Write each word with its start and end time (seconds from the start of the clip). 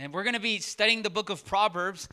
And 0.00 0.12
we're 0.12 0.24
going 0.24 0.34
to 0.34 0.40
be 0.40 0.58
studying 0.58 1.02
the 1.02 1.10
book 1.10 1.30
of 1.30 1.44
Proverbs. 1.46 2.08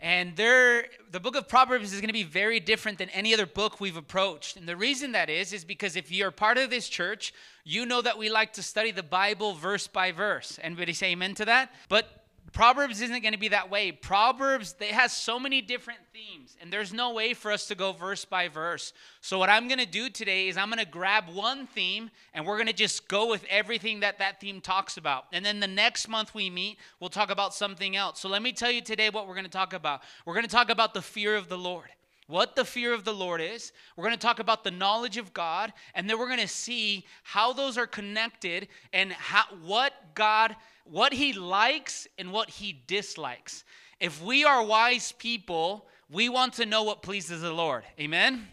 And 0.00 0.36
there, 0.36 0.86
the 1.10 1.20
book 1.20 1.36
of 1.36 1.48
Proverbs 1.48 1.92
is 1.92 2.00
going 2.00 2.08
to 2.08 2.12
be 2.12 2.22
very 2.22 2.60
different 2.60 2.98
than 2.98 3.08
any 3.10 3.32
other 3.34 3.46
book 3.46 3.80
we've 3.80 3.96
approached. 3.96 4.56
And 4.56 4.68
the 4.68 4.76
reason 4.76 5.12
that 5.12 5.30
is, 5.30 5.52
is 5.52 5.64
because 5.64 5.96
if 5.96 6.10
you're 6.10 6.30
part 6.30 6.58
of 6.58 6.70
this 6.70 6.88
church, 6.88 7.32
you 7.64 7.86
know 7.86 8.02
that 8.02 8.18
we 8.18 8.28
like 8.28 8.52
to 8.54 8.62
study 8.62 8.90
the 8.90 9.02
Bible 9.02 9.54
verse 9.54 9.86
by 9.86 10.12
verse. 10.12 10.58
Anybody 10.62 10.92
say 10.92 11.12
amen 11.12 11.34
to 11.36 11.44
that? 11.46 11.72
But 11.88 12.25
Proverbs 12.56 13.02
isn't 13.02 13.20
going 13.20 13.34
to 13.34 13.38
be 13.38 13.48
that 13.48 13.70
way. 13.70 13.92
Proverbs, 13.92 14.74
it 14.80 14.92
has 14.92 15.12
so 15.12 15.38
many 15.38 15.60
different 15.60 16.00
themes, 16.14 16.56
and 16.58 16.72
there's 16.72 16.90
no 16.90 17.12
way 17.12 17.34
for 17.34 17.52
us 17.52 17.66
to 17.66 17.74
go 17.74 17.92
verse 17.92 18.24
by 18.24 18.48
verse. 18.48 18.94
So, 19.20 19.38
what 19.38 19.50
I'm 19.50 19.68
going 19.68 19.78
to 19.78 19.84
do 19.84 20.08
today 20.08 20.48
is 20.48 20.56
I'm 20.56 20.70
going 20.70 20.82
to 20.82 20.90
grab 20.90 21.24
one 21.28 21.66
theme, 21.66 22.10
and 22.32 22.46
we're 22.46 22.56
going 22.56 22.68
to 22.68 22.72
just 22.72 23.08
go 23.08 23.28
with 23.28 23.44
everything 23.50 24.00
that 24.00 24.20
that 24.20 24.40
theme 24.40 24.62
talks 24.62 24.96
about. 24.96 25.26
And 25.34 25.44
then 25.44 25.60
the 25.60 25.66
next 25.66 26.08
month 26.08 26.34
we 26.34 26.48
meet, 26.48 26.78
we'll 26.98 27.10
talk 27.10 27.30
about 27.30 27.52
something 27.52 27.94
else. 27.94 28.20
So, 28.20 28.30
let 28.30 28.40
me 28.40 28.52
tell 28.52 28.70
you 28.70 28.80
today 28.80 29.10
what 29.10 29.28
we're 29.28 29.34
going 29.34 29.44
to 29.44 29.50
talk 29.50 29.74
about. 29.74 30.00
We're 30.24 30.32
going 30.32 30.46
to 30.46 30.50
talk 30.50 30.70
about 30.70 30.94
the 30.94 31.02
fear 31.02 31.36
of 31.36 31.50
the 31.50 31.58
Lord 31.58 31.90
what 32.26 32.56
the 32.56 32.64
fear 32.64 32.92
of 32.92 33.04
the 33.04 33.14
Lord 33.14 33.40
is. 33.40 33.72
We're 33.96 34.04
going 34.04 34.16
to 34.16 34.26
talk 34.26 34.38
about 34.38 34.64
the 34.64 34.70
knowledge 34.70 35.16
of 35.16 35.32
God, 35.32 35.72
and 35.94 36.08
then 36.08 36.18
we're 36.18 36.28
going 36.28 36.40
to 36.40 36.48
see 36.48 37.04
how 37.22 37.52
those 37.52 37.78
are 37.78 37.86
connected 37.86 38.68
and 38.92 39.12
how, 39.12 39.44
what 39.62 39.92
God 40.14 40.56
what 40.90 41.12
he 41.12 41.32
likes 41.32 42.06
and 42.18 42.32
what 42.32 42.48
he 42.48 42.80
dislikes. 42.86 43.64
If 44.00 44.22
we 44.22 44.44
are 44.44 44.62
wise 44.62 45.12
people, 45.12 45.86
we 46.10 46.28
want 46.28 46.54
to 46.54 46.66
know 46.66 46.82
what 46.82 47.02
pleases 47.02 47.42
the 47.42 47.52
Lord. 47.52 47.84
Amen. 47.98 48.46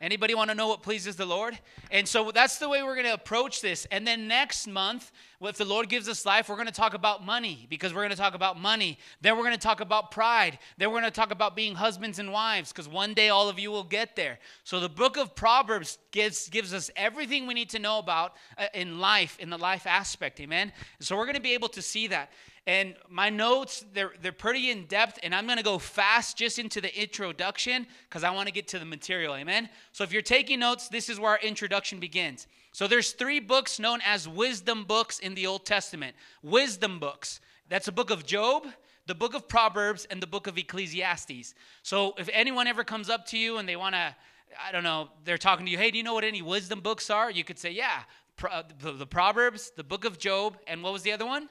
Anybody 0.00 0.34
want 0.34 0.50
to 0.50 0.54
know 0.54 0.68
what 0.68 0.82
pleases 0.82 1.16
the 1.16 1.26
Lord? 1.26 1.58
And 1.90 2.06
so 2.06 2.30
that's 2.30 2.58
the 2.58 2.68
way 2.68 2.82
we're 2.82 2.94
going 2.94 3.06
to 3.06 3.14
approach 3.14 3.60
this. 3.60 3.86
And 3.90 4.06
then 4.06 4.28
next 4.28 4.66
month, 4.66 5.10
if 5.40 5.56
the 5.56 5.64
Lord 5.64 5.88
gives 5.88 6.08
us 6.08 6.26
life, 6.26 6.48
we're 6.48 6.56
going 6.56 6.66
to 6.66 6.72
talk 6.72 6.94
about 6.94 7.24
money 7.24 7.66
because 7.70 7.94
we're 7.94 8.00
going 8.00 8.10
to 8.10 8.16
talk 8.16 8.34
about 8.34 8.60
money. 8.60 8.98
Then 9.20 9.36
we're 9.36 9.44
going 9.44 9.54
to 9.54 9.60
talk 9.60 9.80
about 9.80 10.10
pride. 10.10 10.58
Then 10.76 10.90
we're 10.90 11.00
going 11.00 11.10
to 11.12 11.20
talk 11.20 11.30
about 11.30 11.54
being 11.54 11.74
husbands 11.74 12.18
and 12.18 12.32
wives 12.32 12.72
because 12.72 12.88
one 12.88 13.14
day 13.14 13.28
all 13.28 13.48
of 13.48 13.58
you 13.58 13.70
will 13.70 13.84
get 13.84 14.16
there. 14.16 14.38
So 14.64 14.80
the 14.80 14.88
book 14.88 15.16
of 15.16 15.34
Proverbs 15.34 15.98
gives, 16.10 16.48
gives 16.48 16.74
us 16.74 16.90
everything 16.96 17.46
we 17.46 17.54
need 17.54 17.70
to 17.70 17.78
know 17.78 17.98
about 17.98 18.34
uh, 18.56 18.66
in 18.74 18.98
life, 18.98 19.38
in 19.38 19.50
the 19.50 19.58
life 19.58 19.86
aspect. 19.86 20.40
Amen. 20.40 20.72
So 21.00 21.16
we're 21.16 21.26
going 21.26 21.34
to 21.36 21.40
be 21.40 21.54
able 21.54 21.68
to 21.70 21.82
see 21.82 22.08
that. 22.08 22.30
And 22.68 22.96
my 23.08 23.30
notes, 23.30 23.82
they're, 23.94 24.12
they're 24.20 24.30
pretty 24.30 24.70
in 24.70 24.84
depth, 24.84 25.18
and 25.22 25.34
I'm 25.34 25.46
to 25.48 25.62
go 25.62 25.78
fast 25.78 26.36
just 26.36 26.58
into 26.58 26.82
the 26.82 27.00
introduction 27.00 27.86
because 28.06 28.22
I 28.22 28.30
want 28.30 28.46
to 28.46 28.52
get 28.52 28.68
to 28.68 28.78
the 28.78 28.84
material. 28.84 29.34
Amen? 29.34 29.70
So 29.92 30.04
if 30.04 30.12
you're 30.12 30.20
taking 30.20 30.60
notes, 30.60 30.86
this 30.88 31.08
is 31.08 31.18
where 31.18 31.30
our 31.30 31.38
introduction 31.38 31.98
begins. 31.98 32.46
So 32.72 32.86
there's 32.86 33.12
three 33.12 33.40
books 33.40 33.78
known 33.78 34.00
as 34.04 34.28
wisdom 34.28 34.84
books 34.84 35.18
in 35.18 35.34
the 35.34 35.46
Old 35.46 35.64
Testament. 35.64 36.14
Wisdom 36.42 36.98
books. 36.98 37.40
That's 37.70 37.88
a 37.88 37.92
book 37.92 38.10
of 38.10 38.26
Job, 38.26 38.66
the 39.06 39.14
book 39.14 39.34
of 39.34 39.48
Proverbs, 39.48 40.06
and 40.10 40.22
the 40.22 40.26
book 40.26 40.46
of 40.46 40.58
Ecclesiastes. 40.58 41.54
So 41.82 42.12
if 42.18 42.28
anyone 42.34 42.66
ever 42.66 42.84
comes 42.84 43.08
up 43.08 43.24
to 43.28 43.38
you 43.38 43.56
and 43.56 43.66
they 43.66 43.76
want 43.76 43.94
to, 43.94 44.14
I 44.62 44.72
don't 44.72 44.84
know, 44.84 45.08
they're 45.24 45.38
talking 45.38 45.64
to 45.64 45.72
you, 45.72 45.78
hey, 45.78 45.90
do 45.90 45.96
you 45.96 46.04
know 46.04 46.12
what 46.12 46.24
any 46.24 46.42
wisdom 46.42 46.80
books 46.80 47.08
are? 47.08 47.30
You 47.30 47.44
could 47.44 47.58
say, 47.58 47.70
yeah, 47.70 48.02
uh, 48.50 48.62
the 48.78 49.06
Proverbs, 49.06 49.72
the 49.74 49.84
book 49.84 50.04
of 50.04 50.18
Job, 50.18 50.58
and 50.66 50.82
what 50.82 50.92
was 50.92 51.00
the 51.00 51.12
other 51.12 51.24
one? 51.24 51.48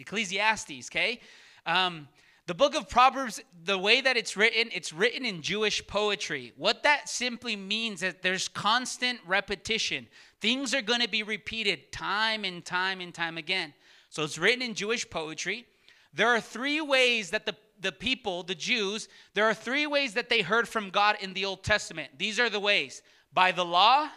Ecclesiastes, 0.00 0.88
okay? 0.90 1.20
Um, 1.64 2.08
the 2.46 2.54
book 2.54 2.76
of 2.76 2.88
Proverbs, 2.88 3.40
the 3.64 3.76
way 3.76 4.00
that 4.00 4.16
it's 4.16 4.36
written, 4.36 4.70
it's 4.72 4.92
written 4.92 5.24
in 5.24 5.42
Jewish 5.42 5.84
poetry. 5.86 6.52
What 6.56 6.84
that 6.84 7.08
simply 7.08 7.56
means 7.56 8.04
is 8.04 8.14
there's 8.22 8.46
constant 8.46 9.18
repetition. 9.26 10.06
Things 10.40 10.72
are 10.72 10.82
going 10.82 11.00
to 11.00 11.08
be 11.08 11.24
repeated 11.24 11.90
time 11.90 12.44
and 12.44 12.64
time 12.64 13.00
and 13.00 13.12
time 13.12 13.36
again. 13.36 13.74
So 14.10 14.22
it's 14.22 14.38
written 14.38 14.62
in 14.62 14.74
Jewish 14.74 15.10
poetry. 15.10 15.66
There 16.14 16.28
are 16.28 16.40
three 16.40 16.80
ways 16.80 17.30
that 17.30 17.46
the, 17.46 17.56
the 17.80 17.90
people, 17.90 18.44
the 18.44 18.54
Jews, 18.54 19.08
there 19.34 19.46
are 19.46 19.54
three 19.54 19.88
ways 19.88 20.14
that 20.14 20.28
they 20.28 20.42
heard 20.42 20.68
from 20.68 20.90
God 20.90 21.16
in 21.20 21.34
the 21.34 21.44
Old 21.44 21.64
Testament. 21.64 22.12
These 22.16 22.38
are 22.38 22.48
the 22.48 22.60
ways 22.60 23.02
by 23.32 23.50
the 23.50 23.64
law, 23.64 24.08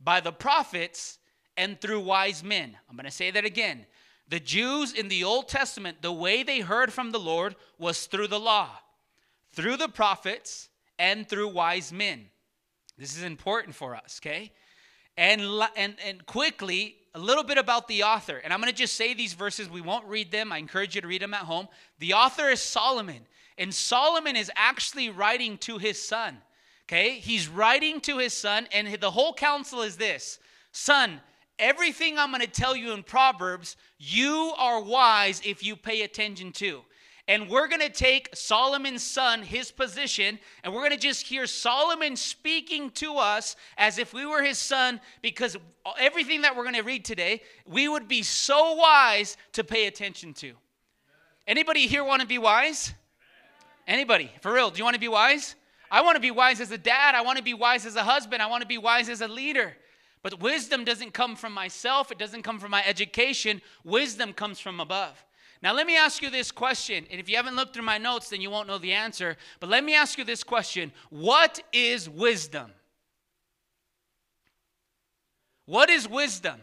by 0.00 0.20
the 0.20 0.32
prophets, 0.32 1.18
and 1.56 1.80
through 1.80 2.00
wise 2.00 2.44
men. 2.44 2.76
I'm 2.88 2.94
going 2.94 3.04
to 3.04 3.10
say 3.10 3.32
that 3.32 3.44
again. 3.44 3.84
The 4.28 4.40
Jews 4.40 4.92
in 4.92 5.08
the 5.08 5.24
Old 5.24 5.48
Testament, 5.48 6.02
the 6.02 6.12
way 6.12 6.42
they 6.42 6.60
heard 6.60 6.92
from 6.92 7.12
the 7.12 7.18
Lord 7.18 7.56
was 7.78 8.06
through 8.06 8.28
the 8.28 8.40
law, 8.40 8.68
through 9.52 9.76
the 9.76 9.88
prophets, 9.88 10.68
and 10.98 11.26
through 11.26 11.48
wise 11.48 11.92
men. 11.92 12.26
This 12.98 13.16
is 13.16 13.22
important 13.22 13.74
for 13.74 13.94
us, 13.94 14.20
okay? 14.22 14.52
And, 15.16 15.40
and, 15.76 15.96
and 16.04 16.26
quickly, 16.26 16.96
a 17.14 17.18
little 17.18 17.44
bit 17.44 17.58
about 17.58 17.88
the 17.88 18.02
author. 18.02 18.36
And 18.36 18.52
I'm 18.52 18.60
going 18.60 18.72
to 18.72 18.76
just 18.76 18.94
say 18.94 19.14
these 19.14 19.34
verses. 19.34 19.70
We 19.70 19.80
won't 19.80 20.06
read 20.06 20.30
them. 20.30 20.52
I 20.52 20.58
encourage 20.58 20.94
you 20.94 21.00
to 21.00 21.06
read 21.08 21.22
them 21.22 21.34
at 21.34 21.40
home. 21.40 21.68
The 21.98 22.14
author 22.14 22.48
is 22.48 22.60
Solomon. 22.60 23.26
And 23.56 23.74
Solomon 23.74 24.36
is 24.36 24.50
actually 24.54 25.10
writing 25.10 25.58
to 25.58 25.78
his 25.78 26.00
son. 26.00 26.38
Okay? 26.86 27.18
He's 27.18 27.48
writing 27.48 28.00
to 28.02 28.18
his 28.18 28.32
son, 28.34 28.68
and 28.72 29.00
the 29.00 29.10
whole 29.10 29.32
counsel 29.32 29.82
is 29.82 29.96
this 29.96 30.38
Son, 30.72 31.20
everything 31.58 32.18
I'm 32.18 32.30
going 32.30 32.42
to 32.42 32.46
tell 32.46 32.76
you 32.76 32.92
in 32.92 33.02
Proverbs, 33.02 33.76
you 33.98 34.52
are 34.56 34.80
wise 34.82 35.40
if 35.44 35.64
you 35.64 35.76
pay 35.76 36.02
attention 36.02 36.52
to. 36.52 36.82
And 37.26 37.50
we're 37.50 37.68
going 37.68 37.82
to 37.82 37.90
take 37.90 38.30
Solomon's 38.34 39.02
son, 39.02 39.42
his 39.42 39.70
position, 39.70 40.38
and 40.64 40.72
we're 40.72 40.80
going 40.80 40.92
to 40.92 40.96
just 40.96 41.26
hear 41.26 41.46
Solomon 41.46 42.16
speaking 42.16 42.88
to 42.92 43.16
us 43.16 43.54
as 43.76 43.98
if 43.98 44.14
we 44.14 44.24
were 44.24 44.42
his 44.42 44.56
son, 44.56 44.98
because 45.20 45.54
everything 45.98 46.40
that 46.40 46.56
we're 46.56 46.62
going 46.62 46.74
to 46.74 46.82
read 46.82 47.04
today, 47.04 47.42
we 47.66 47.86
would 47.86 48.08
be 48.08 48.22
so 48.22 48.74
wise 48.74 49.36
to 49.52 49.62
pay 49.62 49.86
attention 49.86 50.32
to. 50.34 50.54
Anybody 51.46 51.86
here 51.86 52.02
want 52.02 52.22
to 52.22 52.26
be 52.26 52.38
wise? 52.38 52.94
Anybody? 53.86 54.30
For 54.40 54.52
real, 54.52 54.70
do 54.70 54.78
you 54.78 54.84
want 54.84 54.94
to 54.94 55.00
be 55.00 55.08
wise? 55.08 55.54
I 55.90 56.00
want 56.00 56.16
to 56.16 56.20
be 56.20 56.30
wise 56.30 56.60
as 56.60 56.70
a 56.70 56.78
dad. 56.78 57.14
I 57.14 57.20
want 57.20 57.36
to 57.36 57.44
be 57.44 57.54
wise 57.54 57.84
as 57.84 57.96
a 57.96 58.04
husband. 58.04 58.42
I 58.42 58.46
want 58.46 58.62
to 58.62 58.68
be 58.68 58.78
wise 58.78 59.10
as 59.10 59.20
a 59.20 59.28
leader. 59.28 59.76
But 60.22 60.40
wisdom 60.40 60.84
doesn't 60.84 61.14
come 61.14 61.36
from 61.36 61.52
myself, 61.52 62.10
it 62.10 62.18
doesn't 62.18 62.42
come 62.42 62.58
from 62.58 62.70
my 62.70 62.84
education. 62.84 63.60
Wisdom 63.84 64.32
comes 64.32 64.58
from 64.58 64.80
above. 64.80 65.24
Now, 65.62 65.72
let 65.72 65.86
me 65.86 65.96
ask 65.96 66.22
you 66.22 66.30
this 66.30 66.52
question. 66.52 67.04
And 67.10 67.20
if 67.20 67.28
you 67.28 67.36
haven't 67.36 67.56
looked 67.56 67.74
through 67.74 67.84
my 67.84 67.98
notes, 67.98 68.28
then 68.28 68.40
you 68.40 68.50
won't 68.50 68.68
know 68.68 68.78
the 68.78 68.92
answer. 68.92 69.36
But 69.58 69.70
let 69.70 69.82
me 69.82 69.94
ask 69.94 70.16
you 70.18 70.24
this 70.24 70.44
question 70.44 70.92
What 71.10 71.60
is 71.72 72.08
wisdom? 72.08 72.72
What 75.66 75.90
is 75.90 76.08
wisdom? 76.08 76.60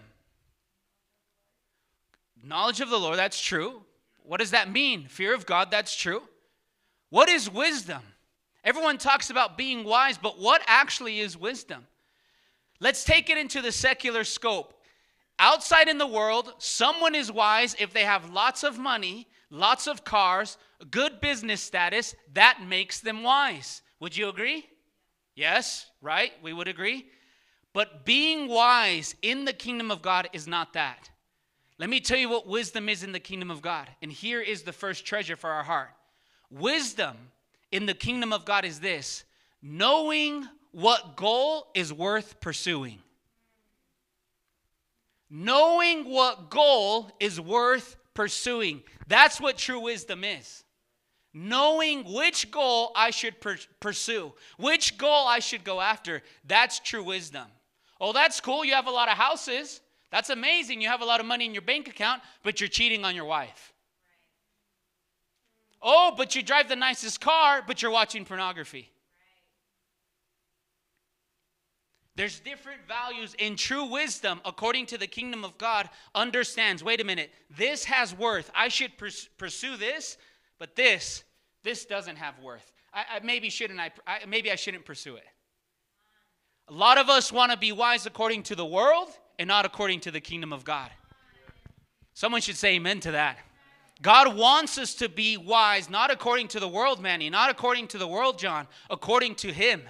Knowledge 2.41 2.81
of 2.81 2.89
the 2.89 2.99
Lord, 2.99 3.17
that's 3.17 3.39
true. 3.39 3.83
What 4.23 4.39
does 4.39 4.51
that 4.51 4.71
mean? 4.71 5.07
Fear 5.07 5.33
of 5.33 5.45
God, 5.45 5.69
that's 5.71 5.95
true. 5.95 6.23
What 7.09 7.29
is 7.29 7.49
wisdom? 7.49 8.01
Everyone 8.63 8.97
talks 8.97 9.29
about 9.29 9.57
being 9.57 9.83
wise, 9.83 10.17
but 10.17 10.39
what 10.39 10.61
actually 10.65 11.19
is 11.19 11.37
wisdom? 11.37 11.85
Let's 12.79 13.03
take 13.03 13.29
it 13.29 13.37
into 13.37 13.61
the 13.61 13.71
secular 13.71 14.23
scope. 14.23 14.73
Outside 15.39 15.87
in 15.87 15.97
the 15.97 16.07
world, 16.07 16.53
someone 16.59 17.15
is 17.15 17.31
wise 17.31 17.75
if 17.79 17.93
they 17.93 18.03
have 18.03 18.31
lots 18.31 18.63
of 18.63 18.77
money, 18.77 19.27
lots 19.49 19.87
of 19.87 20.03
cars, 20.03 20.57
good 20.91 21.19
business 21.19 21.61
status. 21.61 22.15
That 22.33 22.59
makes 22.65 22.99
them 22.99 23.23
wise. 23.23 23.81
Would 23.99 24.15
you 24.15 24.29
agree? 24.29 24.65
Yes, 25.35 25.89
right? 26.01 26.31
We 26.41 26.53
would 26.53 26.67
agree. 26.67 27.07
But 27.73 28.05
being 28.05 28.47
wise 28.47 29.15
in 29.21 29.43
the 29.43 29.53
kingdom 29.53 29.91
of 29.91 30.01
God 30.01 30.29
is 30.31 30.47
not 30.47 30.73
that. 30.73 31.09
Let 31.77 31.89
me 31.89 31.99
tell 31.99 32.17
you 32.17 32.29
what 32.29 32.47
wisdom 32.47 32.87
is 32.87 33.03
in 33.03 33.11
the 33.11 33.19
kingdom 33.19 33.51
of 33.51 33.61
God. 33.61 33.89
And 34.01 34.11
here 34.11 34.39
is 34.39 34.63
the 34.63 34.71
first 34.71 35.05
treasure 35.05 35.35
for 35.35 35.49
our 35.49 35.63
heart. 35.63 35.89
Wisdom 36.49 37.17
in 37.71 37.85
the 37.85 37.93
kingdom 37.93 38.31
of 38.31 38.45
God 38.45 38.63
is 38.63 38.79
this 38.79 39.25
knowing 39.61 40.47
what 40.75 41.15
goal 41.15 41.67
is 41.73 41.93
worth 41.93 42.41
pursuing. 42.41 42.99
Knowing 45.29 46.03
what 46.03 46.49
goal 46.49 47.09
is 47.17 47.39
worth 47.39 47.95
pursuing. 48.13 48.83
That's 49.07 49.39
what 49.39 49.57
true 49.57 49.79
wisdom 49.79 50.25
is. 50.25 50.65
Knowing 51.33 52.13
which 52.13 52.51
goal 52.51 52.91
I 52.93 53.11
should 53.11 53.39
per- 53.39 53.57
pursue, 53.79 54.33
which 54.57 54.97
goal 54.97 55.25
I 55.25 55.39
should 55.39 55.63
go 55.63 55.79
after. 55.79 56.21
That's 56.43 56.79
true 56.79 57.03
wisdom. 57.03 57.47
Oh, 58.01 58.11
that's 58.11 58.41
cool. 58.41 58.65
You 58.65 58.73
have 58.73 58.87
a 58.87 58.91
lot 58.91 59.07
of 59.07 59.17
houses. 59.17 59.79
That's 60.11 60.29
amazing. 60.29 60.81
You 60.81 60.89
have 60.89 61.01
a 61.01 61.05
lot 61.05 61.21
of 61.21 61.25
money 61.25 61.45
in 61.45 61.53
your 61.53 61.61
bank 61.61 61.87
account, 61.87 62.21
but 62.43 62.59
you're 62.59 62.67
cheating 62.67 63.05
on 63.05 63.15
your 63.15 63.25
wife. 63.25 63.73
Oh, 65.81 66.13
but 66.17 66.35
you 66.35 66.43
drive 66.43 66.67
the 66.67 66.75
nicest 66.75 67.21
car, 67.21 67.63
but 67.65 67.81
you're 67.81 67.91
watching 67.91 68.25
pornography. 68.25 68.91
There's 72.15 72.39
different 72.39 72.79
values 72.87 73.35
in 73.39 73.57
true 73.57 73.85
wisdom, 73.85 74.39
according 74.45 74.85
to 74.87 74.97
the 74.97 75.07
kingdom 75.07 75.43
of 75.43 75.57
God, 75.57 75.89
understands 76.13 76.83
wait 76.83 77.01
a 77.01 77.03
minute, 77.03 77.31
this 77.57 77.83
has 77.85 78.15
worth. 78.15 78.49
I 78.55 78.69
should 78.69 78.97
pers- 78.97 79.27
pursue 79.37 79.75
this, 79.75 80.17
but 80.57 80.77
this, 80.77 81.25
this 81.63 81.85
doesn't 81.85 82.15
have 82.15 82.39
worth. 82.39 82.71
I, 82.93 83.17
I 83.17 83.19
maybe 83.19 83.49
shouldn't 83.49 83.79
I, 83.79 83.91
I, 84.07 84.25
maybe 84.25 84.49
I 84.49 84.55
shouldn't 84.55 84.85
pursue 84.85 85.17
it. 85.17 85.25
A 86.69 86.73
lot 86.73 86.97
of 86.97 87.09
us 87.09 87.33
want 87.33 87.51
to 87.51 87.57
be 87.57 87.73
wise 87.73 88.05
according 88.05 88.43
to 88.43 88.55
the 88.55 88.65
world 88.65 89.09
and 89.37 89.47
not 89.47 89.65
according 89.65 89.99
to 90.01 90.11
the 90.11 90.21
kingdom 90.21 90.53
of 90.53 90.63
God. 90.63 90.89
Someone 92.13 92.39
should 92.39 92.55
say 92.55 92.75
amen 92.75 93.01
to 93.01 93.11
that. 93.11 93.37
God 94.01 94.35
wants 94.35 94.77
us 94.77 94.95
to 94.95 95.09
be 95.09 95.35
wise, 95.35 95.89
not 95.89 96.11
according 96.11 96.47
to 96.49 96.61
the 96.61 96.67
world, 96.67 97.01
Manny, 97.01 97.29
not 97.29 97.49
according 97.49 97.87
to 97.89 97.97
the 97.97 98.07
world, 98.07 98.39
John, 98.39 98.67
according 98.89 99.35
to 99.35 99.51
Him. 99.51 99.83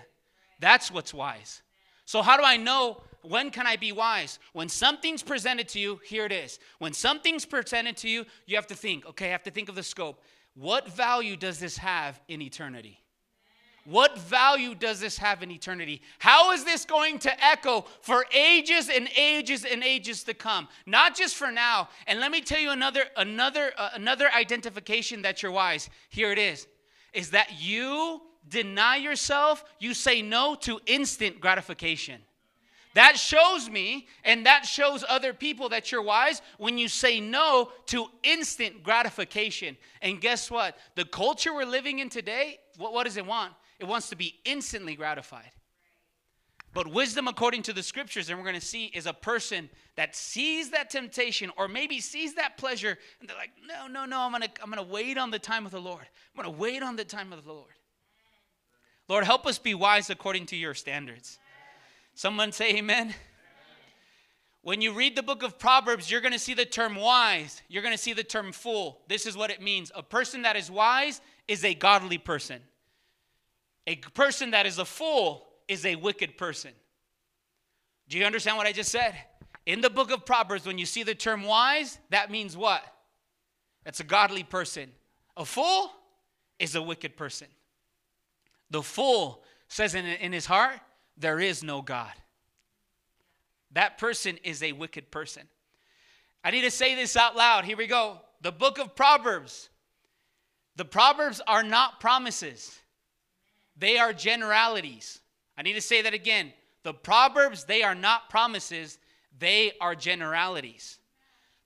That's 0.59 0.91
what's 0.91 1.13
wise. 1.13 1.61
So, 2.05 2.21
how 2.21 2.37
do 2.37 2.43
I 2.43 2.57
know 2.57 3.01
when 3.21 3.49
can 3.49 3.65
I 3.65 3.75
be 3.75 3.91
wise? 3.91 4.39
When 4.53 4.69
something's 4.69 5.23
presented 5.23 5.67
to 5.69 5.79
you, 5.79 5.99
here 6.05 6.25
it 6.25 6.31
is. 6.31 6.59
When 6.79 6.93
something's 6.93 7.45
presented 7.45 7.97
to 7.97 8.09
you, 8.09 8.25
you 8.45 8.55
have 8.55 8.67
to 8.67 8.75
think, 8.75 9.05
okay, 9.07 9.27
I 9.27 9.31
have 9.31 9.43
to 9.43 9.51
think 9.51 9.69
of 9.69 9.75
the 9.75 9.83
scope. 9.83 10.21
What 10.53 10.87
value 10.87 11.35
does 11.35 11.59
this 11.59 11.77
have 11.77 12.19
in 12.27 12.41
eternity? 12.41 12.99
What 13.85 14.17
value 14.17 14.73
does 14.73 14.99
this 14.99 15.17
have 15.19 15.43
in 15.43 15.51
eternity? 15.51 16.01
How 16.17 16.51
is 16.53 16.63
this 16.63 16.85
going 16.85 17.19
to 17.19 17.45
echo 17.45 17.85
for 18.01 18.25
ages 18.33 18.89
and 18.89 19.07
ages 19.15 19.63
and 19.63 19.83
ages 19.83 20.23
to 20.23 20.33
come? 20.33 20.67
Not 20.87 21.15
just 21.15 21.35
for 21.35 21.51
now. 21.51 21.89
And 22.07 22.19
let 22.19 22.31
me 22.31 22.41
tell 22.41 22.59
you 22.59 22.71
another 22.71 23.03
another 23.15 23.73
uh, 23.77 23.89
another 23.93 24.31
identification 24.31 25.21
that 25.21 25.43
you're 25.43 25.51
wise. 25.51 25.89
Here 26.09 26.31
it 26.31 26.39
is. 26.39 26.67
Is 27.13 27.29
that 27.31 27.61
you 27.61 28.21
deny 28.47 28.97
yourself, 28.97 29.63
you 29.79 29.93
say 29.93 30.21
no 30.21 30.55
to 30.61 30.79
instant 30.85 31.39
gratification. 31.39 32.21
That 32.95 33.17
shows 33.17 33.69
me 33.69 34.07
and 34.23 34.45
that 34.45 34.65
shows 34.65 35.03
other 35.07 35.33
people 35.33 35.67
that 35.69 35.91
you're 35.91 36.01
wise 36.01 36.41
when 36.57 36.77
you 36.77 36.87
say 36.87 37.19
no 37.19 37.71
to 37.87 38.07
instant 38.23 38.83
gratification. 38.83 39.75
And 40.01 40.21
guess 40.21 40.49
what? 40.49 40.77
The 40.95 41.03
culture 41.03 41.53
we're 41.53 41.65
living 41.65 41.99
in 41.99 42.09
today, 42.09 42.57
what, 42.77 42.93
what 42.93 43.03
does 43.03 43.17
it 43.17 43.25
want? 43.25 43.51
It 43.79 43.85
wants 43.85 44.09
to 44.09 44.15
be 44.15 44.35
instantly 44.45 44.95
gratified. 44.95 45.51
But 46.73 46.87
wisdom, 46.87 47.27
according 47.27 47.63
to 47.63 47.73
the 47.73 47.83
scriptures, 47.83 48.29
and 48.29 48.37
we're 48.37 48.45
going 48.45 48.59
to 48.59 48.65
see, 48.65 48.85
is 48.87 49.05
a 49.05 49.13
person 49.13 49.69
that 49.95 50.15
sees 50.15 50.71
that 50.71 50.89
temptation 50.89 51.51
or 51.57 51.67
maybe 51.67 51.99
sees 52.01 52.35
that 52.35 52.57
pleasure, 52.57 52.97
and 53.19 53.29
they're 53.29 53.37
like, 53.37 53.51
no, 53.65 53.87
no, 53.87 54.05
no, 54.05 54.19
I'm 54.19 54.31
going 54.31 54.43
to 54.43 54.49
I'm 54.61 54.69
going 54.71 54.85
to 54.85 54.91
wait 54.91 55.17
on 55.17 55.31
the 55.31 55.39
time 55.39 55.65
of 55.65 55.71
the 55.71 55.79
Lord. 55.79 56.01
I'm 56.03 56.43
going 56.43 56.53
to 56.53 56.61
wait 56.61 56.83
on 56.83 56.97
the 56.97 57.05
time 57.05 57.31
of 57.31 57.45
the 57.45 57.51
Lord. 57.51 57.71
Lord, 59.07 59.23
help 59.23 59.45
us 59.45 59.59
be 59.59 59.73
wise 59.73 60.09
according 60.09 60.47
to 60.47 60.55
your 60.55 60.73
standards. 60.73 61.37
Someone 62.15 62.51
say 62.51 62.75
amen. 62.77 63.13
When 64.61 64.81
you 64.81 64.93
read 64.93 65.15
the 65.15 65.21
book 65.21 65.43
of 65.43 65.59
Proverbs, 65.59 66.09
you're 66.09 66.21
going 66.21 66.33
to 66.33 66.39
see 66.39 66.55
the 66.55 66.65
term 66.65 66.95
wise. 66.95 67.61
You're 67.67 67.83
going 67.83 67.93
to 67.93 68.01
see 68.01 68.13
the 68.13 68.23
term 68.23 68.51
fool. 68.51 69.01
This 69.07 69.27
is 69.27 69.37
what 69.37 69.51
it 69.51 69.61
means. 69.61 69.91
A 69.93 70.01
person 70.01 70.41
that 70.41 70.55
is 70.55 70.71
wise 70.71 71.21
is 71.47 71.63
a 71.63 71.75
godly 71.75 72.17
person. 72.17 72.61
A 73.85 73.97
person 73.97 74.51
that 74.51 74.65
is 74.65 74.79
a 74.79 74.85
fool 74.85 75.45
is 75.67 75.85
a 75.85 75.95
wicked 75.95 76.35
person. 76.35 76.71
Do 78.09 78.17
you 78.17 78.25
understand 78.25 78.57
what 78.57 78.65
I 78.65 78.71
just 78.71 78.91
said? 78.91 79.13
In 79.67 79.81
the 79.81 79.89
book 79.89 80.11
of 80.11 80.25
Proverbs, 80.25 80.65
when 80.65 80.79
you 80.79 80.85
see 80.87 81.03
the 81.03 81.13
term 81.13 81.43
wise, 81.43 81.99
that 82.09 82.31
means 82.31 82.57
what? 82.57 82.83
That's 83.83 83.99
a 83.99 84.03
godly 84.03 84.43
person. 84.43 84.89
A 85.37 85.45
fool 85.45 85.91
is 86.57 86.73
a 86.73 86.81
wicked 86.81 87.15
person. 87.17 87.47
The 88.69 88.83
fool 88.83 89.43
says 89.67 89.95
in, 89.95 90.05
in 90.05 90.33
his 90.33 90.45
heart, 90.45 90.79
there 91.17 91.39
is 91.39 91.63
no 91.63 91.81
God. 91.81 92.11
That 93.71 93.97
person 93.97 94.37
is 94.43 94.63
a 94.63 94.71
wicked 94.71 95.11
person. 95.11 95.43
I 96.43 96.51
need 96.51 96.61
to 96.61 96.71
say 96.71 96.95
this 96.95 97.17
out 97.17 97.35
loud. 97.35 97.65
Here 97.65 97.77
we 97.77 97.87
go. 97.87 98.19
The 98.41 98.51
book 98.51 98.79
of 98.79 98.95
Proverbs. 98.95 99.69
The 100.75 100.85
Proverbs 100.85 101.41
are 101.47 101.63
not 101.63 101.99
promises, 101.99 102.79
they 103.77 103.97
are 103.97 104.13
generalities. 104.13 105.19
I 105.57 105.61
need 105.61 105.73
to 105.73 105.81
say 105.81 106.01
that 106.01 106.13
again. 106.13 106.51
The 106.83 106.93
Proverbs, 106.93 107.63
they 107.63 107.81
are 107.81 107.95
not 107.95 108.29
promises, 108.29 108.99
they 109.39 109.71
are 109.79 109.95
generalities. 109.95 110.99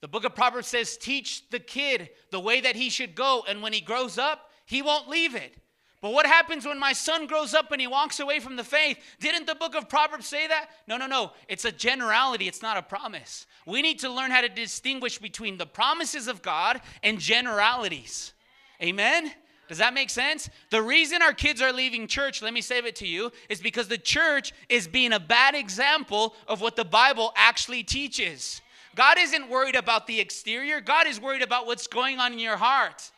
The 0.02 0.07
book 0.07 0.24
of 0.24 0.36
Proverbs 0.36 0.68
says, 0.68 0.95
Teach 0.95 1.50
the 1.50 1.60
kid 1.60 2.10
the 2.31 2.40
way 2.40 2.62
that 2.62 2.75
he 2.75 2.90
should 2.90 3.16
go, 3.16 3.44
and 3.48 3.62
when 3.62 3.74
he 3.74 3.81
grows 3.81 4.18
up, 4.18 4.52
he 4.66 4.81
won't 4.81 5.10
leave 5.10 5.36
it. 5.36 5.56
But 6.01 6.13
what 6.13 6.25
happens 6.25 6.66
when 6.66 6.80
my 6.80 6.94
son 6.94 7.28
grows 7.28 7.54
up 7.54 7.72
and 7.72 7.81
he 7.81 7.88
walks 7.88 8.22
away 8.22 8.40
from 8.40 8.56
the 8.56 8.63
faith? 8.63 8.98
Didn't 9.19 9.48
the 9.48 9.56
book 9.56 9.75
of 9.75 9.90
Proverbs 9.90 10.28
say 10.28 10.48
that? 10.48 10.69
No, 10.88 10.96
no, 10.96 11.07
no. 11.07 11.34
It's 11.50 11.66
a 11.66 11.72
generality, 11.72 12.48
it's 12.48 12.62
not 12.62 12.78
a 12.78 12.81
promise. 12.81 13.46
We 13.66 13.81
need 13.81 14.00
to 14.00 14.10
learn 14.10 14.31
how 14.31 14.42
to 14.42 14.50
distinguish 14.50 15.18
between 15.18 15.57
the 15.57 15.66
promises 15.66 16.28
of 16.28 16.42
God 16.42 16.80
and 17.04 17.19
generalities. 17.19 18.34
Amen? 18.81 19.31
Does 19.68 19.80
that 19.80 19.94
make 19.94 20.10
sense? 20.10 20.50
The 20.72 20.81
reason 20.81 21.22
our 21.22 21.34
kids 21.34 21.62
are 21.62 21.74
leaving 21.74 22.07
church, 22.07 22.42
let 22.42 22.54
me 22.54 22.62
save 22.62 22.86
it 22.86 22.95
to 22.98 23.07
you, 23.07 23.31
is 23.50 23.60
because 23.60 23.88
the 23.88 23.98
church 23.98 24.54
is 24.69 24.88
being 24.88 25.13
a 25.13 25.19
bad 25.19 25.54
example 25.54 26.34
of 26.48 26.62
what 26.62 26.75
the 26.75 26.86
Bible 26.86 27.34
actually 27.36 27.84
teaches. 27.84 28.62
God 28.95 29.18
isn't 29.19 29.50
worried 29.50 29.75
about 29.75 30.07
the 30.07 30.19
exterior, 30.19 30.81
God 30.81 31.07
is 31.07 31.22
worried 31.22 31.44
about 31.44 31.68
what's 31.68 31.88
going 31.88 32.19
on 32.19 32.34
in 32.34 32.40
your 32.40 32.57
heart. 32.57 33.12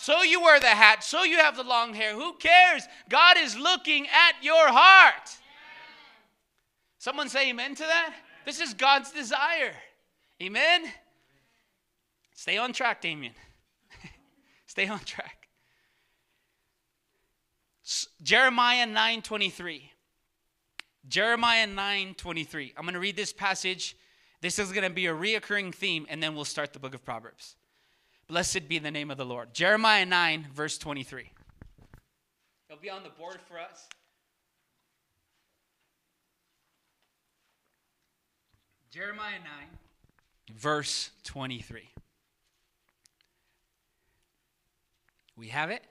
So 0.00 0.22
you 0.22 0.40
wear 0.40 0.60
the 0.60 0.66
hat, 0.68 1.02
so 1.02 1.24
you 1.24 1.38
have 1.38 1.56
the 1.56 1.64
long 1.64 1.92
hair. 1.92 2.14
Who 2.14 2.34
cares? 2.34 2.86
God 3.08 3.36
is 3.36 3.58
looking 3.58 4.06
at 4.06 4.42
your 4.42 4.68
heart. 4.68 5.36
Someone 6.98 7.28
say 7.28 7.50
amen 7.50 7.74
to 7.74 7.82
that? 7.82 8.14
This 8.46 8.60
is 8.60 8.74
God's 8.74 9.10
desire. 9.10 9.74
Amen? 10.40 10.84
Stay 12.32 12.56
on 12.58 12.72
track, 12.72 13.00
Damien. 13.00 13.34
Stay 14.66 14.86
on 14.86 15.00
track. 15.00 15.48
Jeremiah 18.22 18.86
9:23. 18.86 19.82
Jeremiah 21.08 21.66
9:23. 21.66 22.72
I'm 22.76 22.84
going 22.84 22.94
to 22.94 23.00
read 23.00 23.16
this 23.16 23.32
passage. 23.32 23.96
This 24.40 24.60
is 24.60 24.70
going 24.70 24.84
to 24.84 24.90
be 24.90 25.06
a 25.06 25.12
reoccurring 25.12 25.74
theme, 25.74 26.06
and 26.08 26.22
then 26.22 26.36
we'll 26.36 26.44
start 26.44 26.72
the 26.72 26.78
book 26.78 26.94
of 26.94 27.04
Proverbs. 27.04 27.56
Blessed 28.28 28.68
be 28.68 28.78
the 28.78 28.90
name 28.90 29.10
of 29.10 29.16
the 29.16 29.24
Lord. 29.24 29.54
Jeremiah 29.54 30.04
9, 30.04 30.48
verse 30.54 30.76
23. 30.76 31.30
It'll 32.68 32.80
be 32.80 32.90
on 32.90 33.02
the 33.02 33.08
board 33.08 33.38
for 33.48 33.58
us. 33.58 33.88
Jeremiah 38.90 39.38
9, 39.38 40.58
verse 40.58 41.10
23. 41.24 41.88
We 45.34 45.48
have 45.48 45.70
it. 45.70 45.82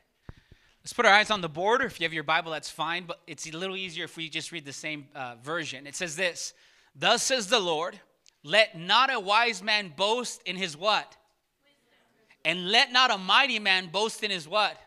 Let's 0.83 0.93
put 0.93 1.07
our 1.07 1.13
eyes 1.13 1.31
on 1.31 1.41
the 1.41 1.49
board, 1.49 1.81
or 1.81 1.85
if 1.85 1.99
you 1.99 2.05
have 2.05 2.13
your 2.13 2.23
Bible, 2.23 2.51
that's 2.51 2.69
fine, 2.69 3.05
but 3.07 3.19
it's 3.25 3.47
a 3.47 3.51
little 3.51 3.75
easier 3.75 4.05
if 4.05 4.15
we 4.15 4.29
just 4.29 4.51
read 4.51 4.63
the 4.63 4.73
same 4.73 5.07
uh, 5.15 5.35
version. 5.43 5.87
It 5.87 5.95
says 5.95 6.15
this 6.15 6.53
Thus 6.95 7.23
says 7.23 7.47
the 7.47 7.59
Lord, 7.59 7.99
let 8.43 8.77
not 8.77 9.11
a 9.11 9.19
wise 9.19 9.63
man 9.63 9.91
boast 9.97 10.43
in 10.45 10.55
his 10.55 10.77
what? 10.77 11.17
And 12.47 12.71
let 12.71 12.93
not 12.93 13.11
a 13.11 13.17
mighty 13.17 13.59
man 13.59 13.89
boast 13.89 14.23
in 14.23 14.31
his 14.31 14.47
what? 14.47 14.77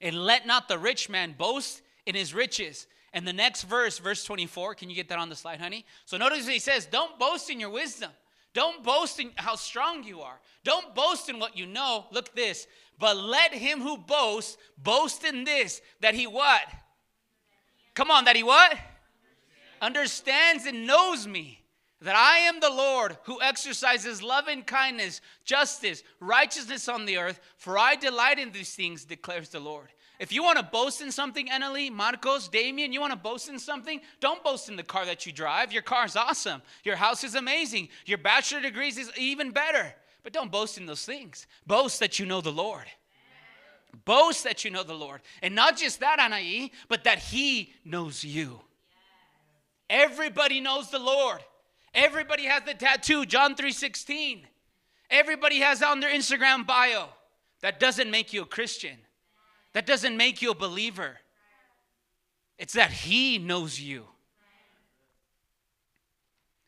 And 0.00 0.16
let 0.16 0.48
not 0.48 0.66
the 0.66 0.80
rich 0.80 1.08
man 1.08 1.32
boast 1.38 1.80
in 2.06 2.16
his 2.16 2.34
riches. 2.34 2.88
And 3.12 3.24
the 3.24 3.32
next 3.32 3.62
verse, 3.62 3.98
verse 3.98 4.24
24, 4.24 4.74
can 4.74 4.90
you 4.90 4.96
get 4.96 5.08
that 5.10 5.20
on 5.20 5.28
the 5.28 5.36
slide, 5.36 5.60
honey? 5.60 5.84
So 6.06 6.16
notice 6.16 6.44
he 6.48 6.58
says, 6.58 6.86
Don't 6.86 7.20
boast 7.20 7.50
in 7.50 7.60
your 7.60 7.70
wisdom. 7.70 8.10
Don't 8.52 8.82
boast 8.82 9.20
in 9.20 9.30
how 9.36 9.54
strong 9.54 10.02
you 10.02 10.22
are. 10.22 10.40
Don't 10.64 10.92
boast 10.92 11.28
in 11.28 11.38
what 11.38 11.56
you 11.56 11.66
know. 11.66 12.06
Look 12.10 12.34
this. 12.34 12.66
But 12.98 13.16
let 13.16 13.54
him 13.54 13.80
who 13.80 13.96
boasts 13.96 14.56
boast 14.76 15.22
in 15.22 15.44
this 15.44 15.80
that 16.00 16.16
he 16.16 16.26
what? 16.26 16.62
Come 17.94 18.10
on, 18.10 18.24
that 18.24 18.34
he 18.34 18.42
what? 18.42 18.76
Understands 19.80 20.66
and 20.66 20.84
knows 20.84 21.28
me 21.28 21.61
that 22.02 22.16
I 22.16 22.38
am 22.38 22.60
the 22.60 22.70
Lord 22.70 23.16
who 23.24 23.40
exercises 23.40 24.22
love 24.22 24.48
and 24.48 24.66
kindness, 24.66 25.20
justice, 25.44 26.02
righteousness 26.20 26.88
on 26.88 27.06
the 27.06 27.16
earth, 27.16 27.40
for 27.56 27.78
I 27.78 27.96
delight 27.96 28.38
in 28.38 28.52
these 28.52 28.74
things, 28.74 29.04
declares 29.04 29.48
the 29.48 29.60
Lord. 29.60 29.88
If 30.18 30.32
you 30.32 30.42
want 30.42 30.58
to 30.58 30.64
boast 30.64 31.00
in 31.00 31.10
something, 31.10 31.48
Eneli, 31.48 31.90
Marcos, 31.90 32.48
Damien, 32.48 32.92
you 32.92 33.00
want 33.00 33.12
to 33.12 33.18
boast 33.18 33.48
in 33.48 33.58
something? 33.58 34.00
Don't 34.20 34.42
boast 34.44 34.68
in 34.68 34.76
the 34.76 34.82
car 34.82 35.04
that 35.04 35.26
you 35.26 35.32
drive. 35.32 35.72
Your 35.72 35.82
car 35.82 36.04
is 36.04 36.14
awesome. 36.14 36.62
Your 36.84 36.96
house 36.96 37.24
is 37.24 37.34
amazing. 37.34 37.88
Your 38.06 38.18
bachelor 38.18 38.60
degrees 38.60 38.98
is 38.98 39.10
even 39.18 39.50
better. 39.50 39.92
But 40.22 40.32
don't 40.32 40.52
boast 40.52 40.78
in 40.78 40.86
those 40.86 41.04
things. 41.04 41.46
Boast 41.66 41.98
that 42.00 42.18
you 42.18 42.26
know 42.26 42.40
the 42.40 42.52
Lord. 42.52 42.84
Boast 44.04 44.44
that 44.44 44.64
you 44.64 44.70
know 44.70 44.84
the 44.84 44.94
Lord. 44.94 45.20
And 45.42 45.54
not 45.54 45.76
just 45.76 46.00
that, 46.00 46.18
Anai, 46.20 46.70
but 46.88 47.04
that 47.04 47.18
He 47.18 47.72
knows 47.84 48.22
you. 48.22 48.60
Everybody 49.90 50.60
knows 50.60 50.90
the 50.90 50.98
Lord. 50.98 51.40
Everybody 51.94 52.44
has 52.44 52.62
the 52.64 52.74
tattoo, 52.74 53.26
John 53.26 53.54
3:16. 53.54 54.46
Everybody 55.10 55.60
has 55.60 55.82
on 55.82 56.00
their 56.00 56.10
Instagram 56.10 56.66
bio. 56.66 57.08
That 57.60 57.78
doesn't 57.78 58.10
make 58.10 58.32
you 58.32 58.42
a 58.42 58.46
Christian. 58.46 58.98
That 59.72 59.86
doesn't 59.86 60.16
make 60.16 60.42
you 60.42 60.50
a 60.50 60.54
believer. 60.54 61.20
It's 62.58 62.74
that 62.74 62.90
he 62.90 63.38
knows 63.38 63.78
you. 63.80 64.08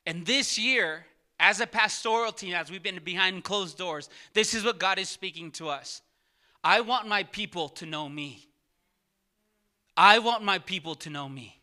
And 0.07 0.27
this 0.27 0.59
year, 0.59 1.07
as 1.41 1.61
a 1.61 1.67
pastoral 1.67 2.33
team, 2.33 2.55
as 2.55 2.71
we've 2.71 2.83
been 2.83 3.03
behind 3.03 3.45
closed 3.45 3.79
doors, 3.79 4.09
this 4.35 4.55
is 4.55 4.65
what 4.65 4.79
God 4.79 4.99
is 4.99 5.09
speaking 5.09 5.51
to 5.53 5.69
us. 5.69 6.03
I 6.63 6.81
want 6.81 7.09
my 7.09 7.25
people 7.25 7.69
to 7.71 7.87
know 7.87 8.09
me. 8.09 8.49
I 9.97 10.19
want 10.19 10.43
my 10.43 10.59
people 10.59 10.95
to 10.97 11.11
know 11.11 11.29
me. 11.29 11.61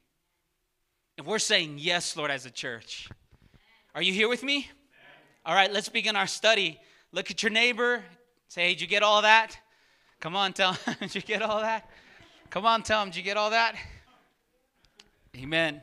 And 1.18 1.28
we're 1.28 1.40
saying 1.40 1.76
yes, 1.78 2.16
Lord, 2.16 2.32
as 2.32 2.46
a 2.46 2.52
church. 2.52 3.10
Are 3.94 4.02
you 4.02 4.14
here 4.14 4.30
with 4.30 4.42
me? 4.42 4.70
All 5.46 5.54
right, 5.54 5.72
let's 5.72 5.90
begin 5.90 6.16
our 6.16 6.28
study. 6.28 6.80
Look 7.12 7.30
at 7.30 7.44
your 7.44 7.52
neighbor, 7.52 8.04
Say, 8.52 8.64
hey, 8.64 8.74
did 8.74 8.82
you 8.82 8.88
get 8.88 9.02
all 9.02 9.22
that? 9.22 9.58
Come 10.20 10.36
on, 10.36 10.52
tell 10.52 10.74
them. 10.86 10.96
did 11.00 11.16
you 11.16 11.22
get 11.22 11.42
all 11.42 11.62
that? 11.62 11.90
Come 12.50 12.66
on, 12.66 12.84
tell 12.84 13.00
them. 13.00 13.10
Did 13.10 13.16
you 13.16 13.24
get 13.24 13.38
all 13.38 13.52
that? 13.52 13.76
Amen. 15.38 15.82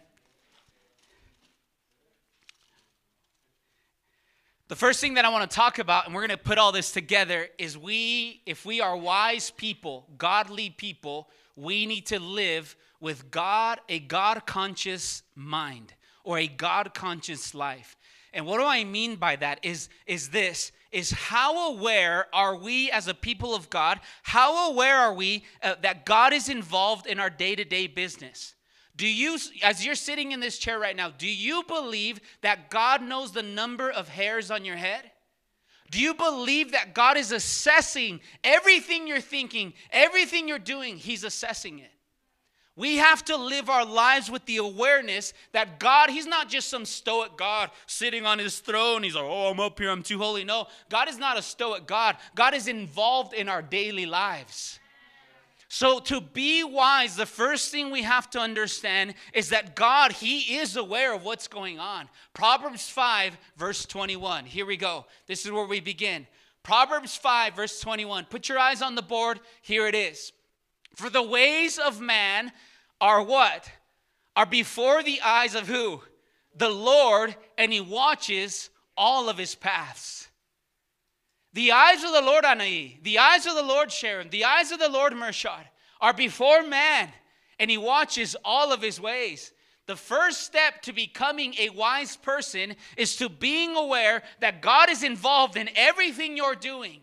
The 4.68 4.76
first 4.76 5.00
thing 5.00 5.14
that 5.14 5.24
I 5.24 5.30
want 5.30 5.50
to 5.50 5.54
talk 5.54 5.78
about, 5.78 6.04
and 6.04 6.14
we're 6.14 6.26
going 6.26 6.36
to 6.38 6.44
put 6.44 6.58
all 6.58 6.72
this 6.72 6.92
together, 6.92 7.48
is 7.56 7.78
we, 7.78 8.42
if 8.44 8.66
we 8.66 8.82
are 8.82 8.94
wise 8.94 9.50
people, 9.50 10.06
godly 10.18 10.68
people, 10.68 11.30
we 11.56 11.86
need 11.86 12.04
to 12.08 12.20
live 12.20 12.76
with 13.00 13.30
God, 13.30 13.80
a 13.88 13.98
God 13.98 14.44
conscious 14.44 15.22
mind 15.34 15.94
or 16.22 16.36
a 16.36 16.46
God 16.46 16.92
conscious 16.92 17.54
life. 17.54 17.96
And 18.32 18.46
what 18.46 18.58
do 18.58 18.64
I 18.64 18.84
mean 18.84 19.16
by 19.16 19.36
that 19.36 19.60
is, 19.62 19.88
is 20.06 20.30
this 20.30 20.72
is 20.90 21.10
how 21.10 21.74
aware 21.74 22.26
are 22.32 22.56
we 22.56 22.90
as 22.90 23.08
a 23.08 23.14
people 23.14 23.54
of 23.54 23.68
God? 23.68 24.00
How 24.22 24.70
aware 24.70 24.96
are 24.96 25.12
we 25.12 25.44
uh, 25.62 25.74
that 25.82 26.06
God 26.06 26.32
is 26.32 26.48
involved 26.48 27.06
in 27.06 27.20
our 27.20 27.28
day 27.30 27.54
to 27.54 27.64
day 27.64 27.86
business? 27.86 28.54
Do 28.96 29.06
you, 29.06 29.38
as 29.62 29.84
you're 29.84 29.94
sitting 29.94 30.32
in 30.32 30.40
this 30.40 30.58
chair 30.58 30.78
right 30.78 30.96
now, 30.96 31.10
do 31.10 31.28
you 31.28 31.62
believe 31.68 32.20
that 32.40 32.70
God 32.70 33.02
knows 33.02 33.32
the 33.32 33.42
number 33.42 33.90
of 33.90 34.08
hairs 34.08 34.50
on 34.50 34.64
your 34.64 34.76
head? 34.76 35.10
Do 35.90 36.00
you 36.00 36.14
believe 36.14 36.72
that 36.72 36.94
God 36.94 37.16
is 37.16 37.32
assessing 37.32 38.20
everything 38.42 39.06
you're 39.06 39.20
thinking, 39.20 39.72
everything 39.90 40.48
you're 40.48 40.58
doing? 40.58 40.96
He's 40.96 41.22
assessing 41.22 41.78
it. 41.78 41.92
We 42.78 42.98
have 42.98 43.24
to 43.24 43.36
live 43.36 43.68
our 43.68 43.84
lives 43.84 44.30
with 44.30 44.44
the 44.44 44.58
awareness 44.58 45.34
that 45.50 45.80
God, 45.80 46.10
He's 46.10 46.28
not 46.28 46.48
just 46.48 46.68
some 46.68 46.84
stoic 46.84 47.36
God 47.36 47.72
sitting 47.86 48.24
on 48.24 48.38
His 48.38 48.60
throne. 48.60 49.02
He's 49.02 49.16
like, 49.16 49.24
oh, 49.24 49.50
I'm 49.50 49.58
up 49.58 49.80
here, 49.80 49.90
I'm 49.90 50.04
too 50.04 50.18
holy. 50.18 50.44
No, 50.44 50.68
God 50.88 51.08
is 51.08 51.18
not 51.18 51.36
a 51.36 51.42
stoic 51.42 51.88
God. 51.88 52.16
God 52.36 52.54
is 52.54 52.68
involved 52.68 53.34
in 53.34 53.48
our 53.48 53.62
daily 53.62 54.06
lives. 54.06 54.78
So, 55.66 55.98
to 55.98 56.20
be 56.20 56.62
wise, 56.62 57.16
the 57.16 57.26
first 57.26 57.72
thing 57.72 57.90
we 57.90 58.02
have 58.02 58.30
to 58.30 58.38
understand 58.38 59.14
is 59.34 59.48
that 59.48 59.74
God, 59.74 60.12
He 60.12 60.58
is 60.58 60.76
aware 60.76 61.12
of 61.12 61.24
what's 61.24 61.48
going 61.48 61.80
on. 61.80 62.08
Proverbs 62.32 62.88
5, 62.88 63.36
verse 63.56 63.86
21. 63.86 64.44
Here 64.44 64.64
we 64.64 64.76
go. 64.76 65.04
This 65.26 65.44
is 65.44 65.50
where 65.50 65.66
we 65.66 65.80
begin. 65.80 66.28
Proverbs 66.62 67.16
5, 67.16 67.56
verse 67.56 67.80
21. 67.80 68.26
Put 68.26 68.48
your 68.48 68.60
eyes 68.60 68.82
on 68.82 68.94
the 68.94 69.02
board. 69.02 69.40
Here 69.62 69.88
it 69.88 69.96
is. 69.96 70.32
For 70.94 71.10
the 71.10 71.22
ways 71.22 71.78
of 71.78 72.00
man 72.00 72.52
are 73.00 73.22
what? 73.22 73.70
Are 74.36 74.46
before 74.46 75.02
the 75.02 75.20
eyes 75.20 75.54
of 75.54 75.68
who? 75.68 76.02
The 76.56 76.68
Lord, 76.68 77.34
and 77.56 77.72
He 77.72 77.80
watches 77.80 78.70
all 78.96 79.28
of 79.28 79.38
His 79.38 79.54
paths. 79.54 80.28
The 81.52 81.72
eyes 81.72 82.04
of 82.04 82.12
the 82.12 82.22
Lord, 82.22 82.44
Anai, 82.44 83.02
the 83.02 83.18
eyes 83.18 83.46
of 83.46 83.54
the 83.54 83.62
Lord, 83.62 83.90
Sharon, 83.90 84.30
the 84.30 84.44
eyes 84.44 84.70
of 84.70 84.78
the 84.78 84.88
Lord, 84.88 85.12
Mershad, 85.12 85.64
are 86.00 86.12
before 86.12 86.62
man, 86.62 87.10
and 87.58 87.70
he 87.70 87.78
watches 87.78 88.36
all 88.44 88.72
of 88.72 88.82
his 88.82 89.00
ways. 89.00 89.52
The 89.86 89.96
first 89.96 90.42
step 90.42 90.82
to 90.82 90.92
becoming 90.92 91.54
a 91.58 91.70
wise 91.70 92.16
person 92.16 92.76
is 92.96 93.16
to 93.16 93.28
being 93.28 93.74
aware 93.74 94.22
that 94.40 94.60
God 94.60 94.90
is 94.90 95.02
involved 95.02 95.56
in 95.56 95.70
everything 95.74 96.36
you're 96.36 96.54
doing. 96.54 97.00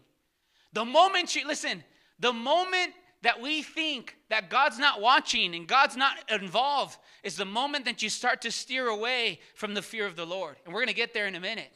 The 0.73 0.85
moment 0.85 1.35
you, 1.35 1.47
listen, 1.47 1.83
the 2.19 2.33
moment 2.33 2.93
that 3.25 3.41
we 3.41 3.63
think 3.63 4.15
that 4.29 4.51
God's 4.51 4.77
not 4.77 5.01
watching 5.01 5.55
and 5.55 5.67
God's 5.67 5.97
not 5.97 6.15
involved 6.29 6.99
is 7.23 7.35
the 7.35 7.43
moment 7.43 7.85
that 7.85 8.03
you 8.03 8.07
start 8.07 8.43
to 8.43 8.51
steer 8.51 8.85
away 8.85 9.39
from 9.55 9.73
the 9.73 9.81
fear 9.81 10.05
of 10.05 10.15
the 10.15 10.27
Lord. 10.27 10.57
And 10.63 10.71
we're 10.71 10.81
going 10.81 10.89
to 10.89 10.93
get 10.93 11.11
there 11.11 11.25
in 11.25 11.33
a 11.33 11.39
minute. 11.39 11.73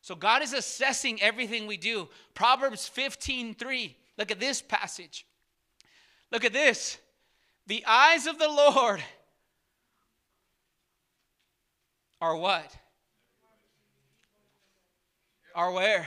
So 0.00 0.14
God 0.14 0.40
is 0.40 0.54
assessing 0.54 1.20
everything 1.20 1.66
we 1.66 1.76
do. 1.76 2.08
Proverbs 2.32 2.88
15 2.88 3.56
3. 3.56 3.94
Look 4.16 4.30
at 4.30 4.40
this 4.40 4.62
passage. 4.62 5.26
Look 6.32 6.46
at 6.46 6.54
this. 6.54 6.96
The 7.66 7.84
eyes 7.86 8.26
of 8.26 8.38
the 8.38 8.48
Lord 8.48 9.02
are 12.22 12.36
what? 12.38 12.74
Are 15.54 15.72
where? 15.72 16.06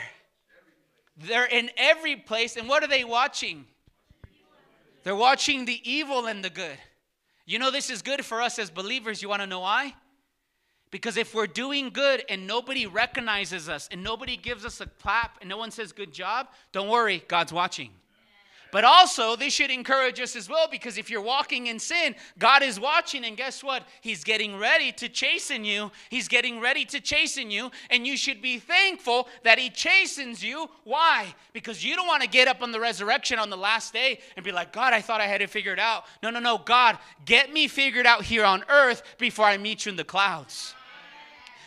They're 1.16 1.46
in 1.46 1.70
every 1.78 2.16
place. 2.16 2.56
And 2.58 2.68
what 2.68 2.82
are 2.82 2.88
they 2.88 3.04
watching? 3.04 3.68
They're 5.04 5.16
watching 5.16 5.66
the 5.66 5.80
evil 5.90 6.28
and 6.28 6.44
the 6.44 6.50
good. 6.50 6.78
You 7.46 7.60
know, 7.60 7.72
this 7.72 7.90
is 7.90 8.02
good 8.02 8.26
for 8.26 8.42
us 8.42 8.60
as 8.60 8.70
believers. 8.70 9.22
You 9.22 9.30
want 9.30 9.42
to 9.42 9.48
know 9.48 9.62
why? 9.62 9.96
Because 10.92 11.18
if 11.18 11.34
we're 11.34 11.48
doing 11.48 11.90
good 11.90 12.24
and 12.30 12.48
nobody 12.48 12.86
recognizes 12.86 13.70
us 13.70 13.88
and 13.92 14.04
nobody 14.04 14.38
gives 14.38 14.66
us 14.66 14.82
a 14.82 14.88
clap 14.88 15.38
and 15.40 15.50
no 15.50 15.58
one 15.58 15.72
says 15.72 15.92
good 15.92 16.12
job, 16.12 16.48
don't 16.72 16.90
worry, 16.90 17.24
God's 17.28 17.54
watching. 17.54 17.92
But 18.72 18.84
also, 18.84 19.36
this 19.36 19.54
should 19.54 19.72
encourage 19.72 20.20
us 20.20 20.36
as 20.36 20.48
well 20.48 20.68
because 20.70 20.98
if 20.98 21.10
you're 21.10 21.22
walking 21.22 21.68
in 21.68 21.80
sin, 21.80 22.16
God 22.38 22.62
is 22.62 22.80
watching, 22.80 23.26
and 23.26 23.36
guess 23.36 23.64
what? 23.64 23.84
He's 24.02 24.24
getting 24.24 24.58
ready 24.58 24.92
to 24.94 25.10
chasten 25.10 25.66
you. 25.66 25.92
He's 26.10 26.28
getting 26.28 26.60
ready 26.60 26.86
to 26.86 27.00
chasten 27.00 27.50
you, 27.50 27.72
and 27.90 28.06
you 28.06 28.16
should 28.16 28.42
be 28.42 28.60
thankful 28.60 29.28
that 29.44 29.58
He 29.58 29.70
chastens 29.70 30.44
you. 30.44 30.70
Why? 30.84 31.34
Because 31.54 31.84
you 31.84 31.96
don't 31.96 32.08
want 32.08 32.22
to 32.22 32.30
get 32.30 32.48
up 32.48 32.62
on 32.62 32.72
the 32.72 32.80
resurrection 32.80 33.40
on 33.40 33.50
the 33.50 33.58
last 33.58 33.92
day 33.92 34.20
and 34.36 34.46
be 34.46 34.52
like, 34.52 34.72
God, 34.72 34.94
I 34.94 35.02
thought 35.02 35.22
I 35.22 35.26
had 35.26 35.42
it 35.42 35.50
figured 35.50 35.80
out. 35.80 36.06
No, 36.22 36.30
no, 36.30 36.40
no. 36.40 36.60
God, 36.60 37.00
get 37.26 37.52
me 37.52 37.68
figured 37.68 38.06
out 38.06 38.24
here 38.24 38.46
on 38.46 38.64
earth 38.70 39.04
before 39.18 39.46
I 39.46 39.58
meet 39.58 39.86
you 39.86 39.92
in 39.92 39.96
the 39.96 40.04
clouds 40.04 40.76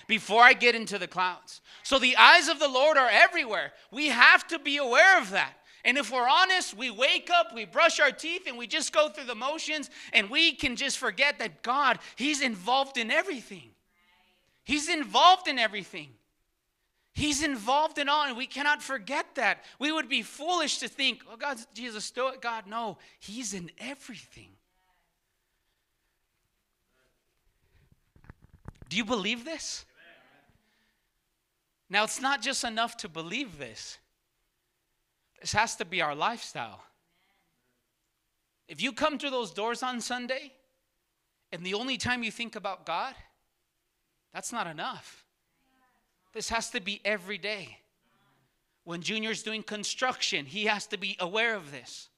before 0.09 0.43
I 0.43 0.53
get 0.53 0.75
into 0.75 0.99
the 0.99 1.07
clouds. 1.07 1.63
So 1.83 1.99
the 1.99 2.17
eyes 2.17 2.49
of 2.49 2.59
the 2.59 2.69
Lord 2.69 2.99
are 2.99 3.09
everywhere. 3.09 3.73
We 3.91 4.09
have 4.09 4.47
to 4.49 4.59
be 4.59 4.77
aware 4.77 5.19
of 5.19 5.31
that. 5.31 5.55
And 5.85 5.99
if 5.99 6.13
we're 6.13 6.29
honest, 6.29 6.77
we 6.77 6.91
wake 6.91 7.29
up, 7.31 7.55
we 7.55 7.65
brush 7.65 7.99
our 7.99 8.13
teeth, 8.13 8.43
and 8.47 8.57
we 8.57 8.67
just 8.67 8.93
go 8.93 9.09
through 9.09 9.25
the 9.25 9.35
motions, 9.35 9.91
and 10.13 10.31
we 10.31 10.53
can 10.53 10.77
just 10.77 10.99
forget 10.99 11.39
that 11.41 11.63
God, 11.63 11.99
He's 12.17 12.41
involved 12.41 12.99
in 12.99 13.11
everything. 13.11 13.71
He's 14.65 14.89
involved 14.89 15.49
in 15.49 15.59
everything. 15.59 16.11
He's 17.15 17.43
involved 17.43 17.99
in 17.99 18.09
all, 18.09 18.25
and 18.25 18.37
we 18.37 18.47
cannot 18.47 18.83
forget 18.83 19.27
that. 19.35 19.65
We 19.79 19.93
would 19.93 20.09
be 20.09 20.23
foolish 20.23 20.79
to 20.79 20.89
think, 20.89 21.23
oh, 21.31 21.37
God, 21.37 21.59
Jesus, 21.75 22.05
stoic 22.05 22.41
God. 22.41 22.67
No, 22.67 22.99
He's 23.19 23.53
in 23.53 23.71
everything. 23.79 24.51
Do 28.89 28.97
you 28.97 29.05
believe 29.05 29.45
this? 29.45 29.85
Now, 31.91 32.05
it's 32.05 32.21
not 32.21 32.41
just 32.41 32.65
enough 32.65 32.97
to 32.99 33.09
believe 33.09 33.59
this, 33.59 33.99
this 35.43 35.53
has 35.53 35.77
to 35.77 35.85
be 35.85 36.01
our 36.01 36.15
lifestyle. 36.15 36.81
If 38.69 38.81
you 38.81 38.93
come 38.93 39.19
through 39.19 39.31
those 39.31 39.51
doors 39.51 39.83
on 39.83 40.01
Sunday 40.01 40.53
and 41.51 41.67
the 41.67 41.75
only 41.75 41.99
time 41.99 42.23
you 42.23 42.31
think 42.31 42.57
about 42.57 42.87
God, 42.87 43.15
that's 44.33 44.53
not 44.53 44.69
enough. 44.69 45.27
This 46.33 46.49
has 46.49 46.71
to 46.71 46.81
be 46.81 47.01
every 47.05 47.39
day. 47.39 47.79
When 48.85 49.03
Junior's 49.03 49.43
doing 49.43 49.63
construction, 49.65 50.47
he 50.47 50.65
has 50.65 50.87
to 50.87 50.97
be 50.97 51.17
aware 51.21 51.57
of 51.57 51.73
this. 51.73 52.09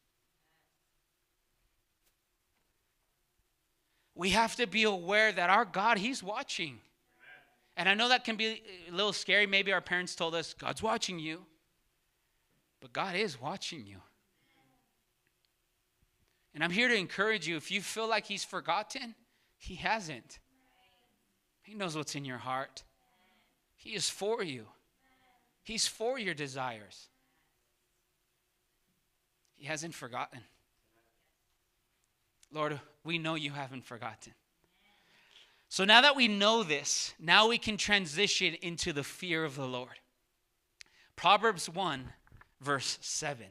We 4.14 4.30
have 4.30 4.54
to 4.56 4.66
be 4.66 4.84
aware 4.84 5.32
that 5.32 5.50
our 5.50 5.64
God, 5.64 5.98
He's 5.98 6.22
watching. 6.22 6.78
And 7.76 7.88
I 7.88 7.94
know 7.94 8.08
that 8.10 8.24
can 8.24 8.36
be 8.36 8.62
a 8.88 8.92
little 8.92 9.12
scary. 9.12 9.46
Maybe 9.46 9.72
our 9.72 9.80
parents 9.80 10.14
told 10.14 10.36
us, 10.36 10.54
God's 10.54 10.82
watching 10.82 11.18
you. 11.18 11.44
But 12.84 12.92
God 12.92 13.16
is 13.16 13.40
watching 13.40 13.86
you. 13.86 13.96
And 16.54 16.62
I'm 16.62 16.70
here 16.70 16.86
to 16.86 16.94
encourage 16.94 17.48
you 17.48 17.56
if 17.56 17.70
you 17.70 17.80
feel 17.80 18.06
like 18.06 18.26
He's 18.26 18.44
forgotten, 18.44 19.14
He 19.56 19.76
hasn't. 19.76 20.38
He 21.62 21.72
knows 21.72 21.96
what's 21.96 22.14
in 22.14 22.26
your 22.26 22.36
heart, 22.36 22.82
He 23.74 23.94
is 23.94 24.10
for 24.10 24.42
you, 24.42 24.66
He's 25.62 25.86
for 25.86 26.18
your 26.18 26.34
desires. 26.34 27.08
He 29.54 29.64
hasn't 29.64 29.94
forgotten. 29.94 30.40
Lord, 32.52 32.78
we 33.02 33.16
know 33.16 33.34
you 33.34 33.52
haven't 33.52 33.86
forgotten. 33.86 34.34
So 35.70 35.86
now 35.86 36.02
that 36.02 36.16
we 36.16 36.28
know 36.28 36.62
this, 36.62 37.14
now 37.18 37.48
we 37.48 37.56
can 37.56 37.78
transition 37.78 38.56
into 38.60 38.92
the 38.92 39.02
fear 39.02 39.42
of 39.42 39.56
the 39.56 39.66
Lord. 39.66 40.00
Proverbs 41.16 41.70
1, 41.70 42.12
verse 42.64 42.98
7. 43.00 43.46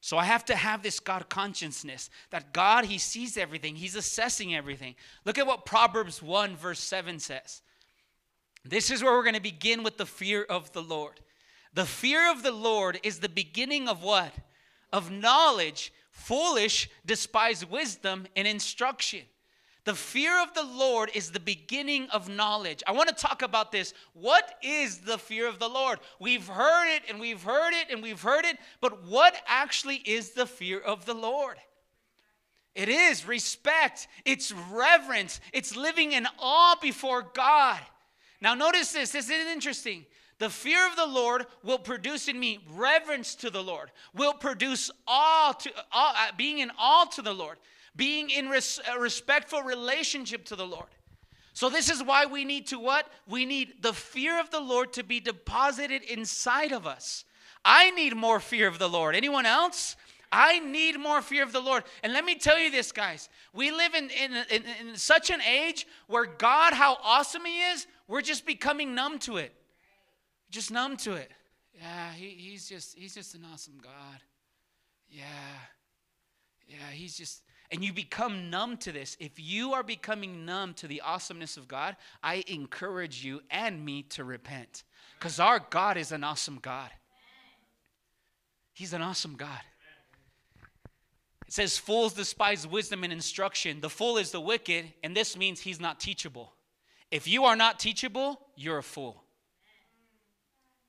So 0.00 0.18
I 0.18 0.24
have 0.24 0.44
to 0.46 0.56
have 0.56 0.82
this 0.82 1.00
God 1.00 1.28
consciousness 1.28 2.10
that 2.30 2.52
God, 2.52 2.84
He 2.84 2.98
sees 2.98 3.36
everything, 3.36 3.74
He's 3.74 3.96
assessing 3.96 4.54
everything. 4.54 4.94
Look 5.24 5.38
at 5.38 5.46
what 5.46 5.66
Proverbs 5.66 6.22
1, 6.22 6.56
verse 6.56 6.80
7 6.80 7.18
says. 7.18 7.62
This 8.64 8.90
is 8.90 9.02
where 9.02 9.12
we're 9.12 9.22
going 9.22 9.34
to 9.34 9.42
begin 9.42 9.82
with 9.82 9.96
the 9.96 10.06
fear 10.06 10.42
of 10.42 10.72
the 10.72 10.82
Lord. 10.82 11.20
The 11.74 11.84
fear 11.84 12.30
of 12.30 12.42
the 12.42 12.52
Lord 12.52 13.00
is 13.02 13.18
the 13.18 13.28
beginning 13.28 13.88
of 13.88 14.02
what? 14.02 14.32
Of 14.92 15.10
knowledge. 15.10 15.92
Foolish 16.10 16.88
despise 17.04 17.68
wisdom 17.68 18.26
and 18.36 18.46
instruction. 18.46 19.22
The 19.84 19.94
fear 19.94 20.42
of 20.42 20.54
the 20.54 20.64
Lord 20.64 21.10
is 21.14 21.30
the 21.30 21.40
beginning 21.40 22.08
of 22.10 22.28
knowledge. 22.28 22.82
I 22.86 22.92
want 22.92 23.10
to 23.10 23.14
talk 23.14 23.42
about 23.42 23.70
this. 23.70 23.92
What 24.14 24.54
is 24.62 24.98
the 24.98 25.18
fear 25.18 25.46
of 25.46 25.58
the 25.58 25.68
Lord? 25.68 25.98
We've 26.18 26.46
heard 26.46 26.94
it 26.96 27.02
and 27.08 27.20
we've 27.20 27.42
heard 27.42 27.74
it 27.74 27.90
and 27.90 28.02
we've 28.02 28.22
heard 28.22 28.46
it, 28.46 28.56
but 28.80 29.04
what 29.04 29.36
actually 29.46 29.96
is 29.96 30.30
the 30.30 30.46
fear 30.46 30.80
of 30.80 31.04
the 31.04 31.12
Lord? 31.12 31.58
It 32.74 32.88
is 32.88 33.26
respect, 33.28 34.08
it's 34.24 34.50
reverence, 34.72 35.40
it's 35.52 35.76
living 35.76 36.12
in 36.12 36.26
awe 36.38 36.76
before 36.80 37.22
God. 37.22 37.78
Now, 38.40 38.54
notice 38.54 38.92
this, 38.92 39.10
this 39.10 39.30
is 39.30 39.46
interesting. 39.46 40.06
The 40.38 40.50
fear 40.50 40.84
of 40.88 40.96
the 40.96 41.06
Lord 41.06 41.46
will 41.62 41.78
produce 41.78 42.26
in 42.26 42.40
me 42.40 42.58
reverence 42.72 43.36
to 43.36 43.50
the 43.50 43.62
Lord, 43.62 43.92
will 44.14 44.32
produce 44.32 44.90
awe 45.06 45.52
to 45.52 45.70
awe, 45.92 46.28
uh, 46.28 46.32
being 46.36 46.58
in 46.58 46.72
awe 46.76 47.04
to 47.04 47.22
the 47.22 47.32
Lord, 47.32 47.58
being 47.96 48.30
in 48.30 48.48
res, 48.48 48.80
a 48.92 48.98
respectful 48.98 49.62
relationship 49.62 50.44
to 50.46 50.56
the 50.56 50.66
Lord. 50.66 50.88
So 51.52 51.70
this 51.70 51.88
is 51.88 52.02
why 52.02 52.26
we 52.26 52.44
need 52.44 52.66
to 52.68 52.78
what? 52.80 53.06
We 53.28 53.46
need 53.46 53.82
the 53.82 53.92
fear 53.92 54.40
of 54.40 54.50
the 54.50 54.60
Lord 54.60 54.92
to 54.94 55.04
be 55.04 55.20
deposited 55.20 56.02
inside 56.02 56.72
of 56.72 56.86
us. 56.86 57.24
I 57.64 57.92
need 57.92 58.16
more 58.16 58.40
fear 58.40 58.66
of 58.66 58.78
the 58.78 58.88
Lord. 58.88 59.14
Anyone 59.14 59.46
else? 59.46 59.96
I 60.32 60.58
need 60.58 60.98
more 60.98 61.22
fear 61.22 61.44
of 61.44 61.52
the 61.52 61.60
Lord. 61.60 61.84
And 62.02 62.12
let 62.12 62.24
me 62.24 62.34
tell 62.34 62.58
you 62.58 62.70
this, 62.70 62.90
guys. 62.90 63.28
We 63.52 63.70
live 63.70 63.94
in, 63.94 64.10
in, 64.10 64.32
in, 64.50 64.64
in, 64.80 64.96
such 64.96 65.30
an 65.30 65.40
age 65.40 65.86
where 66.08 66.26
God, 66.26 66.72
how 66.72 66.98
awesome 67.04 67.44
He 67.44 67.62
is, 67.62 67.86
we're 68.08 68.20
just 68.20 68.44
becoming 68.44 68.96
numb 68.96 69.20
to 69.20 69.36
it. 69.36 69.54
Just 70.50 70.72
numb 70.72 70.96
to 70.98 71.14
it. 71.14 71.30
Yeah, 71.72 72.12
he, 72.12 72.28
he's 72.30 72.68
just 72.68 72.96
he's 72.96 73.14
just 73.14 73.34
an 73.34 73.44
awesome 73.52 73.78
God. 73.82 74.20
Yeah. 75.08 75.24
Yeah, 76.68 76.90
he's 76.92 77.16
just 77.16 77.42
and 77.70 77.84
you 77.84 77.92
become 77.92 78.50
numb 78.50 78.76
to 78.78 78.92
this. 78.92 79.16
If 79.18 79.32
you 79.36 79.72
are 79.72 79.82
becoming 79.82 80.44
numb 80.44 80.74
to 80.74 80.86
the 80.86 81.00
awesomeness 81.00 81.56
of 81.56 81.66
God, 81.66 81.96
I 82.22 82.44
encourage 82.46 83.24
you 83.24 83.40
and 83.50 83.84
me 83.84 84.02
to 84.10 84.24
repent. 84.24 84.84
Because 85.18 85.40
our 85.40 85.60
God 85.70 85.96
is 85.96 86.12
an 86.12 86.24
awesome 86.24 86.58
God. 86.60 86.90
He's 88.72 88.92
an 88.92 89.02
awesome 89.02 89.36
God. 89.36 89.60
It 91.46 91.52
says, 91.52 91.78
Fools 91.78 92.12
despise 92.12 92.66
wisdom 92.66 93.04
and 93.04 93.12
instruction. 93.12 93.80
The 93.80 93.90
fool 93.90 94.18
is 94.18 94.30
the 94.30 94.40
wicked, 94.40 94.92
and 95.02 95.16
this 95.16 95.36
means 95.36 95.60
he's 95.60 95.80
not 95.80 96.00
teachable. 96.00 96.54
If 97.10 97.28
you 97.28 97.44
are 97.44 97.56
not 97.56 97.78
teachable, 97.78 98.40
you're 98.56 98.78
a 98.78 98.82
fool. 98.82 99.22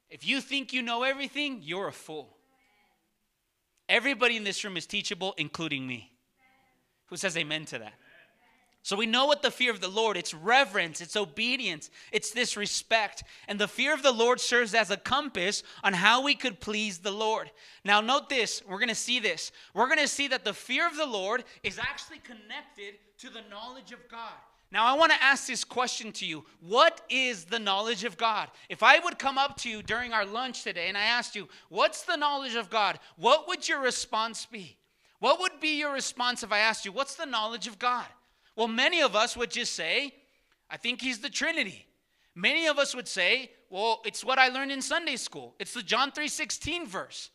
If 0.10 0.26
you 0.26 0.42
think 0.42 0.74
you 0.74 0.82
know 0.82 1.04
everything, 1.04 1.60
you're 1.62 1.88
a 1.88 1.94
fool. 1.94 2.36
Everybody 3.88 4.36
in 4.36 4.44
this 4.44 4.64
room 4.64 4.78
is 4.78 4.88
teachable, 4.88 5.36
including 5.38 5.86
me. 5.86 6.15
Who 7.08 7.18
says 7.18 7.38
amen 7.38 7.66
to 7.66 7.80
that? 7.80 7.94
So 8.86 8.96
we 8.96 9.08
know 9.08 9.26
what 9.26 9.42
the 9.42 9.50
fear 9.50 9.72
of 9.72 9.82
the 9.82 9.88
Lord, 9.88 10.16
it's 10.16 10.32
reverence, 10.32 11.02
it's 11.02 11.16
obedience, 11.16 11.90
it's 12.12 12.30
this 12.30 12.56
respect. 12.56 13.24
And 13.48 13.58
the 13.58 13.68
fear 13.68 13.96
of 13.96 14.04
the 14.04 14.12
Lord 14.12 14.40
serves 14.40 14.76
as 14.76 14.92
a 14.92 14.98
compass 14.98 15.64
on 15.84 15.94
how 15.94 16.22
we 16.22 16.36
could 16.36 16.60
please 16.60 17.00
the 17.00 17.10
Lord. 17.10 17.50
Now 17.84 18.00
note 18.00 18.30
this, 18.30 18.62
we're 18.68 18.78
going 18.78 18.90
to 18.90 18.94
see 18.94 19.20
this. 19.20 19.52
We're 19.74 19.88
going 19.88 19.98
to 19.98 20.08
see 20.08 20.28
that 20.28 20.46
the 20.46 20.54
fear 20.54 20.86
of 20.86 20.98
the 20.98 21.08
Lord 21.08 21.46
is 21.64 21.80
actually 21.80 22.20
connected 22.20 23.00
to 23.18 23.32
the 23.32 23.42
knowledge 23.50 23.92
of 23.92 24.08
God. 24.08 24.34
Now, 24.72 24.86
I 24.86 24.94
want 24.94 25.12
to 25.14 25.24
ask 25.24 25.48
this 25.48 25.64
question 25.64 26.12
to 26.14 26.26
you. 26.26 26.44
What 26.60 27.02
is 27.10 27.46
the 27.46 27.60
knowledge 27.60 28.04
of 28.04 28.18
God? 28.18 28.50
If 28.68 28.84
I 28.84 29.00
would 29.00 29.18
come 29.18 29.38
up 29.38 29.58
to 29.62 29.70
you 29.70 29.82
during 29.82 30.12
our 30.12 30.26
lunch 30.26 30.64
today 30.64 30.90
and 30.90 30.98
I 30.98 31.06
asked 31.06 31.36
you, 31.36 31.48
What's 31.70 32.04
the 32.04 32.18
knowledge 32.18 32.56
of 32.56 32.70
God? 32.70 33.00
What 33.16 33.48
would 33.48 33.70
your 33.70 33.80
response 33.80 34.46
be? 34.46 34.78
What 35.20 35.40
would 35.40 35.60
be 35.60 35.80
your 35.80 35.94
response 35.94 36.44
if 36.44 36.52
I 36.52 36.60
asked 36.60 36.86
you, 36.86 36.92
What's 36.92 37.16
the 37.16 37.26
knowledge 37.26 37.68
of 37.68 37.80
God? 37.80 38.06
Well, 38.56 38.68
many 38.68 39.02
of 39.02 39.16
us 39.16 39.36
would 39.36 39.52
just 39.52 39.74
say, 39.74 40.14
I 40.70 40.78
think 40.78 41.02
He's 41.02 41.20
the 41.20 41.30
Trinity. 41.30 41.86
Many 42.34 42.68
of 42.68 42.78
us 42.78 42.96
would 42.96 43.08
say, 43.08 43.52
Well, 43.70 44.02
it's 44.06 44.24
what 44.24 44.40
I 44.40 44.50
learned 44.50 44.72
in 44.72 44.82
Sunday 44.82 45.16
school. 45.16 45.56
It's 45.60 45.74
the 45.74 45.84
John 45.84 46.12
3:16 46.12 46.88
verse. 46.88 47.30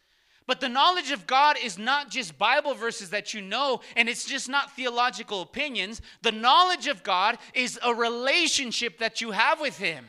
But 0.47 0.61
the 0.61 0.69
knowledge 0.69 1.13
of 1.13 1.29
God 1.29 1.57
is 1.63 1.79
not 1.79 2.11
just 2.11 2.37
Bible 2.37 2.75
verses 2.75 3.11
that 3.11 3.33
you 3.33 3.41
know, 3.41 3.83
and 3.95 4.09
it's 4.09 4.25
just 4.25 4.49
not 4.49 4.75
theological 4.75 5.43
opinions. 5.43 6.03
The 6.23 6.33
knowledge 6.33 6.89
of 6.89 7.05
God 7.05 7.39
is 7.55 7.79
a 7.85 7.95
relationship 7.95 8.99
that 8.99 9.21
you 9.21 9.31
have 9.31 9.61
with 9.61 9.79
Him. 9.79 10.07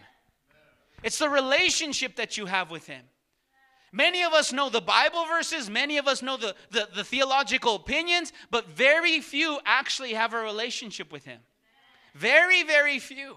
It's 1.03 1.19
the 1.19 1.29
relationship 1.29 2.15
that 2.15 2.37
you 2.37 2.47
have 2.47 2.71
with 2.71 2.87
Him. 2.87 3.03
Many 3.91 4.23
of 4.23 4.31
us 4.33 4.53
know 4.53 4.69
the 4.69 4.79
Bible 4.81 5.25
verses, 5.25 5.69
many 5.69 5.97
of 5.97 6.07
us 6.07 6.21
know 6.21 6.37
the, 6.37 6.55
the, 6.69 6.87
the, 6.95 7.03
theological 7.03 7.75
opinions, 7.75 8.31
but 8.49 8.69
very 8.69 9.19
few 9.19 9.59
actually 9.65 10.13
have 10.13 10.33
a 10.33 10.41
relationship 10.41 11.11
with 11.11 11.25
Him. 11.25 11.39
Very, 12.15 12.63
very 12.63 12.99
few. 12.99 13.35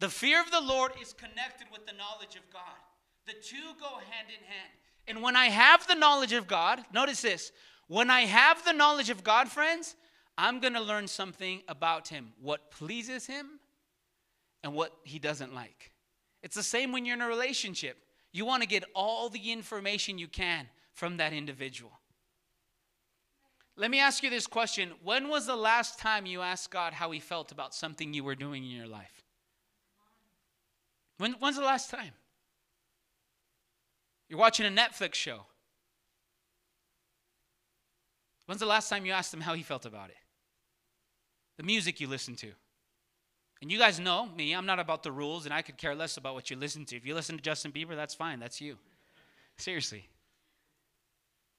The 0.00 0.10
fear 0.10 0.40
of 0.40 0.50
the 0.50 0.60
Lord 0.60 0.92
is 1.00 1.14
connected 1.14 1.68
with 1.72 1.86
the 1.86 1.92
knowledge 1.92 2.36
of 2.36 2.50
God. 2.52 2.62
The 3.26 3.32
two 3.32 3.74
go 3.80 3.88
hand 3.88 4.28
in 4.28 4.44
hand. 4.46 4.72
And 5.06 5.22
when 5.22 5.34
I 5.34 5.46
have 5.46 5.86
the 5.86 5.94
knowledge 5.94 6.32
of 6.32 6.46
God, 6.46 6.80
notice 6.92 7.22
this 7.22 7.52
when 7.88 8.10
I 8.10 8.20
have 8.20 8.64
the 8.64 8.72
knowledge 8.72 9.10
of 9.10 9.24
God, 9.24 9.48
friends, 9.48 9.96
I'm 10.36 10.60
going 10.60 10.74
to 10.74 10.80
learn 10.80 11.08
something 11.08 11.62
about 11.68 12.08
Him, 12.08 12.32
what 12.40 12.70
pleases 12.70 13.26
Him 13.26 13.60
and 14.62 14.74
what 14.74 14.92
He 15.04 15.18
doesn't 15.18 15.54
like. 15.54 15.90
It's 16.42 16.54
the 16.54 16.62
same 16.62 16.92
when 16.92 17.04
you're 17.04 17.16
in 17.16 17.22
a 17.22 17.28
relationship. 17.28 17.98
You 18.32 18.44
want 18.44 18.62
to 18.62 18.68
get 18.68 18.84
all 18.94 19.28
the 19.28 19.52
information 19.52 20.18
you 20.18 20.28
can 20.28 20.68
from 20.92 21.16
that 21.16 21.32
individual. 21.32 21.92
Let 23.76 23.90
me 23.90 23.98
ask 23.98 24.22
you 24.22 24.30
this 24.30 24.46
question 24.46 24.92
When 25.02 25.28
was 25.28 25.46
the 25.46 25.56
last 25.56 25.98
time 25.98 26.26
you 26.26 26.42
asked 26.42 26.70
God 26.70 26.92
how 26.92 27.10
He 27.10 27.20
felt 27.20 27.52
about 27.52 27.74
something 27.74 28.12
you 28.12 28.24
were 28.24 28.34
doing 28.34 28.64
in 28.64 28.70
your 28.70 28.86
life? 28.86 29.24
When, 31.18 31.32
when's 31.34 31.56
the 31.56 31.62
last 31.62 31.90
time? 31.90 32.12
You're 34.28 34.38
watching 34.38 34.64
a 34.64 34.70
Netflix 34.70 35.14
show. 35.14 35.40
When's 38.46 38.60
the 38.60 38.66
last 38.66 38.88
time 38.88 39.04
you 39.04 39.12
asked 39.12 39.34
him 39.34 39.40
how 39.40 39.54
he 39.54 39.62
felt 39.62 39.86
about 39.86 40.10
it? 40.10 40.16
The 41.56 41.62
music 41.62 42.00
you 42.00 42.08
listen 42.08 42.36
to. 42.36 42.52
And 43.62 43.70
you 43.70 43.78
guys 43.78 44.00
know 44.00 44.26
me, 44.36 44.54
I'm 44.54 44.66
not 44.66 44.78
about 44.78 45.02
the 45.02 45.12
rules, 45.12 45.44
and 45.44 45.52
I 45.52 45.62
could 45.62 45.76
care 45.76 45.94
less 45.94 46.16
about 46.16 46.34
what 46.34 46.50
you 46.50 46.56
listen 46.56 46.84
to. 46.86 46.96
If 46.96 47.06
you 47.06 47.14
listen 47.14 47.36
to 47.36 47.42
Justin 47.42 47.72
Bieber, 47.72 47.94
that's 47.94 48.14
fine, 48.14 48.40
that's 48.40 48.60
you. 48.60 48.78
Seriously. 49.58 50.08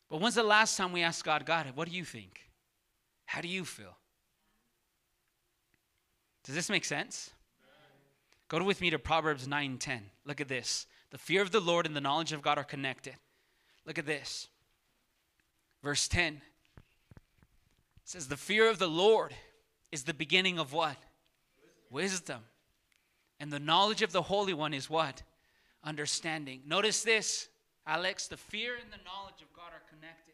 But 0.09 0.19
when's 0.19 0.35
the 0.35 0.43
last 0.43 0.77
time 0.77 0.91
we 0.91 1.03
asked 1.03 1.23
God, 1.23 1.45
God, 1.45 1.67
what 1.75 1.87
do 1.87 1.95
you 1.95 2.03
think? 2.03 2.49
How 3.25 3.39
do 3.39 3.47
you 3.47 3.63
feel? 3.63 3.95
Does 6.43 6.55
this 6.55 6.69
make 6.69 6.85
sense? 6.85 7.29
Go 8.47 8.61
with 8.63 8.81
me 8.81 8.89
to 8.89 8.99
Proverbs 8.99 9.47
9:10. 9.47 10.01
Look 10.25 10.41
at 10.41 10.49
this. 10.49 10.85
The 11.11 11.17
fear 11.17 11.41
of 11.41 11.51
the 11.51 11.61
Lord 11.61 11.85
and 11.85 11.95
the 11.95 12.01
knowledge 12.01 12.33
of 12.33 12.41
God 12.41 12.57
are 12.57 12.63
connected. 12.63 13.15
Look 13.85 13.97
at 13.97 14.05
this. 14.05 14.49
Verse 15.81 16.07
10 16.07 16.41
it 17.15 17.21
says, 18.03 18.27
The 18.27 18.37
fear 18.37 18.69
of 18.69 18.79
the 18.79 18.89
Lord 18.89 19.33
is 19.91 20.03
the 20.03 20.13
beginning 20.13 20.59
of 20.59 20.73
what? 20.73 20.97
Wisdom. 21.91 22.41
And 23.39 23.51
the 23.51 23.59
knowledge 23.59 24.01
of 24.01 24.11
the 24.11 24.21
Holy 24.21 24.53
One 24.53 24.73
is 24.73 24.89
what? 24.89 25.23
Understanding. 25.83 26.61
Notice 26.65 27.03
this, 27.03 27.49
Alex. 27.85 28.27
The 28.27 28.37
fear 28.37 28.73
and 28.75 28.91
the 28.91 29.03
knowledge 29.03 29.41
of 29.41 29.51
God 29.53 29.71
are 29.73 29.83
connected. 29.89 30.33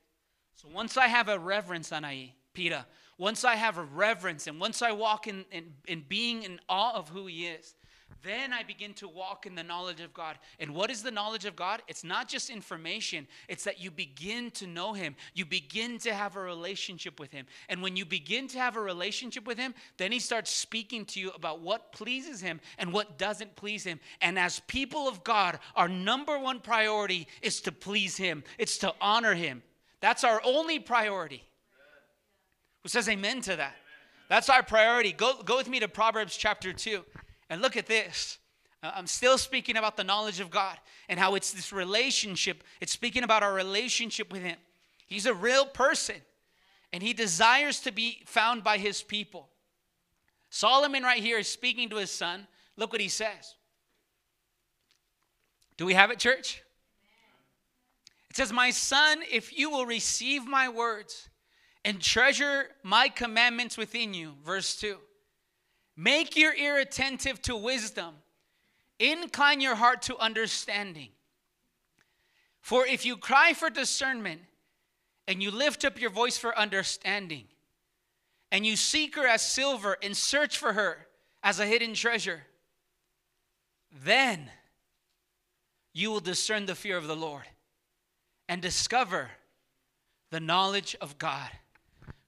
So 0.56 0.68
once 0.72 0.98
I 0.98 1.08
have 1.08 1.30
a 1.30 1.40
reverence, 1.40 1.92
Anai, 1.92 2.32
Peter, 2.54 2.86
once 3.18 3.44
I 3.44 3.56
have 3.56 3.78
a 3.78 3.84
reverence 3.84 4.48
and 4.48 4.60
once 4.60 4.82
I 4.82 4.92
walk 4.92 5.28
in, 5.28 5.46
in, 5.52 5.74
in 5.88 6.04
being 6.08 6.44
in 6.44 6.60
awe 6.70 6.96
of 6.96 7.10
who 7.10 7.28
He 7.28 7.48
is, 7.48 7.76
then 8.24 8.54
I 8.54 8.64
begin 8.64 8.94
to 8.96 9.08
walk 9.08 9.46
in 9.46 9.56
the 9.56 9.64
knowledge 9.64 10.02
of 10.02 10.14
God. 10.14 10.38
And 10.60 10.74
what 10.74 10.90
is 10.90 11.04
the 11.04 11.12
knowledge 11.12 11.46
of 11.46 11.56
God? 11.56 11.82
It's 11.88 12.04
not 12.04 12.28
just 12.28 12.50
information, 12.50 13.28
it's 13.48 13.64
that 13.64 13.82
you 13.82 13.92
begin 13.92 14.52
to 14.52 14.68
know 14.68 14.94
Him. 14.94 15.16
You 15.34 15.46
begin 15.46 15.98
to 16.00 16.14
have 16.14 16.36
a 16.36 16.42
relationship 16.42 17.20
with 17.20 17.32
Him. 17.32 17.46
And 17.70 17.82
when 17.82 17.96
you 17.96 18.06
begin 18.06 18.48
to 18.50 18.60
have 18.60 18.76
a 18.76 18.82
relationship 18.82 19.46
with 19.46 19.58
Him, 19.58 19.74
then 19.98 20.12
He 20.12 20.20
starts 20.20 20.52
speaking 20.52 21.06
to 21.06 21.20
you 21.20 21.32
about 21.32 21.62
what 21.62 21.92
pleases 21.92 22.42
Him 22.42 22.60
and 22.78 22.94
what 22.94 23.18
doesn't 23.18 23.56
please 23.56 23.84
Him. 23.84 24.00
And 24.22 24.38
as 24.38 24.60
people 24.68 25.08
of 25.08 25.24
God, 25.24 25.60
our 25.76 25.88
number 25.88 26.38
one 26.40 26.60
priority 26.60 27.28
is 27.42 27.62
to 27.62 27.72
please 27.72 28.18
Him, 28.18 28.44
it's 28.58 28.78
to 28.80 28.94
honor 29.02 29.34
Him. 29.34 29.64
That's 30.00 30.24
our 30.24 30.42
only 30.44 30.80
priority. 30.80 31.44
Who 32.84 32.90
says 32.90 33.10
amen 33.10 33.42
to 33.42 33.56
that? 33.56 33.76
That's 34.30 34.50
our 34.50 34.64
priority. 34.64 35.14
Go, 35.14 35.42
go 35.44 35.58
with 35.58 35.70
me 35.70 35.80
to 35.80 35.88
Proverbs 35.88 36.36
chapter 36.36 36.74
2. 36.74 37.04
And 37.50 37.62
look 37.62 37.78
at 37.78 37.88
this. 37.88 38.38
Uh, 38.84 38.92
I'm 38.96 39.08
still 39.08 39.38
speaking 39.38 39.78
about 39.78 39.98
the 39.98 40.04
knowledge 40.04 40.40
of 40.40 40.50
God 40.50 40.78
and 41.10 41.20
how 41.20 41.36
it's 41.36 41.52
this 41.52 41.72
relationship. 41.74 42.64
It's 42.82 42.92
speaking 42.92 43.24
about 43.24 43.44
our 43.44 43.54
relationship 43.54 44.32
with 44.32 44.42
Him. 44.42 44.58
He's 45.06 45.26
a 45.26 45.34
real 45.34 45.66
person 45.66 46.18
and 46.94 47.02
He 47.02 47.14
desires 47.14 47.80
to 47.82 47.92
be 47.92 48.24
found 48.26 48.64
by 48.64 48.78
His 48.78 49.02
people. 49.02 49.50
Solomon, 50.50 51.04
right 51.04 51.22
here, 51.22 51.40
is 51.40 51.48
speaking 51.48 51.90
to 51.90 51.98
his 51.98 52.12
son. 52.12 52.48
Look 52.78 52.92
what 52.92 53.02
he 53.02 53.10
says. 53.10 53.56
Do 55.78 55.86
we 55.86 55.94
have 55.94 56.12
it, 56.12 56.20
church? 56.20 56.64
It 58.30 58.36
says, 58.36 58.54
My 58.54 58.72
son, 58.72 59.20
if 59.30 59.58
you 59.58 59.70
will 59.70 59.86
receive 59.86 60.48
my 60.48 60.70
words 60.70 61.30
and 61.84 62.02
treasure 62.02 62.70
my 62.84 63.10
commandments 63.10 63.78
within 63.78 64.14
you. 64.14 64.34
Verse 64.44 64.76
2. 64.80 64.98
Make 65.98 66.38
your 66.38 66.54
ear 66.54 66.78
attentive 66.78 67.42
to 67.42 67.56
wisdom, 67.56 68.14
incline 69.00 69.60
your 69.62 69.74
heart 69.74 70.04
to 70.04 70.18
understanding. 70.20 71.10
For 72.62 72.86
if 72.86 73.04
you 73.04 73.18
cry 73.18 73.54
for 73.54 73.72
discernment 73.72 74.42
and 75.28 75.42
you 75.42 75.50
lift 75.50 75.84
up 75.84 76.00
your 76.00 76.12
voice 76.12 76.38
for 76.38 76.58
understanding, 76.58 77.46
and 78.52 78.66
you 78.66 78.76
seek 78.76 79.16
her 79.16 79.28
as 79.28 79.42
silver 79.42 79.98
and 80.02 80.16
search 80.16 80.58
for 80.58 80.74
her 80.74 81.08
as 81.44 81.60
a 81.60 81.66
hidden 81.66 81.96
treasure, 81.96 82.44
then 84.04 84.52
you 85.94 86.12
will 86.12 86.20
discern 86.20 86.68
the 86.68 86.76
fear 86.76 86.96
of 86.96 87.08
the 87.08 87.16
Lord 87.16 87.44
and 88.48 88.62
discover 88.62 89.32
the 90.30 90.40
knowledge 90.40 90.96
of 91.02 91.18
God. 91.18 91.50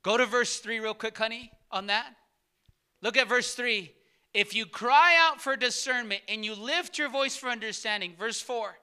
Go 0.02 0.18
to 0.18 0.26
verse 0.26 0.58
3 0.58 0.80
real 0.80 0.94
quick, 0.94 1.18
honey, 1.18 1.52
on 1.72 1.88
that. 1.88 2.16
Look 3.02 3.18
at 3.18 3.30
verse 3.30 3.54
3. 3.56 3.92
If 4.34 4.54
you 4.54 4.66
cry 4.66 5.16
out 5.20 5.42
for 5.42 5.56
discernment 5.56 6.22
and 6.28 6.46
you 6.46 6.54
lift 6.54 6.98
your 6.98 7.10
voice 7.10 7.36
for 7.36 7.50
understanding, 7.50 8.16
verse 8.18 8.40
4, 8.42 8.78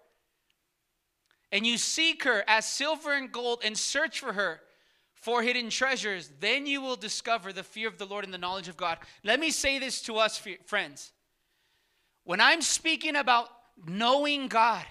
and 1.52 1.66
you 1.66 1.78
seek 1.78 2.24
her 2.24 2.42
as 2.48 2.66
silver 2.66 3.12
and 3.12 3.30
gold 3.30 3.60
and 3.64 3.78
search 3.78 4.18
for 4.20 4.32
her 4.32 4.60
for 5.14 5.42
hidden 5.42 5.70
treasures, 5.70 6.30
then 6.40 6.66
you 6.66 6.80
will 6.80 6.96
discover 6.96 7.52
the 7.52 7.62
fear 7.62 7.88
of 7.88 7.98
the 7.98 8.06
Lord 8.06 8.24
and 8.24 8.34
the 8.34 8.38
knowledge 8.38 8.68
of 8.68 8.76
God. 8.76 8.98
Let 9.22 9.38
me 9.38 9.50
say 9.50 9.78
this 9.78 10.02
to 10.02 10.16
us, 10.16 10.40
friends. 10.66 11.12
When 12.24 12.40
I'm 12.40 12.62
speaking 12.62 13.14
about 13.14 13.48
knowing 13.86 14.48
God, 14.48 14.84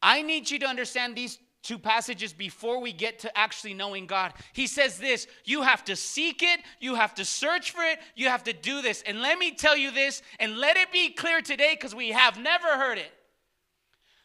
I 0.00 0.22
need 0.22 0.48
you 0.50 0.60
to 0.60 0.66
understand 0.66 1.16
these 1.16 1.38
two 1.66 1.78
passages 1.78 2.32
before 2.32 2.80
we 2.80 2.92
get 2.92 3.18
to 3.18 3.38
actually 3.38 3.74
knowing 3.74 4.06
God. 4.06 4.32
He 4.52 4.66
says 4.66 4.98
this 4.98 5.26
you 5.44 5.62
have 5.62 5.84
to 5.86 5.96
seek 5.96 6.42
it, 6.42 6.60
you 6.80 6.94
have 6.94 7.14
to 7.16 7.24
search 7.24 7.72
for 7.72 7.82
it, 7.82 7.98
you 8.14 8.28
have 8.28 8.44
to 8.44 8.52
do 8.52 8.82
this. 8.82 9.02
And 9.06 9.20
let 9.20 9.38
me 9.38 9.52
tell 9.52 9.76
you 9.76 9.90
this, 9.90 10.22
and 10.38 10.56
let 10.58 10.76
it 10.76 10.92
be 10.92 11.10
clear 11.10 11.40
today 11.42 11.74
because 11.74 11.94
we 11.94 12.10
have 12.10 12.38
never 12.38 12.68
heard 12.68 12.98
it. 12.98 13.12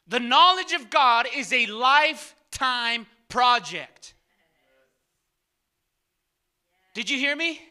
The 0.07 0.19
knowledge 0.19 0.73
of 0.73 0.89
God 0.89 1.27
is 1.35 1.51
a 1.51 1.65
lifetime 1.67 3.07
project. 3.27 4.13
Did 6.93 7.09
you 7.09 7.17
hear 7.17 7.35
me? 7.35 7.61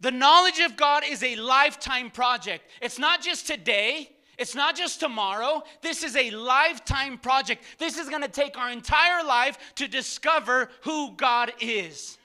The 0.00 0.12
knowledge 0.12 0.60
of 0.60 0.76
God 0.76 1.02
is 1.06 1.22
a 1.22 1.36
lifetime 1.36 2.10
project. 2.10 2.64
It's 2.80 2.98
not 2.98 3.20
just 3.20 3.46
today, 3.46 4.10
it's 4.38 4.54
not 4.54 4.76
just 4.76 5.00
tomorrow. 5.00 5.62
This 5.82 6.04
is 6.04 6.16
a 6.16 6.30
lifetime 6.30 7.18
project. 7.18 7.64
This 7.78 7.98
is 7.98 8.08
going 8.08 8.22
to 8.22 8.28
take 8.28 8.56
our 8.56 8.70
entire 8.70 9.24
life 9.24 9.58
to 9.76 9.88
discover 9.88 10.70
who 10.82 11.12
God 11.16 11.52
is. 11.60 12.18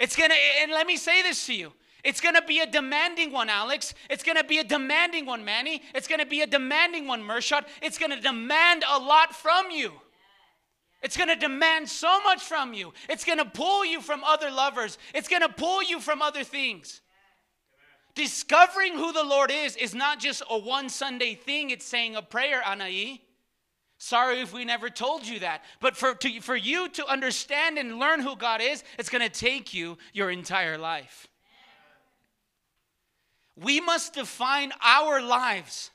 It's 0.00 0.16
going 0.16 0.30
to, 0.30 0.36
and 0.62 0.72
let 0.72 0.86
me 0.86 0.96
say 0.96 1.22
this 1.22 1.46
to 1.46 1.54
you. 1.54 1.72
It's 2.02 2.20
going 2.20 2.34
to 2.34 2.42
be 2.42 2.58
a 2.60 2.66
demanding 2.66 3.30
one, 3.30 3.48
Alex. 3.48 3.94
It's 4.10 4.24
going 4.24 4.36
to 4.36 4.44
be 4.44 4.58
a 4.58 4.64
demanding 4.64 5.26
one, 5.26 5.44
Manny. 5.44 5.82
It's 5.94 6.08
going 6.08 6.18
to 6.18 6.26
be 6.26 6.40
a 6.40 6.46
demanding 6.46 7.06
one, 7.06 7.22
Mershot. 7.22 7.64
It's 7.80 7.98
going 7.98 8.10
to 8.10 8.20
demand 8.20 8.84
a 8.90 8.98
lot 8.98 9.34
from 9.34 9.70
you. 9.70 9.92
It's 11.02 11.16
going 11.16 11.28
to 11.28 11.36
demand 11.36 11.88
so 11.88 12.20
much 12.22 12.42
from 12.42 12.74
you. 12.74 12.92
It's 13.08 13.24
going 13.24 13.38
to 13.38 13.44
pull 13.44 13.84
you 13.84 14.00
from 14.00 14.24
other 14.24 14.50
lovers. 14.50 14.98
It's 15.14 15.28
going 15.28 15.42
to 15.42 15.48
pull 15.48 15.82
you 15.82 16.00
from 16.00 16.22
other 16.22 16.44
things. 16.44 17.00
Discovering 18.14 18.94
who 18.94 19.12
the 19.12 19.24
Lord 19.24 19.50
is 19.50 19.76
is 19.76 19.94
not 19.94 20.20
just 20.20 20.42
a 20.50 20.58
one 20.58 20.88
Sunday 20.88 21.34
thing, 21.34 21.70
it's 21.70 21.86
saying 21.86 22.14
a 22.14 22.22
prayer, 22.22 22.60
Anai. 22.62 23.20
Sorry 23.96 24.40
if 24.40 24.52
we 24.52 24.64
never 24.64 24.90
told 24.90 25.26
you 25.26 25.38
that. 25.40 25.62
But 25.80 25.96
for, 25.96 26.14
to, 26.14 26.40
for 26.40 26.56
you 26.56 26.88
to 26.90 27.06
understand 27.06 27.78
and 27.78 27.98
learn 27.98 28.20
who 28.20 28.36
God 28.36 28.60
is, 28.60 28.82
it's 28.98 29.08
going 29.08 29.22
to 29.22 29.28
take 29.28 29.72
you 29.72 29.96
your 30.12 30.30
entire 30.30 30.76
life. 30.76 31.28
We 33.56 33.80
must 33.80 34.14
define 34.14 34.72
our 34.82 35.22
lives. 35.22 35.90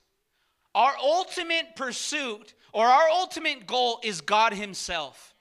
Our 0.74 0.94
ultimate 1.04 1.76
pursuit 1.76 2.54
or 2.72 2.86
our 2.86 3.10
ultimate 3.10 3.68
goal 3.68 4.00
is 4.04 4.22
God 4.22 4.54
Himself. 4.54 5.36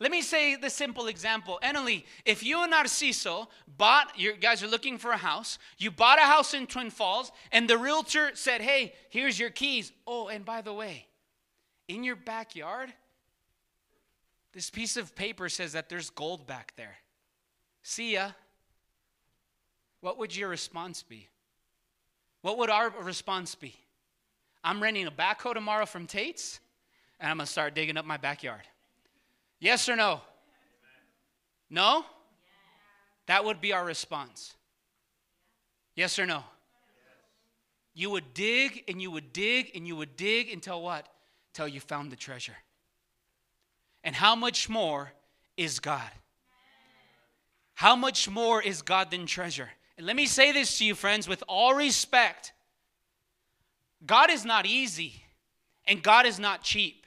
Let 0.00 0.12
me 0.12 0.22
say 0.22 0.54
the 0.54 0.70
simple 0.70 1.08
example. 1.08 1.58
Emily, 1.60 2.06
if 2.24 2.44
you 2.44 2.62
and 2.62 2.72
Narciso 2.72 3.48
bought, 3.76 4.12
you 4.16 4.34
guys 4.34 4.62
are 4.62 4.68
looking 4.68 4.96
for 4.96 5.10
a 5.10 5.16
house, 5.16 5.58
you 5.76 5.90
bought 5.90 6.20
a 6.20 6.24
house 6.24 6.54
in 6.54 6.68
Twin 6.68 6.90
Falls, 6.90 7.32
and 7.50 7.68
the 7.68 7.76
realtor 7.76 8.30
said, 8.34 8.60
hey, 8.60 8.92
here's 9.10 9.38
your 9.38 9.50
keys. 9.50 9.92
Oh, 10.06 10.28
and 10.28 10.44
by 10.44 10.62
the 10.62 10.72
way, 10.72 11.06
in 11.88 12.04
your 12.04 12.14
backyard, 12.14 12.92
this 14.52 14.70
piece 14.70 14.96
of 14.96 15.16
paper 15.16 15.48
says 15.48 15.72
that 15.72 15.88
there's 15.88 16.10
gold 16.10 16.46
back 16.46 16.74
there. 16.76 16.96
See 17.82 18.14
ya. 18.14 18.30
What 20.00 20.16
would 20.18 20.36
your 20.36 20.48
response 20.48 21.02
be? 21.02 21.26
What 22.42 22.56
would 22.58 22.70
our 22.70 22.90
response 23.02 23.56
be? 23.56 23.74
I'm 24.62 24.80
renting 24.80 25.08
a 25.08 25.10
backhoe 25.10 25.54
tomorrow 25.54 25.86
from 25.86 26.06
Tate's, 26.06 26.60
and 27.18 27.30
I'm 27.30 27.38
to 27.38 27.46
start 27.46 27.74
digging 27.74 27.96
up 27.96 28.04
my 28.04 28.16
backyard. 28.16 28.62
Yes 29.60 29.88
or 29.88 29.96
no? 29.96 30.20
No? 31.70 32.04
That 33.26 33.44
would 33.44 33.60
be 33.60 33.72
our 33.72 33.84
response. 33.84 34.54
Yes 35.94 36.18
or 36.18 36.26
no? 36.26 36.44
You 37.94 38.10
would 38.10 38.32
dig 38.32 38.84
and 38.88 39.02
you 39.02 39.10
would 39.10 39.32
dig 39.32 39.72
and 39.74 39.86
you 39.86 39.96
would 39.96 40.16
dig 40.16 40.52
until 40.52 40.80
what? 40.80 41.08
Until 41.52 41.68
you 41.68 41.80
found 41.80 42.12
the 42.12 42.16
treasure. 42.16 42.56
And 44.04 44.14
how 44.14 44.36
much 44.36 44.68
more 44.68 45.12
is 45.56 45.80
God? 45.80 46.10
How 47.74 47.96
much 47.96 48.28
more 48.28 48.62
is 48.62 48.82
God 48.82 49.10
than 49.10 49.26
treasure? 49.26 49.70
And 49.96 50.06
let 50.06 50.14
me 50.14 50.26
say 50.26 50.52
this 50.52 50.78
to 50.78 50.84
you, 50.84 50.94
friends, 50.94 51.28
with 51.28 51.42
all 51.48 51.74
respect 51.74 52.52
God 54.06 54.30
is 54.30 54.44
not 54.44 54.64
easy 54.64 55.24
and 55.86 56.02
God 56.02 56.24
is 56.24 56.38
not 56.38 56.62
cheap. 56.62 56.97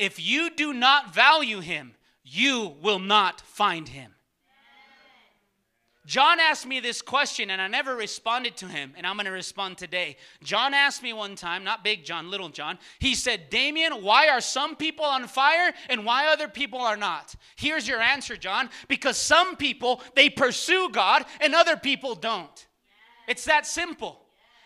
If 0.00 0.18
you 0.18 0.48
do 0.48 0.72
not 0.72 1.14
value 1.14 1.60
him, 1.60 1.94
you 2.24 2.74
will 2.80 2.98
not 2.98 3.42
find 3.42 3.86
him. 3.86 4.14
John 6.06 6.40
asked 6.40 6.66
me 6.66 6.80
this 6.80 7.02
question 7.02 7.50
and 7.50 7.60
I 7.60 7.68
never 7.68 7.94
responded 7.94 8.56
to 8.56 8.66
him, 8.66 8.94
and 8.96 9.06
I'm 9.06 9.16
going 9.16 9.26
to 9.26 9.30
respond 9.30 9.76
today. 9.76 10.16
John 10.42 10.72
asked 10.72 11.02
me 11.02 11.12
one 11.12 11.36
time, 11.36 11.64
not 11.64 11.84
big 11.84 12.02
John, 12.02 12.30
little 12.30 12.48
John, 12.48 12.78
he 12.98 13.14
said, 13.14 13.50
Damien, 13.50 14.02
why 14.02 14.28
are 14.28 14.40
some 14.40 14.74
people 14.74 15.04
on 15.04 15.28
fire 15.28 15.74
and 15.90 16.06
why 16.06 16.28
other 16.28 16.48
people 16.48 16.80
are 16.80 16.96
not? 16.96 17.34
Here's 17.56 17.86
your 17.86 18.00
answer, 18.00 18.38
John 18.38 18.70
because 18.88 19.18
some 19.18 19.54
people, 19.54 20.02
they 20.16 20.30
pursue 20.30 20.88
God 20.90 21.26
and 21.42 21.54
other 21.54 21.76
people 21.76 22.14
don't. 22.14 22.66
It's 23.28 23.44
that 23.44 23.66
simple. 23.66 24.22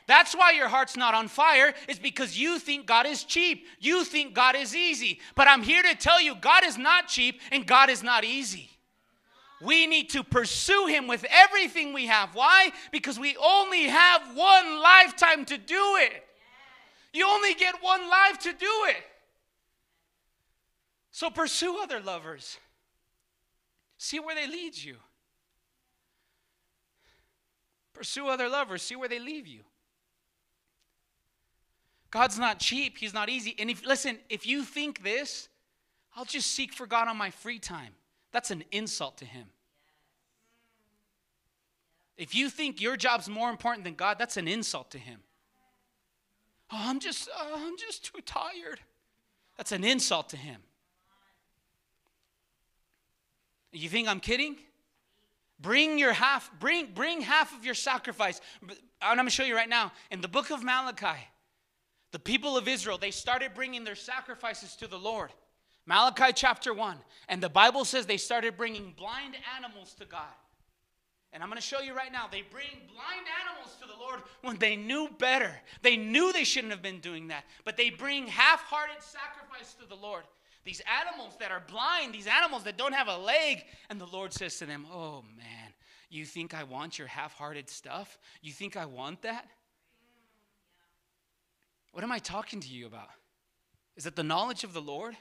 That's 0.07 0.35
why 0.35 0.53
your 0.53 0.69
heart's 0.69 0.97
not 0.97 1.15
on 1.15 1.29
fire, 1.29 1.73
is 1.89 1.99
because 1.99 2.39
you 2.39 2.59
think 2.59 2.87
God 2.87 3.07
is 3.07 3.25
cheap. 3.25 3.67
You 3.81 4.05
think 4.05 4.35
God 4.35 4.55
is 4.55 4.77
easy. 4.77 5.21
But 5.35 5.49
I'm 5.49 5.63
here 5.63 5.83
to 5.83 5.95
tell 5.95 6.21
you, 6.21 6.35
God 6.35 6.65
is 6.65 6.77
not 6.77 7.09
cheap 7.09 7.41
and 7.51 7.67
God 7.67 7.89
is 7.89 8.03
not 8.03 8.25
easy. 8.25 8.71
We 9.63 9.87
need 9.87 10.11
to 10.11 10.23
pursue 10.23 10.87
Him 10.87 11.07
with 11.07 11.25
everything 11.31 11.95
we 11.95 12.07
have. 12.07 12.35
Why? 12.35 12.71
Because 12.93 13.19
we 13.19 13.37
only 13.37 13.85
have 13.85 14.37
one 14.37 14.83
lifetime 14.83 15.47
to 15.47 15.57
do 15.57 15.97
it. 16.01 16.23
You 17.15 17.27
only 17.27 17.55
get 17.55 17.77
one 17.81 18.09
life 18.11 18.41
to 18.41 18.53
do 18.53 18.73
it. 18.89 19.03
So 21.13 21.31
pursue 21.31 21.79
other 21.81 22.01
lovers. 22.01 22.59
See 23.97 24.19
where 24.19 24.35
they 24.35 24.49
lead 24.49 24.77
you. 24.77 24.97
Pursue 27.95 28.27
other 28.27 28.49
lovers. 28.49 28.83
See 28.83 28.97
where 28.97 29.09
they 29.09 29.21
leave 29.21 29.47
you. 29.47 29.61
God's 32.15 32.39
not 32.39 32.61
cheap, 32.61 32.97
He's 32.97 33.13
not 33.13 33.29
easy. 33.29 33.57
And 33.59 33.69
if, 33.69 33.85
listen, 33.85 34.19
if 34.31 34.47
you 34.47 34.63
think 34.63 35.03
this, 35.03 35.49
I'll 36.15 36.25
just 36.25 36.53
seek 36.53 36.73
for 36.73 36.87
God 36.87 37.09
on 37.09 37.17
my 37.17 37.31
free 37.31 37.59
time. 37.59 37.93
That's 38.31 38.53
an 38.53 38.63
insult 38.71 39.19
to 39.19 39.25
Him. 39.25 39.49
If 42.17 42.33
you 42.33 42.51
think 42.51 42.81
your 42.81 42.97
job's 42.97 43.29
more 43.29 43.51
important 43.51 43.83
than 43.83 43.95
God, 43.95 44.17
that's 44.17 44.37
an 44.37 44.47
insult 44.47 44.93
to 44.93 44.99
Him. 44.99 45.19
Oh, 46.71 46.79
I'm 46.79 47.01
just, 47.01 47.29
uh, 47.29 47.57
I'm 47.57 47.77
just 47.77 48.05
too 48.05 48.21
tired. 48.25 48.79
That's 49.57 49.73
an 49.73 49.83
insult 49.83 50.29
to 50.29 50.37
Him. 50.37 50.61
You 53.73 53.89
think 53.89 54.07
I'm 54.07 54.21
kidding? 54.21 54.55
Bring 55.59 55.99
your 55.99 56.13
half, 56.13 56.49
bring, 56.61 56.93
bring 56.95 57.23
half 57.23 57.59
of 57.59 57.65
your 57.65 57.75
sacrifice. 57.75 58.41
I'm 59.03 59.17
going 59.17 59.27
to 59.27 59.33
show 59.33 59.43
you 59.43 59.57
right 59.57 59.69
now. 59.69 59.91
In 60.13 60.21
the 60.21 60.29
book 60.29 60.53
of 60.53 60.63
Malachi, 60.63 61.19
the 62.15 62.21
people 62.21 62.57
of 62.57 62.69
Israel, 62.69 62.97
they 62.97 63.11
started 63.11 63.55
bringing 63.57 63.83
their 63.83 63.97
sacrifices 63.97 64.77
to 64.77 64.87
the 64.87 64.97
Lord. 64.97 65.33
Malachi 65.85 66.33
chapter 66.33 66.73
1. 66.73 66.97
And 67.29 67.43
the 67.43 67.49
Bible 67.49 67.85
says 67.85 68.07
they 68.07 68.19
started 68.19 68.57
bringing 68.57 68.95
blind 68.97 69.35
animals 69.57 69.95
to 69.95 70.05
God. 70.05 70.23
And 71.33 71.43
I'm 71.43 71.49
going 71.49 71.61
to 71.61 71.67
show 71.67 71.81
you 71.81 71.93
right 71.93 72.13
now. 72.13 72.29
They 72.31 72.43
bring 72.43 72.69
blind 72.87 73.27
animals 73.43 73.75
to 73.81 73.89
the 73.89 74.01
Lord 74.01 74.21
when 74.43 74.59
they 74.59 74.77
knew 74.77 75.09
better. 75.19 75.51
They 75.83 75.97
knew 75.97 76.33
they 76.33 76.45
shouldn't 76.45 76.73
have 76.73 76.83
been 76.83 77.01
doing 77.01 77.27
that. 77.29 77.47
But 77.65 77.77
they 77.77 77.91
bring 77.91 78.29
half 78.29 78.61
hearted 78.61 79.03
sacrifice 79.03 79.75
to 79.83 79.89
the 79.89 79.97
Lord. 79.97 80.23
these 80.65 80.83
animals 81.03 81.35
that 81.41 81.51
are 81.51 81.65
blind, 81.69 82.15
these 82.15 82.29
animals 82.29 82.63
that 82.63 82.79
don't 82.79 82.95
have 82.95 83.09
a 83.09 83.19
leg. 83.19 83.65
And 83.91 84.01
the 84.01 84.07
Lord 84.07 84.33
says 84.33 84.57
to 84.59 84.67
them, 84.67 84.87
Oh 84.89 85.25
man, 85.37 85.73
you 86.11 86.25
think 86.25 86.55
I 86.55 86.63
want 86.63 86.97
your 86.97 87.09
half 87.09 87.35
hearted 87.35 87.69
stuff? 87.69 88.21
You 88.41 88.53
think 88.53 88.77
I 88.77 88.87
want 88.87 89.23
that? 89.23 89.49
What 91.95 92.03
am 92.03 92.11
I 92.11 92.19
talking 92.19 92.59
to 92.59 92.69
you 92.69 92.87
about? 92.87 93.09
Is 93.97 94.05
it 94.05 94.17
the 94.17 94.25
knowledge 94.25 94.65
of 94.65 94.73
the 94.73 94.83
Lord? 94.83 95.17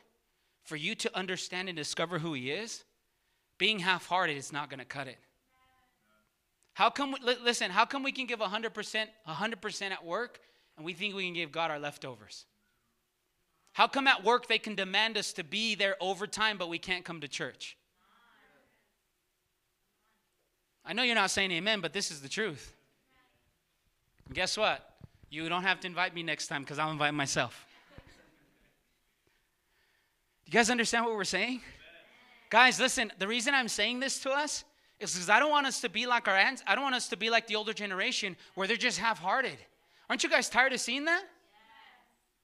For 0.64 0.76
you 0.76 0.96
to 0.96 1.16
understand 1.16 1.70
and 1.70 1.78
discover 1.78 2.18
who 2.18 2.34
He 2.34 2.50
is? 2.50 2.84
Being 3.60 3.78
half 3.78 4.08
hearted 4.08 4.38
is 4.38 4.52
not 4.52 4.72
going 4.72 4.80
to 4.80 4.86
cut 4.86 5.08
it. 5.08 5.20
How 6.74 6.90
come, 6.90 7.12
we, 7.12 7.20
listen, 7.44 7.70
how 7.70 7.86
come 7.86 8.02
we 8.02 8.12
can 8.12 8.26
give 8.26 8.40
100%, 8.40 9.06
100% 9.28 9.92
at 9.92 10.04
work 10.04 10.40
and 10.76 10.84
we 10.84 10.94
think 10.94 11.14
we 11.14 11.26
can 11.26 11.36
give 11.36 11.52
God 11.52 11.70
our 11.70 11.78
leftovers? 11.78 12.46
How 13.74 13.86
come 13.86 14.08
at 14.08 14.24
work 14.24 14.48
they 14.48 14.58
can 14.58 14.74
demand 14.74 15.16
us 15.16 15.32
to 15.34 15.44
be 15.44 15.76
there 15.76 15.96
overtime, 16.02 16.58
but 16.58 16.70
we 16.70 16.80
can't 16.80 17.06
come 17.06 17.22
to 17.22 17.28
church? 17.28 17.78
I 20.84 20.94
know 20.94 21.04
you're 21.04 21.14
not 21.14 21.30
saying 21.30 21.52
amen, 21.52 21.82
but 21.82 21.94
this 21.94 22.10
is 22.10 22.22
the 22.22 22.30
truth. 22.30 22.74
And 24.26 24.34
guess 24.34 24.58
what? 24.58 24.93
You 25.34 25.50
don't 25.50 25.64
have 25.64 25.80
to 25.80 25.88
invite 25.88 26.14
me 26.14 26.22
next 26.22 26.46
time 26.46 26.62
because 26.62 26.78
I'll 26.78 26.92
invite 26.92 27.12
myself. 27.16 27.66
Do 30.46 30.52
you 30.52 30.54
guys 30.54 30.70
understand 30.70 31.06
what 31.06 31.16
we're 31.16 31.24
saying? 31.24 31.62
Guys, 32.52 32.80
listen, 32.80 33.12
the 33.18 33.28
reason 33.28 33.56
I'm 33.56 33.68
saying 33.68 34.00
this 34.00 34.20
to 34.20 34.30
us 34.30 34.64
is 35.00 35.12
because 35.12 35.32
I 35.32 35.40
don't 35.40 35.50
want 35.50 35.66
us 35.66 35.82
to 35.82 35.90
be 35.90 36.06
like 36.06 36.28
our 36.28 36.36
aunts. 36.36 36.62
I 36.68 36.76
don't 36.76 36.84
want 36.84 36.94
us 36.94 37.08
to 37.08 37.18
be 37.18 37.32
like 37.32 37.48
the 37.48 37.56
older 37.56 37.74
generation 37.74 38.38
where 38.54 38.68
they're 38.68 38.78
just 38.78 39.00
half 39.00 39.18
hearted. 39.18 39.58
Aren't 40.08 40.24
you 40.24 40.30
guys 40.30 40.50
tired 40.50 40.72
of 40.72 40.80
seeing 40.80 41.06
that? 41.06 41.24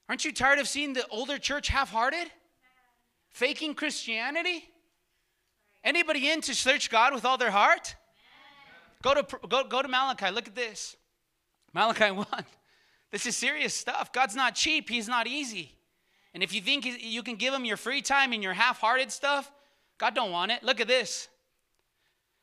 Aren't 0.08 0.24
you 0.24 0.32
tired 0.32 0.58
of 0.58 0.66
seeing 0.66 0.92
the 0.92 1.06
older 1.10 1.38
church 1.38 1.68
half 1.68 1.92
hearted? 1.92 2.26
Faking 3.28 3.74
Christianity? 3.74 4.64
Anybody 5.84 6.28
in 6.28 6.40
to 6.40 6.56
search 6.56 6.90
God 6.90 7.14
with 7.14 7.24
all 7.24 7.38
their 7.38 7.52
heart? 7.52 7.94
Go 9.00 9.14
to, 9.14 9.22
go, 9.48 9.62
go 9.62 9.80
to 9.80 9.86
Malachi. 9.86 10.32
Look 10.32 10.48
at 10.48 10.56
this. 10.56 10.96
Malachi 11.72 12.10
1. 12.10 12.26
This 13.10 13.26
is 13.26 13.36
serious 13.36 13.74
stuff. 13.74 14.12
God's 14.12 14.36
not 14.36 14.54
cheap, 14.54 14.88
He's 14.88 15.08
not 15.08 15.26
easy. 15.26 15.74
And 16.32 16.42
if 16.42 16.54
you 16.54 16.60
think 16.60 16.86
you 17.02 17.22
can 17.22 17.36
give 17.36 17.52
Him 17.52 17.64
your 17.64 17.76
free 17.76 18.02
time 18.02 18.32
and 18.32 18.42
your 18.42 18.52
half 18.52 18.80
hearted 18.80 19.10
stuff, 19.10 19.50
God 19.98 20.14
don't 20.14 20.30
want 20.30 20.52
it. 20.52 20.62
Look 20.62 20.80
at 20.80 20.88
this. 20.88 21.28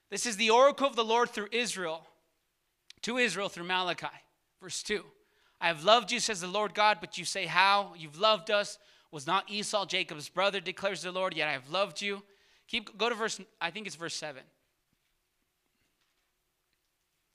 This 0.10 0.26
is 0.26 0.38
the 0.38 0.50
oracle 0.50 0.88
of 0.88 0.96
the 0.96 1.04
Lord 1.04 1.30
through 1.30 1.50
Israel, 1.52 2.06
to 3.02 3.18
Israel 3.18 3.50
through 3.50 3.66
Malachi. 3.66 4.08
Verse 4.62 4.84
2. 4.84 5.04
I 5.60 5.68
have 5.68 5.84
loved 5.84 6.12
you, 6.12 6.20
says 6.20 6.42
the 6.42 6.48
Lord 6.48 6.74
God, 6.74 6.98
but 7.02 7.18
you 7.18 7.26
say, 7.26 7.46
How? 7.46 7.94
You've 7.98 8.20
loved 8.20 8.52
us. 8.52 8.78
Was 9.10 9.26
not 9.26 9.50
Esau 9.50 9.86
Jacob's 9.86 10.28
brother, 10.28 10.60
declares 10.60 11.02
the 11.02 11.12
Lord, 11.12 11.36
yet 11.36 11.48
I 11.48 11.54
have 11.54 11.70
loved 11.70 12.02
you. 12.02 12.22
Keep 12.68 12.98
go 12.98 13.08
to 13.08 13.16
verse, 13.16 13.40
I 13.62 13.72
think 13.72 13.88
it's 13.88 13.96
verse 13.96 14.14
7. 14.16 14.42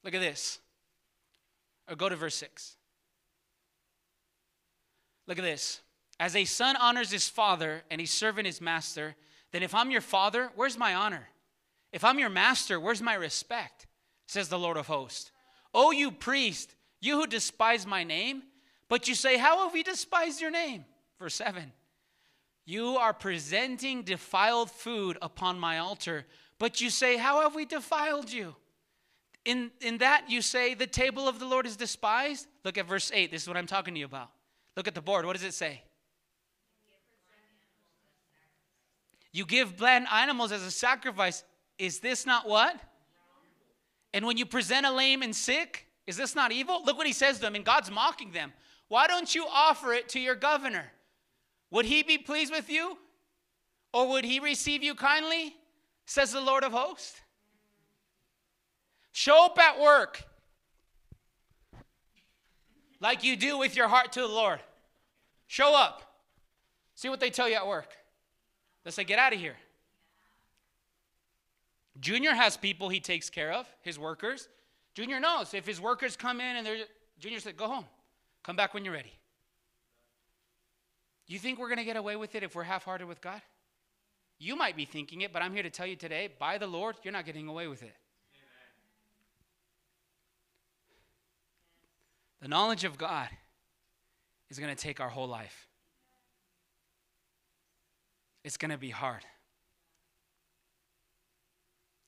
Look 0.04 0.14
at 0.14 0.20
this. 0.20 0.58
Or 1.88 1.96
go 1.96 2.08
to 2.08 2.16
verse 2.16 2.34
6. 2.34 2.76
Look 5.26 5.38
at 5.38 5.44
this. 5.44 5.80
As 6.18 6.36
a 6.36 6.44
son 6.44 6.76
honors 6.76 7.10
his 7.10 7.28
father 7.28 7.82
and 7.90 8.00
a 8.00 8.06
servant 8.06 8.46
his 8.46 8.60
master, 8.60 9.16
then 9.50 9.62
if 9.62 9.74
I'm 9.74 9.90
your 9.90 10.00
father, 10.00 10.50
where's 10.54 10.78
my 10.78 10.94
honor? 10.94 11.28
If 11.92 12.04
I'm 12.04 12.18
your 12.18 12.30
master, 12.30 12.80
where's 12.80 13.02
my 13.02 13.14
respect? 13.14 13.86
Says 14.26 14.48
the 14.48 14.58
Lord 14.58 14.76
of 14.76 14.86
hosts. 14.86 15.30
Oh, 15.74 15.90
you 15.90 16.10
priest, 16.10 16.74
you 17.00 17.18
who 17.20 17.26
despise 17.26 17.86
my 17.86 18.04
name, 18.04 18.42
but 18.88 19.08
you 19.08 19.14
say, 19.14 19.36
How 19.36 19.64
have 19.64 19.72
we 19.72 19.82
despised 19.82 20.40
your 20.40 20.50
name? 20.50 20.84
Verse 21.18 21.34
7. 21.34 21.72
You 22.64 22.96
are 22.96 23.12
presenting 23.12 24.02
defiled 24.02 24.70
food 24.70 25.18
upon 25.20 25.58
my 25.58 25.78
altar, 25.78 26.26
but 26.58 26.80
you 26.80 26.90
say, 26.90 27.16
How 27.16 27.40
have 27.42 27.54
we 27.54 27.64
defiled 27.64 28.30
you? 28.30 28.54
In, 29.44 29.70
in 29.80 29.98
that 29.98 30.30
you 30.30 30.40
say, 30.40 30.74
The 30.74 30.86
table 30.86 31.28
of 31.28 31.38
the 31.38 31.46
Lord 31.46 31.66
is 31.66 31.76
despised. 31.76 32.46
Look 32.64 32.78
at 32.78 32.86
verse 32.86 33.10
8. 33.12 33.30
This 33.30 33.42
is 33.42 33.48
what 33.48 33.56
I'm 33.56 33.66
talking 33.66 33.94
to 33.94 34.00
you 34.00 34.06
about. 34.06 34.30
Look 34.76 34.88
at 34.88 34.94
the 34.94 35.02
board. 35.02 35.26
What 35.26 35.34
does 35.34 35.44
it 35.44 35.54
say? 35.54 35.82
You 39.32 39.46
give 39.46 39.76
bland 39.76 40.06
animals 40.12 40.52
as 40.52 40.62
a 40.62 40.70
sacrifice. 40.70 41.42
Is 41.78 42.00
this 42.00 42.26
not 42.26 42.48
what? 42.48 42.78
And 44.12 44.26
when 44.26 44.36
you 44.36 44.44
present 44.44 44.84
a 44.84 44.92
lame 44.92 45.22
and 45.22 45.34
sick, 45.34 45.86
is 46.06 46.16
this 46.16 46.34
not 46.34 46.52
evil? 46.52 46.82
Look 46.84 46.98
what 46.98 47.06
he 47.06 47.12
says 47.12 47.36
to 47.36 47.42
them, 47.42 47.54
and 47.54 47.64
God's 47.64 47.90
mocking 47.90 48.32
them. 48.32 48.52
Why 48.88 49.06
don't 49.06 49.34
you 49.34 49.46
offer 49.50 49.94
it 49.94 50.08
to 50.10 50.20
your 50.20 50.34
governor? 50.34 50.92
Would 51.70 51.86
he 51.86 52.02
be 52.02 52.18
pleased 52.18 52.52
with 52.52 52.68
you? 52.68 52.98
Or 53.94 54.08
would 54.08 54.24
he 54.24 54.38
receive 54.38 54.82
you 54.82 54.94
kindly? 54.94 55.54
Says 56.04 56.32
the 56.32 56.40
Lord 56.40 56.64
of 56.64 56.72
hosts. 56.72 57.20
Show 59.12 59.46
up 59.46 59.58
at 59.58 59.80
work 59.80 60.24
like 63.02 63.24
you 63.24 63.36
do 63.36 63.58
with 63.58 63.76
your 63.76 63.88
heart 63.88 64.12
to 64.12 64.20
the 64.20 64.28
Lord. 64.28 64.60
Show 65.48 65.74
up. 65.74 66.02
See 66.94 67.08
what 67.08 67.20
they 67.20 67.30
tell 67.30 67.48
you 67.48 67.56
at 67.56 67.66
work. 67.66 67.88
They 68.84 68.90
say, 68.92 69.04
get 69.04 69.18
out 69.18 69.34
of 69.34 69.40
here. 69.40 69.56
Junior 72.00 72.32
has 72.32 72.56
people 72.56 72.88
he 72.88 73.00
takes 73.00 73.28
care 73.28 73.52
of, 73.52 73.66
his 73.82 73.98
workers. 73.98 74.48
Junior 74.94 75.20
knows 75.20 75.52
if 75.52 75.66
his 75.66 75.80
workers 75.80 76.16
come 76.16 76.40
in 76.40 76.56
and 76.56 76.66
they're, 76.66 76.84
Junior 77.18 77.40
said, 77.40 77.56
go 77.56 77.66
home. 77.66 77.84
Come 78.42 78.56
back 78.56 78.72
when 78.72 78.84
you're 78.84 78.94
ready. 78.94 79.12
You 81.26 81.38
think 81.38 81.58
we're 81.58 81.68
going 81.68 81.78
to 81.78 81.84
get 81.84 81.96
away 81.96 82.16
with 82.16 82.34
it 82.34 82.42
if 82.42 82.54
we're 82.54 82.62
half 82.62 82.84
hearted 82.84 83.08
with 83.08 83.20
God? 83.20 83.40
You 84.38 84.56
might 84.56 84.76
be 84.76 84.84
thinking 84.84 85.20
it, 85.20 85.32
but 85.32 85.42
I'm 85.42 85.52
here 85.52 85.62
to 85.62 85.70
tell 85.70 85.86
you 85.86 85.96
today 85.96 86.28
by 86.38 86.58
the 86.58 86.66
Lord, 86.66 86.96
you're 87.02 87.12
not 87.12 87.26
getting 87.26 87.48
away 87.48 87.66
with 87.68 87.82
it. 87.82 87.94
The 92.42 92.48
knowledge 92.48 92.82
of 92.82 92.98
God 92.98 93.28
is 94.50 94.58
going 94.58 94.74
to 94.74 94.80
take 94.80 94.98
our 94.98 95.08
whole 95.08 95.28
life. 95.28 95.68
It's 98.44 98.56
going 98.56 98.72
to 98.72 98.78
be 98.78 98.90
hard. 98.90 99.24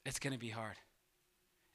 It's 0.05 0.19
going 0.19 0.33
to 0.33 0.39
be 0.39 0.51
hard. 0.51 0.75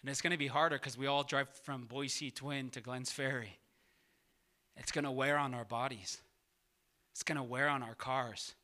And 0.01 0.09
it's 0.09 0.21
going 0.21 0.31
to 0.31 0.37
be 0.37 0.47
harder 0.47 0.77
because 0.77 0.97
we 0.97 1.07
all 1.07 1.23
drive 1.23 1.47
from 1.63 1.85
Boise 1.85 2.31
Twin 2.31 2.69
to 2.71 2.81
Glenns 2.81 3.11
Ferry. 3.11 3.59
It's 4.75 4.91
going 4.91 5.05
to 5.05 5.11
wear 5.11 5.37
on 5.37 5.53
our 5.53 5.65
bodies. 5.65 6.21
It's 7.13 7.23
going 7.23 7.37
to 7.37 7.43
wear 7.43 7.69
on 7.69 7.81
our 7.81 7.95
cars. 7.95 8.55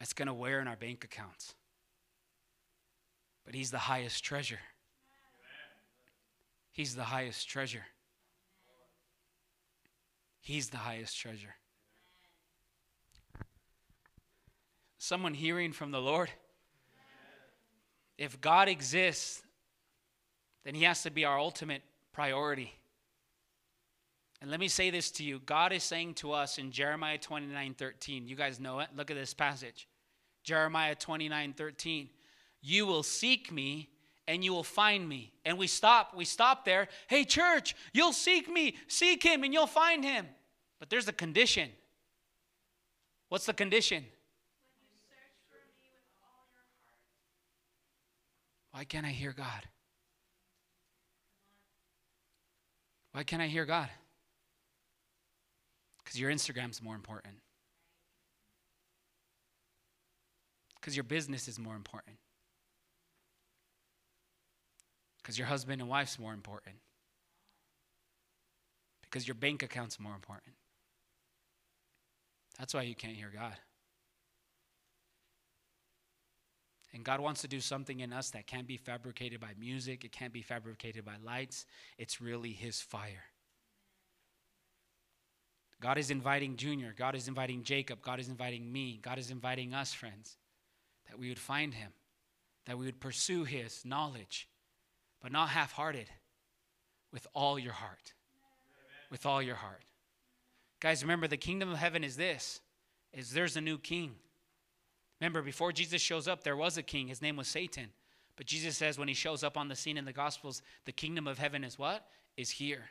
It's 0.00 0.14
going 0.14 0.28
to 0.28 0.34
wear 0.34 0.60
in 0.60 0.68
our 0.68 0.76
bank 0.76 1.04
accounts. 1.04 1.54
But 3.44 3.54
He's 3.54 3.70
the 3.70 3.78
highest 3.78 4.24
treasure. 4.24 4.60
He's 6.72 6.94
the 6.94 7.04
highest 7.04 7.48
treasure. 7.48 7.84
He's 10.48 10.70
the 10.70 10.78
highest 10.78 11.14
treasure. 11.14 11.56
Someone 14.96 15.34
hearing 15.34 15.72
from 15.72 15.90
the 15.90 16.00
Lord? 16.00 16.30
If 18.16 18.40
God 18.40 18.66
exists, 18.66 19.42
then 20.64 20.74
He 20.74 20.84
has 20.84 21.02
to 21.02 21.10
be 21.10 21.26
our 21.26 21.38
ultimate 21.38 21.82
priority. 22.14 22.72
And 24.40 24.50
let 24.50 24.58
me 24.58 24.68
say 24.68 24.88
this 24.88 25.10
to 25.10 25.22
you 25.22 25.38
God 25.44 25.70
is 25.74 25.82
saying 25.82 26.14
to 26.14 26.32
us 26.32 26.56
in 26.56 26.70
Jeremiah 26.70 27.18
29 27.18 27.74
13, 27.74 28.26
you 28.26 28.34
guys 28.34 28.58
know 28.58 28.80
it. 28.80 28.88
Look 28.96 29.10
at 29.10 29.18
this 29.18 29.34
passage. 29.34 29.86
Jeremiah 30.44 30.94
29 30.94 31.52
13. 31.52 32.08
You 32.62 32.86
will 32.86 33.02
seek 33.02 33.52
me 33.52 33.90
and 34.26 34.42
you 34.42 34.54
will 34.54 34.64
find 34.64 35.06
me. 35.06 35.34
And 35.44 35.58
we 35.58 35.66
stop, 35.66 36.16
we 36.16 36.24
stop 36.24 36.64
there. 36.64 36.88
Hey, 37.06 37.24
church, 37.24 37.76
you'll 37.92 38.14
seek 38.14 38.50
me, 38.50 38.76
seek 38.86 39.22
him, 39.22 39.44
and 39.44 39.52
you'll 39.52 39.66
find 39.66 40.02
him. 40.02 40.26
But 40.78 40.90
there's 40.90 41.08
a 41.08 41.12
condition. 41.12 41.70
What's 43.28 43.46
the 43.46 43.52
condition? 43.52 44.04
Why 48.72 48.84
can't 48.84 49.04
I 49.04 49.10
hear 49.10 49.32
God? 49.32 49.66
Why 53.12 53.24
can't 53.24 53.42
I 53.42 53.48
hear 53.48 53.64
God? 53.64 53.88
Because 55.98 56.20
your 56.20 56.30
Instagram's 56.30 56.80
more 56.80 56.94
important. 56.94 57.34
Because 60.76 60.96
your 60.96 61.04
business 61.04 61.48
is 61.48 61.58
more 61.58 61.74
important. 61.74 62.16
Because 65.20 65.36
your 65.36 65.48
husband 65.48 65.80
and 65.80 65.90
wife's 65.90 66.18
more 66.18 66.32
important. 66.32 66.76
Because 69.02 69.26
your 69.26 69.34
bank 69.34 69.62
account's 69.62 69.98
more 69.98 70.14
important. 70.14 70.54
That's 72.58 72.74
why 72.74 72.82
you 72.82 72.94
can't 72.94 73.16
hear 73.16 73.30
God. 73.32 73.54
And 76.92 77.04
God 77.04 77.20
wants 77.20 77.42
to 77.42 77.48
do 77.48 77.60
something 77.60 78.00
in 78.00 78.12
us 78.12 78.30
that 78.30 78.46
can't 78.46 78.66
be 78.66 78.76
fabricated 78.76 79.40
by 79.40 79.52
music, 79.58 80.04
it 80.04 80.12
can't 80.12 80.32
be 80.32 80.42
fabricated 80.42 81.04
by 81.04 81.14
lights. 81.24 81.66
It's 81.98 82.20
really 82.20 82.52
His 82.52 82.80
fire. 82.80 83.24
God 85.80 85.98
is 85.98 86.10
inviting 86.10 86.56
Junior. 86.56 86.92
God 86.96 87.14
is 87.14 87.28
inviting 87.28 87.62
Jacob. 87.62 88.02
God 88.02 88.18
is 88.18 88.28
inviting 88.28 88.72
me. 88.72 88.98
God 89.00 89.18
is 89.18 89.30
inviting 89.30 89.74
us, 89.74 89.92
friends, 89.92 90.36
that 91.08 91.18
we 91.18 91.28
would 91.28 91.38
find 91.38 91.72
him, 91.72 91.92
that 92.66 92.76
we 92.76 92.86
would 92.86 93.00
pursue 93.00 93.44
his 93.44 93.84
knowledge, 93.84 94.48
but 95.22 95.30
not 95.30 95.50
half 95.50 95.72
hearted, 95.72 96.08
with 97.12 97.26
all 97.32 97.58
your 97.58 97.72
heart. 97.72 98.12
With 99.10 99.24
all 99.24 99.40
your 99.40 99.54
heart. 99.54 99.84
Guys, 100.80 101.02
remember 101.02 101.26
the 101.26 101.36
kingdom 101.36 101.70
of 101.70 101.78
heaven 101.78 102.04
is 102.04 102.16
this 102.16 102.60
is 103.12 103.32
there's 103.32 103.56
a 103.56 103.60
new 103.60 103.78
king. 103.78 104.14
Remember, 105.20 105.42
before 105.42 105.72
Jesus 105.72 106.00
shows 106.00 106.28
up, 106.28 106.44
there 106.44 106.56
was 106.56 106.76
a 106.76 106.82
king. 106.82 107.08
His 107.08 107.22
name 107.22 107.36
was 107.36 107.48
Satan. 107.48 107.88
But 108.36 108.46
Jesus 108.46 108.76
says 108.76 108.98
when 108.98 109.08
he 109.08 109.14
shows 109.14 109.42
up 109.42 109.56
on 109.56 109.66
the 109.66 109.74
scene 109.74 109.98
in 109.98 110.04
the 110.04 110.12
Gospels, 110.12 110.62
the 110.84 110.92
kingdom 110.92 111.26
of 111.26 111.38
heaven 111.38 111.64
is 111.64 111.78
what? 111.78 112.06
Is 112.36 112.50
here. 112.50 112.84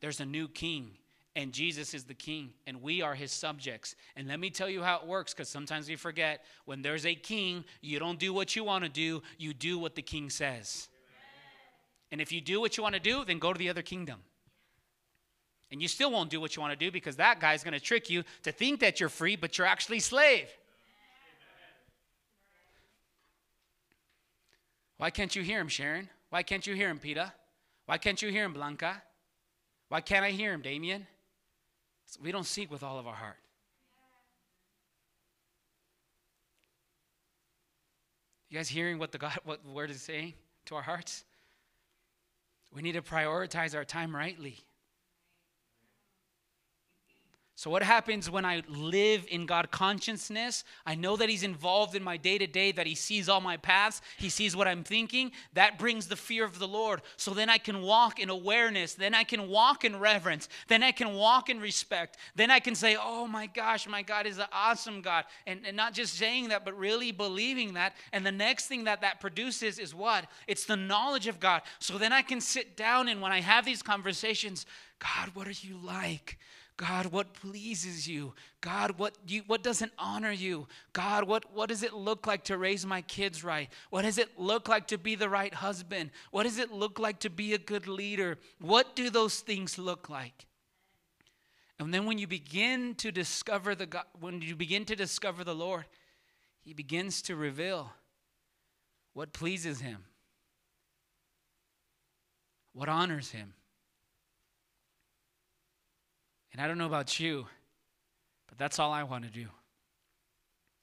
There's 0.00 0.20
a 0.20 0.24
new 0.24 0.48
king 0.48 0.92
and 1.34 1.52
Jesus 1.52 1.94
is 1.94 2.04
the 2.04 2.14
king, 2.14 2.52
and 2.66 2.82
we 2.82 3.00
are 3.00 3.14
his 3.14 3.32
subjects. 3.32 3.94
And 4.16 4.28
let 4.28 4.38
me 4.38 4.50
tell 4.50 4.68
you 4.68 4.82
how 4.82 4.96
it 4.96 5.06
works, 5.06 5.32
because 5.32 5.48
sometimes 5.48 5.88
we 5.88 5.96
forget 5.96 6.44
when 6.66 6.82
there's 6.82 7.06
a 7.06 7.14
king, 7.14 7.64
you 7.80 7.98
don't 7.98 8.18
do 8.18 8.34
what 8.34 8.54
you 8.54 8.64
want 8.64 8.84
to 8.84 8.90
do, 8.90 9.22
you 9.38 9.54
do 9.54 9.78
what 9.78 9.94
the 9.94 10.02
king 10.02 10.28
says. 10.28 10.88
And 12.10 12.20
if 12.20 12.32
you 12.32 12.42
do 12.42 12.60
what 12.60 12.76
you 12.76 12.82
want 12.82 12.94
to 12.94 13.00
do, 13.00 13.24
then 13.24 13.38
go 13.38 13.52
to 13.52 13.58
the 13.58 13.70
other 13.70 13.82
kingdom. 13.82 14.20
And 15.72 15.80
you 15.80 15.88
still 15.88 16.10
won't 16.10 16.28
do 16.28 16.38
what 16.38 16.54
you 16.54 16.60
want 16.60 16.78
to 16.78 16.84
do 16.84 16.92
because 16.92 17.16
that 17.16 17.40
guy's 17.40 17.64
going 17.64 17.72
to 17.72 17.80
trick 17.80 18.10
you 18.10 18.24
to 18.42 18.52
think 18.52 18.80
that 18.80 19.00
you're 19.00 19.08
free, 19.08 19.36
but 19.36 19.56
you're 19.56 19.66
actually 19.66 20.00
slave. 20.00 20.46
Why 24.98 25.08
can't 25.10 25.34
you 25.34 25.42
hear 25.42 25.58
him, 25.58 25.68
Sharon? 25.68 26.10
Why 26.28 26.42
can't 26.42 26.66
you 26.66 26.74
hear 26.74 26.90
him, 26.90 26.98
Peter? 26.98 27.32
Why 27.86 27.96
can't 27.96 28.20
you 28.20 28.30
hear 28.30 28.44
him, 28.44 28.52
Blanca? 28.52 29.02
Why 29.88 30.02
can't 30.02 30.24
I 30.24 30.30
hear 30.30 30.52
him, 30.52 30.60
Damien? 30.60 31.06
we 32.22 32.30
don't 32.30 32.44
seek 32.44 32.70
with 32.70 32.82
all 32.82 32.98
of 32.98 33.06
our 33.06 33.14
heart. 33.14 33.38
You 38.50 38.58
guys 38.58 38.68
hearing 38.68 38.98
what 38.98 39.12
the 39.12 39.16
God 39.18 39.38
what 39.44 39.64
the 39.64 39.70
word 39.70 39.88
is 39.88 40.02
saying 40.02 40.34
to 40.66 40.74
our 40.74 40.82
hearts? 40.82 41.24
We 42.70 42.82
need 42.82 42.92
to 42.92 43.02
prioritize 43.02 43.74
our 43.74 43.84
time 43.84 44.14
rightly. 44.14 44.58
So, 47.54 47.70
what 47.70 47.82
happens 47.82 48.30
when 48.30 48.46
I 48.46 48.62
live 48.66 49.26
in 49.30 49.44
God 49.44 49.70
consciousness? 49.70 50.64
I 50.86 50.94
know 50.94 51.16
that 51.16 51.28
He's 51.28 51.42
involved 51.42 51.94
in 51.94 52.02
my 52.02 52.16
day 52.16 52.38
to 52.38 52.46
day, 52.46 52.72
that 52.72 52.86
He 52.86 52.94
sees 52.94 53.28
all 53.28 53.42
my 53.42 53.58
paths, 53.58 54.00
He 54.16 54.30
sees 54.30 54.56
what 54.56 54.66
I'm 54.66 54.82
thinking. 54.82 55.32
That 55.52 55.78
brings 55.78 56.08
the 56.08 56.16
fear 56.16 56.46
of 56.46 56.58
the 56.58 56.66
Lord. 56.66 57.02
So 57.18 57.34
then 57.34 57.50
I 57.50 57.58
can 57.58 57.82
walk 57.82 58.18
in 58.18 58.30
awareness, 58.30 58.94
then 58.94 59.14
I 59.14 59.24
can 59.24 59.48
walk 59.48 59.84
in 59.84 59.98
reverence, 59.98 60.48
then 60.68 60.82
I 60.82 60.92
can 60.92 61.12
walk 61.12 61.50
in 61.50 61.60
respect. 61.60 62.16
Then 62.34 62.50
I 62.50 62.58
can 62.58 62.74
say, 62.74 62.96
Oh 62.98 63.26
my 63.28 63.46
gosh, 63.46 63.86
my 63.86 64.00
God 64.00 64.26
is 64.26 64.38
an 64.38 64.46
awesome 64.50 65.02
God. 65.02 65.24
And, 65.46 65.60
and 65.66 65.76
not 65.76 65.92
just 65.92 66.14
saying 66.14 66.48
that, 66.48 66.64
but 66.64 66.76
really 66.76 67.12
believing 67.12 67.74
that. 67.74 67.94
And 68.14 68.24
the 68.24 68.32
next 68.32 68.66
thing 68.66 68.84
that 68.84 69.02
that 69.02 69.20
produces 69.20 69.78
is 69.78 69.94
what? 69.94 70.24
It's 70.46 70.64
the 70.64 70.76
knowledge 70.76 71.26
of 71.26 71.38
God. 71.38 71.60
So 71.80 71.98
then 71.98 72.14
I 72.14 72.22
can 72.22 72.40
sit 72.40 72.78
down 72.78 73.08
and 73.08 73.20
when 73.20 73.30
I 73.30 73.42
have 73.42 73.66
these 73.66 73.82
conversations, 73.82 74.64
God, 74.98 75.34
what 75.34 75.46
are 75.46 75.50
you 75.50 75.76
like? 75.76 76.38
God, 76.82 77.06
what 77.12 77.32
pleases 77.32 78.08
you? 78.08 78.34
God, 78.60 78.98
what 78.98 79.16
you 79.24 79.44
what 79.46 79.62
doesn't 79.62 79.92
honor 80.00 80.32
you? 80.32 80.66
God, 80.92 81.28
what, 81.28 81.44
what 81.54 81.68
does 81.68 81.84
it 81.84 81.92
look 81.92 82.26
like 82.26 82.42
to 82.46 82.58
raise 82.58 82.84
my 82.84 83.02
kids 83.02 83.44
right? 83.44 83.70
What 83.90 84.02
does 84.02 84.18
it 84.18 84.36
look 84.36 84.66
like 84.66 84.88
to 84.88 84.98
be 84.98 85.14
the 85.14 85.28
right 85.28 85.54
husband? 85.54 86.10
What 86.32 86.42
does 86.42 86.58
it 86.58 86.72
look 86.72 86.98
like 86.98 87.20
to 87.20 87.30
be 87.30 87.54
a 87.54 87.58
good 87.58 87.86
leader? 87.86 88.36
What 88.60 88.96
do 88.96 89.10
those 89.10 89.38
things 89.38 89.78
look 89.78 90.10
like? 90.10 90.46
And 91.78 91.94
then 91.94 92.04
when 92.04 92.18
you 92.18 92.26
begin 92.26 92.96
to 92.96 93.12
discover 93.12 93.76
the 93.76 93.86
God, 93.86 94.06
when 94.18 94.42
you 94.42 94.56
begin 94.56 94.84
to 94.86 94.96
discover 94.96 95.44
the 95.44 95.54
Lord, 95.54 95.84
He 96.62 96.74
begins 96.74 97.22
to 97.22 97.36
reveal 97.36 97.92
what 99.12 99.32
pleases 99.32 99.80
Him, 99.80 99.98
what 102.72 102.88
honors 102.88 103.30
Him. 103.30 103.54
And 106.52 106.60
I 106.60 106.68
don't 106.68 106.78
know 106.78 106.86
about 106.86 107.18
you, 107.18 107.46
but 108.48 108.58
that's 108.58 108.78
all 108.78 108.92
I 108.92 109.02
want 109.04 109.24
to 109.24 109.30
do. 109.30 109.46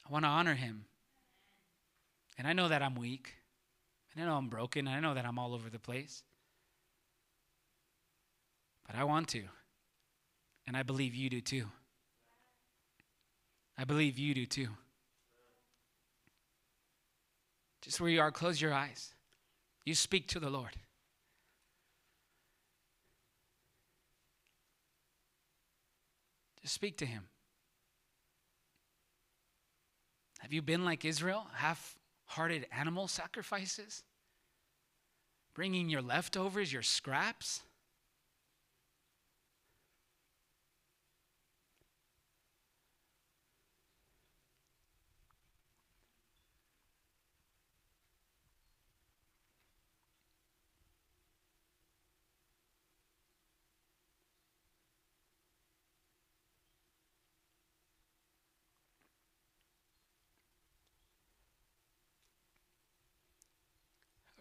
I 0.08 0.12
want 0.12 0.26
to 0.26 0.30
honor 0.30 0.56
him. 0.56 0.86
And 2.38 2.48
I 2.48 2.54
know 2.54 2.68
that 2.68 2.82
I'm 2.82 2.96
weak. 2.96 3.34
And 4.14 4.24
I 4.24 4.28
know 4.28 4.36
I'm 4.36 4.50
broken. 4.50 4.88
And 4.88 4.96
I 4.96 5.00
know 5.00 5.14
that 5.14 5.26
I'm 5.26 5.38
all 5.38 5.54
over 5.54 5.70
the 5.70 5.80
place. 5.80 6.24
But 8.88 8.96
I 8.96 9.04
want 9.04 9.28
to. 9.30 9.44
And 10.66 10.76
I 10.76 10.84
believe 10.84 11.14
you 11.14 11.30
do 11.30 11.42
too. 11.42 11.66
I 13.78 13.84
believe 13.84 14.18
you 14.18 14.34
do 14.34 14.46
too. 14.46 14.70
Just 17.82 18.02
where 18.02 18.10
you 18.10 18.20
are, 18.20 18.32
close 18.32 18.60
your 18.60 18.74
eyes. 18.74 19.14
You 19.86 19.96
speak 19.96 20.28
to 20.30 20.40
the 20.40 20.50
Lord. 20.50 20.76
Speak 26.70 26.98
to 26.98 27.06
him. 27.08 27.24
Have 30.38 30.54
you 30.54 30.62
been 30.62 30.86
like 30.86 31.04
Israel, 31.04 31.48
half 31.56 31.98
hearted 32.26 32.68
animal 32.72 33.08
sacrifices? 33.08 34.04
Bringing 35.56 35.90
your 35.90 36.04
leftovers, 36.04 36.72
your 36.72 36.84
scraps? 36.84 37.64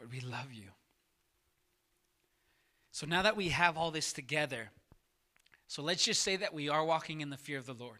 Lord, 0.08 0.22
we 0.22 0.28
love 0.28 0.52
you. 0.52 0.70
So 2.90 3.06
now 3.06 3.22
that 3.22 3.36
we 3.36 3.48
have 3.48 3.76
all 3.76 3.90
this 3.90 4.12
together, 4.12 4.70
so 5.66 5.82
let's 5.82 6.04
just 6.04 6.22
say 6.22 6.36
that 6.36 6.54
we 6.54 6.68
are 6.68 6.84
walking 6.84 7.20
in 7.20 7.30
the 7.30 7.36
fear 7.36 7.58
of 7.58 7.66
the 7.66 7.74
Lord. 7.74 7.98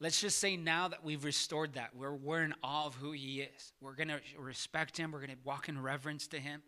Let's 0.00 0.20
just 0.20 0.38
say 0.38 0.56
now 0.56 0.88
that 0.88 1.04
we've 1.04 1.24
restored 1.24 1.74
that, 1.74 1.94
we're, 1.94 2.14
we're 2.14 2.42
in 2.42 2.54
awe 2.62 2.86
of 2.86 2.94
who 2.94 3.12
He 3.12 3.40
is. 3.40 3.72
We're 3.80 3.94
going 3.94 4.08
to 4.08 4.20
respect 4.38 4.96
Him, 4.96 5.12
we're 5.12 5.20
going 5.20 5.30
to 5.30 5.36
walk 5.44 5.68
in 5.68 5.80
reverence 5.80 6.26
to 6.28 6.38
Him. 6.38 6.62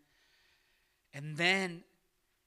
And 1.13 1.37
then 1.37 1.83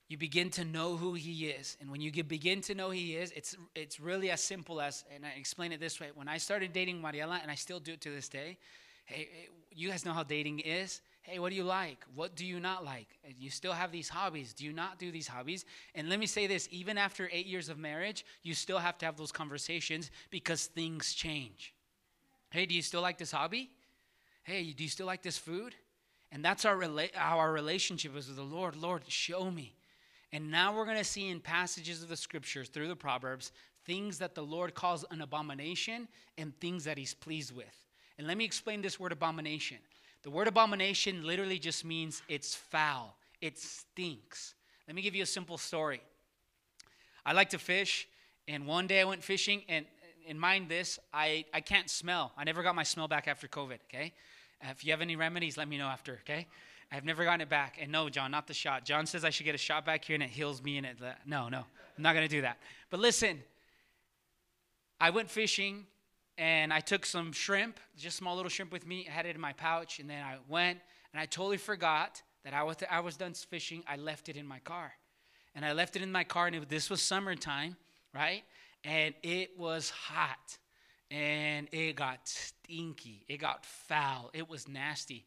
you 0.09 0.19
begin 0.19 0.51
to 0.51 0.65
know 0.65 0.97
who 0.97 1.15
He 1.15 1.47
is. 1.47 1.77
And 1.81 1.91
when 1.91 2.01
you 2.01 2.11
begin 2.23 2.61
to 2.63 2.75
know 2.75 2.91
He 2.91 3.17
is, 3.17 3.33
it's, 3.33 3.57
it's 3.75 4.01
really 4.01 4.31
as 4.31 4.41
simple 4.43 4.81
as, 4.81 5.05
and 5.15 5.25
I 5.25 5.31
explain 5.39 5.73
it 5.73 5.81
this 5.81 6.01
way 6.01 6.09
when 6.15 6.29
I 6.29 6.39
started 6.39 6.73
dating 6.73 7.01
Mariela, 7.01 7.41
and 7.41 7.51
I 7.51 7.55
still 7.55 7.81
do 7.81 7.93
it 7.93 8.01
to 8.03 8.11
this 8.11 8.29
day, 8.29 8.59
hey, 9.07 9.29
you 9.71 9.91
guys 9.91 10.05
know 10.05 10.13
how 10.13 10.23
dating 10.23 10.61
is 10.61 11.01
hey, 11.25 11.39
what 11.39 11.51
do 11.51 11.57
you 11.57 11.65
like? 11.65 12.05
What 12.15 12.37
do 12.37 12.45
you 12.45 12.61
not 12.61 12.85
like? 12.85 13.09
You 13.39 13.49
still 13.49 13.73
have 13.73 13.91
these 13.91 14.11
hobbies. 14.11 14.53
Do 14.53 14.65
you 14.65 14.73
not 14.73 14.99
do 14.99 15.11
these 15.11 15.27
hobbies? 15.27 15.65
And 15.95 16.11
let 16.11 16.19
me 16.19 16.27
say 16.27 16.47
this 16.47 16.69
even 16.71 16.99
after 16.99 17.31
eight 17.33 17.47
years 17.47 17.71
of 17.71 17.79
marriage, 17.79 18.25
you 18.43 18.55
still 18.55 18.79
have 18.79 18.99
to 18.99 19.07
have 19.07 19.17
those 19.17 19.33
conversations 19.33 20.11
because 20.31 20.67
things 20.67 21.15
change. 21.15 21.75
Hey, 22.51 22.67
do 22.67 22.75
you 22.75 22.83
still 22.83 23.01
like 23.01 23.17
this 23.17 23.33
hobby? 23.33 23.71
Hey, 24.43 24.73
do 24.73 24.83
you 24.83 24.91
still 24.91 25.07
like 25.07 25.23
this 25.23 25.39
food? 25.39 25.75
And 26.31 26.45
that's 26.45 26.67
our, 26.67 26.77
rela- 26.77 27.15
how 27.15 27.39
our 27.39 27.53
relationship 27.53 28.15
is 28.17 28.29
with 28.29 28.37
the 28.37 28.43
Lord. 28.43 28.77
Lord, 28.77 29.03
show 29.09 29.51
me. 29.51 29.75
And 30.31 30.51
now 30.51 30.77
we're 30.77 30.85
going 30.85 30.99
to 30.99 31.05
see 31.05 31.31
in 31.31 31.41
passages 31.41 32.03
of 32.03 32.11
the 32.11 32.17
scriptures 32.17 32.69
through 32.69 32.89
the 32.89 32.97
Proverbs 32.97 33.53
things 33.87 34.19
that 34.19 34.35
the 34.35 34.43
Lord 34.43 34.75
calls 34.75 35.05
an 35.11 35.23
abomination 35.23 36.07
and 36.37 36.59
things 36.61 36.85
that 36.85 36.99
he's 36.99 37.15
pleased 37.15 37.55
with. 37.55 37.87
And 38.19 38.27
let 38.27 38.37
me 38.37 38.45
explain 38.45 38.83
this 38.83 39.01
word 39.01 39.13
abomination. 39.13 39.79
The 40.25 40.31
word 40.31 40.49
abomination 40.49 41.23
literally 41.27 41.59
just 41.59 41.85
means 41.85 42.23
it's 42.29 42.55
foul, 42.55 43.15
it 43.43 43.59
stinks. 43.59 44.55
Let 44.89 44.97
me 44.97 45.03
give 45.03 45.15
you 45.15 45.23
a 45.23 45.27
simple 45.27 45.59
story. 45.59 46.01
I 47.27 47.35
like 47.35 47.51
to 47.51 47.59
fish, 47.59 48.09
and 48.48 48.67
one 48.67 48.87
day 48.87 49.03
I 49.03 49.05
went 49.05 49.23
fishing, 49.23 49.63
and, 49.69 49.85
and 50.27 50.40
mind 50.40 50.71
this, 50.71 50.98
I, 51.13 51.44
I 51.53 51.61
can't 51.61 51.90
smell. 51.90 52.33
I 52.38 52.44
never 52.44 52.63
got 52.63 52.75
my 52.75 52.83
smell 52.83 53.07
back 53.07 53.29
after 53.29 53.46
COVID, 53.46 53.79
okay? 53.88 54.15
If 54.63 54.83
you 54.83 54.92
have 54.92 55.03
any 55.03 55.15
remedies, 55.15 55.59
let 55.59 55.69
me 55.69 55.77
know 55.77 55.87
after, 55.87 56.21
okay? 56.23 56.46
I've 56.90 57.05
never 57.05 57.25
gotten 57.25 57.42
it 57.42 57.51
back. 57.51 57.77
And 57.81 57.92
no, 57.92 58.09
John, 58.09 58.31
not 58.31 58.46
the 58.46 58.55
shot. 58.55 58.85
John 58.85 59.05
says 59.05 59.25
I 59.25 59.31
should 59.31 59.44
get 59.44 59.55
a 59.55 59.59
shot 59.59 59.85
back 59.85 60.05
here 60.05 60.15
and 60.15 60.23
it 60.23 60.31
heals 60.31 60.63
me 60.63 60.79
and 60.79 60.87
it. 60.87 60.96
No, 61.27 61.48
no, 61.48 61.59
I'm 61.59 62.03
not 62.03 62.15
going 62.15 62.27
to 62.27 62.35
do 62.35 62.42
that. 62.42 62.59
But 62.88 63.01
listen, 63.01 63.42
I 65.01 65.11
went 65.11 65.31
fishing 65.31 65.87
and 66.39 66.73
I 66.73 66.81
took 66.81 67.07
some 67.07 67.33
shrimp, 67.33 67.79
just 67.97 68.17
small 68.17 68.37
little 68.37 68.51
shrimp 68.51 68.73
with 68.73 68.87
me. 68.87 69.07
I 69.09 69.13
had 69.13 69.27
it 69.27 69.35
in 69.35 69.41
my 69.41 69.53
pouch, 69.53 69.99
and 69.99 70.09
then 70.09 70.23
I 70.23 70.37
went, 70.49 70.79
and 71.13 71.21
I 71.21 71.27
totally 71.27 71.59
forgot 71.59 72.23
that 72.45 72.55
I 72.55 72.63
was, 72.63 72.77
I 72.91 73.01
was 73.01 73.17
done 73.17 73.35
fishing. 73.35 73.85
I 73.89 73.97
left 73.97 74.29
it 74.29 74.37
in 74.37 74.47
my 74.47 74.59
car. 74.59 74.93
And 75.55 75.65
I 75.65 75.73
left 75.73 75.95
it 75.95 76.03
in 76.03 76.11
my 76.11 76.25
car, 76.25 76.47
and 76.49 76.57
it, 76.57 76.69
this 76.69 76.91
was 76.91 77.01
summertime, 77.01 77.77
right? 78.13 78.43
and 78.85 79.15
it 79.23 79.59
was 79.59 79.91
hot 79.91 80.59
and 81.11 81.69
it 81.73 81.97
got 81.97 82.21
stinky. 82.25 83.25
It 83.29 83.39
got 83.39 83.65
foul. 83.65 84.31
It 84.33 84.49
was 84.49 84.69
nasty. 84.69 85.25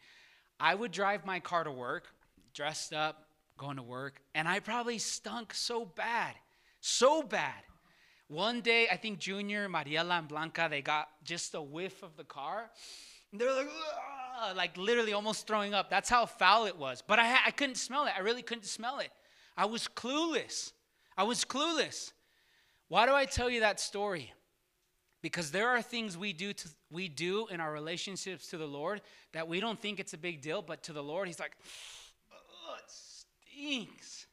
I 0.60 0.76
would 0.76 0.91
drive 0.91 1.26
my 1.26 1.39
car 1.39 1.64
to 1.64 1.72
work, 1.72 2.08
dressed 2.53 2.93
up, 2.93 3.28
going 3.58 3.78
to 3.78 3.84
work, 3.84 4.22
and 4.36 4.47
I 4.47 4.60
probably 4.60 4.99
stunk 4.99 5.53
so 5.53 5.86
bad. 5.86 6.36
So 6.80 7.24
bad. 7.24 7.64
One 8.28 8.61
day, 8.61 8.88
I 8.91 8.97
think 8.97 9.19
Junior, 9.19 9.69
Mariela, 9.69 10.19
and 10.19 10.28
Blanca, 10.28 10.67
they 10.69 10.82
got 10.82 11.07
just 11.23 11.55
a 11.55 11.61
whiff 11.61 12.03
of 12.03 12.17
the 12.17 12.25
car. 12.25 12.69
And 13.32 13.39
they're 13.39 13.53
like, 13.53 13.69
like 14.55 14.78
literally 14.78 15.13
almost 15.13 15.47
throwing 15.47 15.73
up. 15.73 15.89
That's 15.89 16.09
how 16.09 16.25
foul 16.25 16.65
it 16.65 16.78
was. 16.78 17.01
But 17.05 17.19
I, 17.19 17.38
I 17.45 17.51
couldn't 17.51 17.78
smell 17.78 18.05
it. 18.05 18.13
I 18.17 18.19
really 18.19 18.41
couldn't 18.41 18.65
smell 18.65 18.99
it. 18.99 19.11
I 19.55 19.65
was 19.65 19.88
clueless. 19.88 20.73
I 21.17 21.23
was 21.23 21.45
clueless. 21.45 22.11
Why 22.89 23.05
do 23.05 23.13
I 23.13 23.25
tell 23.25 23.49
you 23.49 23.61
that 23.61 23.80
story? 23.80 24.34
Because 25.21 25.51
there 25.51 25.69
are 25.69 25.82
things 25.82 26.17
we 26.17 26.32
do 26.32 26.53
to, 26.53 26.69
we 26.91 27.09
do 27.09 27.47
in 27.47 27.59
our 27.59 27.71
relationships 27.71 28.47
to 28.47 28.57
the 28.57 28.67
Lord 28.67 29.01
that 29.34 29.47
we 29.47 29.59
don't 29.59 29.80
think 29.80 29.99
it's 29.99 30.13
a 30.13 30.17
big 30.17 30.41
deal, 30.41 30.61
but 30.61 30.84
to 30.84 30.93
the 30.93 31.03
Lord, 31.03 31.28
He's 31.28 31.39
like, 31.39 31.55
it 32.32 32.84
stinks. 32.88 34.28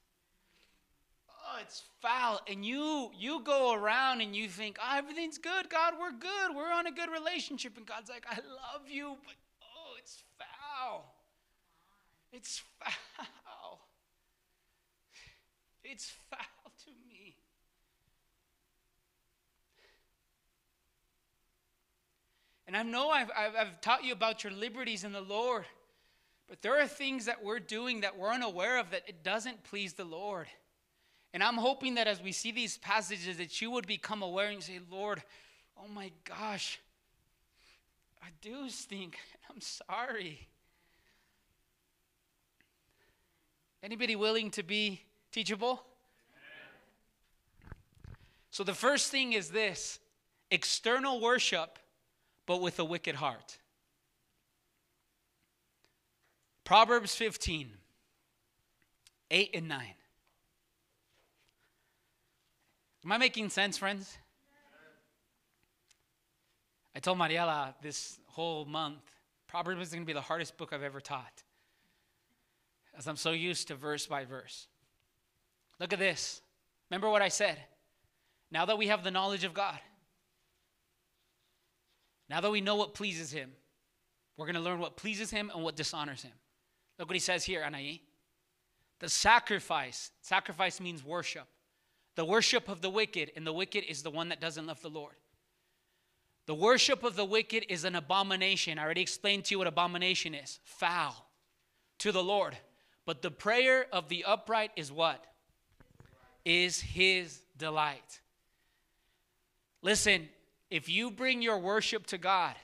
Oh, 1.46 1.58
it's 1.60 1.82
foul. 2.00 2.40
And 2.48 2.64
you 2.64 3.10
you 3.16 3.40
go 3.44 3.74
around 3.74 4.22
and 4.22 4.34
you 4.34 4.48
think, 4.48 4.78
oh, 4.80 4.96
everything's 4.96 5.38
good, 5.38 5.68
God, 5.68 5.94
we're 6.00 6.12
good. 6.12 6.56
We're 6.56 6.72
on 6.72 6.86
a 6.86 6.92
good 6.92 7.10
relationship. 7.10 7.76
And 7.76 7.86
God's 7.86 8.08
like, 8.08 8.24
I 8.28 8.36
love 8.36 8.88
you, 8.88 9.16
but 9.24 9.34
oh, 9.62 9.96
it's 9.98 10.22
foul. 10.38 11.14
It's 12.32 12.62
foul. 12.80 13.80
It's 15.84 16.12
foul 16.30 16.72
to 16.84 16.90
me. 17.06 17.36
And 22.66 22.76
I 22.76 22.82
know 22.82 23.10
I've, 23.10 23.30
I've, 23.36 23.54
I've, 23.54 23.80
taught 23.82 24.04
you 24.04 24.12
about 24.12 24.42
your 24.42 24.52
liberties 24.52 25.04
in 25.04 25.12
the 25.12 25.20
Lord, 25.20 25.64
but 26.48 26.62
there 26.62 26.80
are 26.80 26.88
things 26.88 27.26
that 27.26 27.44
we're 27.44 27.60
doing 27.60 28.00
that 28.00 28.18
we're 28.18 28.30
unaware 28.30 28.80
of 28.80 28.90
that 28.90 29.02
it 29.06 29.22
doesn't 29.22 29.62
please 29.64 29.92
the 29.92 30.04
Lord. 30.04 30.46
And 31.34 31.42
I'm 31.42 31.56
hoping 31.56 31.96
that 31.96 32.06
as 32.06 32.22
we 32.22 32.30
see 32.30 32.52
these 32.52 32.78
passages, 32.78 33.38
that 33.38 33.60
you 33.60 33.72
would 33.72 33.88
become 33.88 34.22
aware 34.22 34.50
and 34.50 34.62
say, 34.62 34.78
Lord, 34.88 35.20
oh 35.76 35.88
my 35.92 36.12
gosh, 36.24 36.78
I 38.22 38.28
do 38.40 38.70
stink. 38.70 39.18
I'm 39.50 39.60
sorry. 39.60 40.46
Anybody 43.82 44.14
willing 44.14 44.52
to 44.52 44.62
be 44.62 45.02
teachable? 45.32 45.82
So 48.50 48.62
the 48.62 48.72
first 48.72 49.10
thing 49.10 49.32
is 49.32 49.50
this 49.50 49.98
external 50.52 51.20
worship, 51.20 51.80
but 52.46 52.60
with 52.60 52.78
a 52.78 52.84
wicked 52.84 53.16
heart. 53.16 53.58
Proverbs 56.62 57.16
15, 57.16 57.70
8 59.32 59.50
and 59.52 59.68
9. 59.68 59.94
Am 63.04 63.12
I 63.12 63.18
making 63.18 63.50
sense, 63.50 63.76
friends? 63.76 64.16
I 66.96 67.00
told 67.00 67.18
Mariela 67.18 67.74
this 67.82 68.18
whole 68.28 68.64
month, 68.64 69.02
Proverbs 69.46 69.82
is 69.82 69.90
going 69.90 70.02
to 70.02 70.06
be 70.06 70.14
the 70.14 70.20
hardest 70.20 70.56
book 70.56 70.72
I've 70.72 70.82
ever 70.82 71.00
taught. 71.00 71.42
As 72.96 73.06
I'm 73.06 73.16
so 73.16 73.32
used 73.32 73.68
to 73.68 73.74
verse 73.74 74.06
by 74.06 74.24
verse. 74.24 74.68
Look 75.78 75.92
at 75.92 75.98
this. 75.98 76.40
Remember 76.90 77.10
what 77.10 77.20
I 77.20 77.28
said? 77.28 77.58
Now 78.50 78.64
that 78.66 78.78
we 78.78 78.86
have 78.86 79.04
the 79.04 79.10
knowledge 79.10 79.44
of 79.44 79.52
God, 79.52 79.78
now 82.30 82.40
that 82.40 82.50
we 82.50 82.60
know 82.60 82.76
what 82.76 82.94
pleases 82.94 83.30
Him, 83.32 83.50
we're 84.36 84.46
going 84.46 84.54
to 84.54 84.60
learn 84.60 84.78
what 84.78 84.96
pleases 84.96 85.30
Him 85.30 85.50
and 85.54 85.62
what 85.62 85.76
dishonors 85.76 86.22
Him. 86.22 86.32
Look 86.98 87.08
what 87.08 87.16
He 87.16 87.20
says 87.20 87.44
here, 87.44 87.62
Anaí. 87.68 88.00
The 89.00 89.08
sacrifice, 89.08 90.12
sacrifice 90.22 90.80
means 90.80 91.04
worship. 91.04 91.46
The 92.16 92.24
worship 92.24 92.68
of 92.68 92.80
the 92.80 92.90
wicked, 92.90 93.32
and 93.36 93.46
the 93.46 93.52
wicked 93.52 93.84
is 93.88 94.02
the 94.02 94.10
one 94.10 94.28
that 94.28 94.40
doesn't 94.40 94.66
love 94.66 94.80
the 94.82 94.88
Lord. 94.88 95.14
The 96.46 96.54
worship 96.54 97.02
of 97.02 97.16
the 97.16 97.24
wicked 97.24 97.66
is 97.68 97.84
an 97.84 97.94
abomination. 97.94 98.78
I 98.78 98.84
already 98.84 99.00
explained 99.00 99.46
to 99.46 99.54
you 99.54 99.58
what 99.58 99.66
abomination 99.66 100.34
is 100.34 100.60
foul 100.62 101.28
to 101.98 102.12
the 102.12 102.22
Lord. 102.22 102.56
But 103.06 103.22
the 103.22 103.30
prayer 103.30 103.86
of 103.92 104.08
the 104.08 104.24
upright 104.24 104.70
is 104.76 104.92
what? 104.92 105.24
Is 106.44 106.80
his 106.80 107.40
delight. 107.56 108.20
Listen, 109.82 110.28
if 110.70 110.88
you 110.88 111.10
bring 111.10 111.42
your 111.42 111.58
worship 111.58 112.06
to 112.08 112.18
God, 112.18 112.54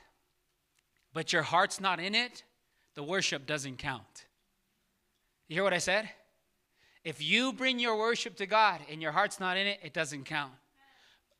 but 1.13 1.33
your 1.33 1.43
heart's 1.43 1.79
not 1.79 1.99
in 1.99 2.15
it, 2.15 2.43
the 2.95 3.03
worship 3.03 3.45
doesn't 3.45 3.77
count. 3.77 4.25
You 5.47 5.55
hear 5.55 5.63
what 5.63 5.73
I 5.73 5.79
said? 5.79 6.09
If 7.03 7.21
you 7.21 7.53
bring 7.53 7.79
your 7.79 7.97
worship 7.97 8.35
to 8.37 8.45
God 8.45 8.81
and 8.89 9.01
your 9.01 9.11
heart's 9.11 9.39
not 9.39 9.57
in 9.57 9.67
it, 9.67 9.79
it 9.83 9.93
doesn't 9.93 10.25
count. 10.25 10.53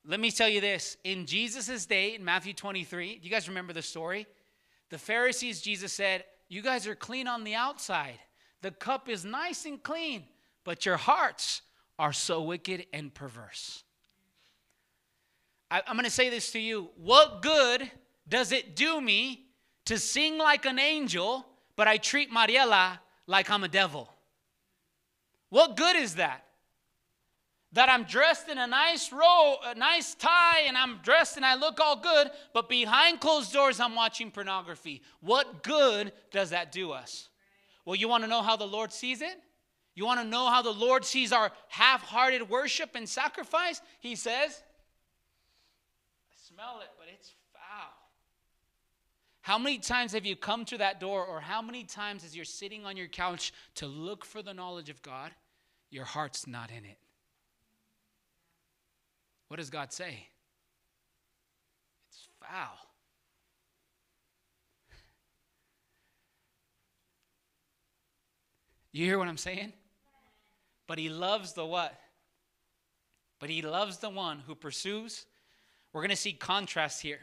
Let 0.06 0.20
me 0.20 0.32
tell 0.32 0.50
you 0.50 0.62
this. 0.62 0.98
In 1.04 1.28
Jesus' 1.28 1.86
day, 1.86 2.16
in 2.16 2.26
Matthew 2.26 2.54
23, 2.54 3.18
do 3.18 3.28
you 3.28 3.30
guys 3.30 3.48
remember 3.48 3.72
the 3.72 3.84
story? 3.84 4.26
The 4.90 4.98
Pharisees, 4.98 5.62
Jesus 5.62 5.94
said, 5.94 6.24
You 6.50 6.62
guys 6.64 6.88
are 6.88 6.96
clean 6.96 7.28
on 7.28 7.44
the 7.44 7.54
outside. 7.54 8.20
The 8.62 8.72
cup 8.72 9.10
is 9.10 9.24
nice 9.24 9.66
and 9.66 9.82
clean, 9.82 10.24
but 10.64 10.86
your 10.86 10.98
hearts 10.98 11.62
are 12.00 12.14
so 12.14 12.42
wicked 12.42 12.88
and 12.94 13.14
perverse. 13.14 13.84
I, 15.70 15.84
am 15.88 15.96
going 15.96 16.04
to 16.04 16.10
say 16.10 16.30
this 16.30 16.52
to 16.52 16.60
you. 16.60 16.90
What 16.98 17.42
good 17.42 17.90
does 18.28 18.52
it 18.52 18.76
do 18.76 19.00
me 19.00 19.46
to 19.86 19.98
sing 19.98 20.38
like 20.38 20.66
an 20.66 20.80
angel, 20.80 21.46
but 21.76 21.88
I 21.88 21.98
treat 21.98 22.32
Mariela 22.32 23.00
like 23.28 23.50
I'm 23.50 23.64
a 23.64 23.68
devil? 23.68 24.11
What 25.52 25.76
good 25.76 25.98
is 25.98 26.16
that? 26.16 26.46
That 27.74 27.88
I'm 27.88 28.06
dressed 28.06 28.50
in 28.50 28.58
a 28.58 28.68
nice 28.68 29.12
robe, 29.12 29.60
a 29.66 29.76
nice 29.76 30.16
tie, 30.16 30.62
and 30.68 30.78
I'm 30.78 31.00
dressed 31.04 31.38
and 31.38 31.46
I 31.46 31.56
look 31.56 31.80
all 31.80 31.98
good, 31.98 32.32
but 32.54 32.68
behind 32.68 33.20
closed 33.20 33.54
doors 33.54 33.80
I'm 33.80 33.94
watching 33.94 34.32
pornography. 34.32 35.02
What 35.20 35.62
good 35.62 36.14
does 36.32 36.50
that 36.50 36.72
do 36.72 36.92
us? 36.92 37.30
Well, 37.86 37.96
you 37.96 38.08
want 38.08 38.24
to 38.24 38.30
know 38.30 38.42
how 38.42 38.56
the 38.56 38.66
Lord 38.66 38.92
sees 38.92 39.22
it? 39.22 39.40
You 39.94 40.06
want 40.06 40.22
to 40.22 40.26
know 40.26 40.50
how 40.50 40.62
the 40.62 40.72
Lord 40.72 41.04
sees 41.04 41.34
our 41.34 41.52
half 41.68 42.02
hearted 42.02 42.50
worship 42.50 42.92
and 42.96 43.08
sacrifice? 43.08 43.82
He 44.00 44.16
says, 44.16 44.64
I 46.32 46.36
smell 46.38 46.80
it, 46.82 46.90
but 46.98 47.08
it's 47.14 47.32
foul. 47.54 47.92
How 49.42 49.58
many 49.58 49.80
times 49.80 50.14
have 50.14 50.26
you 50.26 50.36
come 50.36 50.64
to 50.66 50.78
that 50.78 51.00
door, 51.00 51.26
or 51.26 51.42
how 51.42 51.62
many 51.62 51.84
times 51.84 52.24
as 52.24 52.36
you're 52.36 52.46
sitting 52.46 52.86
on 52.86 52.96
your 52.96 53.08
couch 53.08 53.54
to 53.76 53.88
look 53.88 54.24
for 54.24 54.42
the 54.42 54.54
knowledge 54.54 54.90
of 54.90 55.02
God, 55.02 55.32
your 55.92 56.06
heart's 56.06 56.48
not 56.48 56.72
in 56.72 56.86
it? 56.86 56.98
What 59.50 59.58
does 59.58 59.70
God 59.70 59.92
say? 59.92 60.28
It's 62.10 62.28
foul. 62.40 62.78
You 68.94 69.06
hear 69.06 69.20
what 69.20 69.28
I'm 69.28 69.38
saying? 69.38 69.74
But 70.88 70.98
he 70.98 71.10
loves 71.10 71.54
the 71.54 71.66
what? 71.66 71.98
But 73.40 73.50
he 73.50 73.62
loves 73.62 73.98
the 73.98 74.10
one 74.10 74.40
who 74.40 74.56
pursues. 74.56 75.26
We're 75.94 76.02
going 76.02 76.10
to 76.12 76.16
see 76.16 76.34
contrast 76.34 77.02
here. 77.02 77.20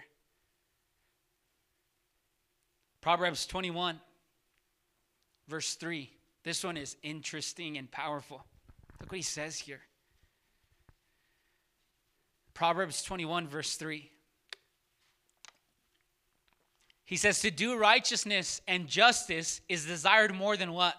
Proverbs 3.00 3.46
21, 3.46 4.00
verse 5.48 5.74
3. 5.74 6.10
This 6.44 6.64
one 6.64 6.76
is 6.76 6.96
interesting 7.02 7.78
and 7.78 7.90
powerful. 7.90 8.44
Look 9.00 9.12
what 9.12 9.16
he 9.16 9.22
says 9.22 9.58
here. 9.58 9.80
Proverbs 12.54 13.02
21, 13.02 13.46
verse 13.46 13.76
3. 13.76 14.10
He 17.04 17.16
says, 17.16 17.40
To 17.40 17.50
do 17.50 17.78
righteousness 17.78 18.60
and 18.66 18.86
justice 18.86 19.60
is 19.68 19.86
desired 19.86 20.34
more 20.34 20.56
than 20.56 20.72
what? 20.72 20.94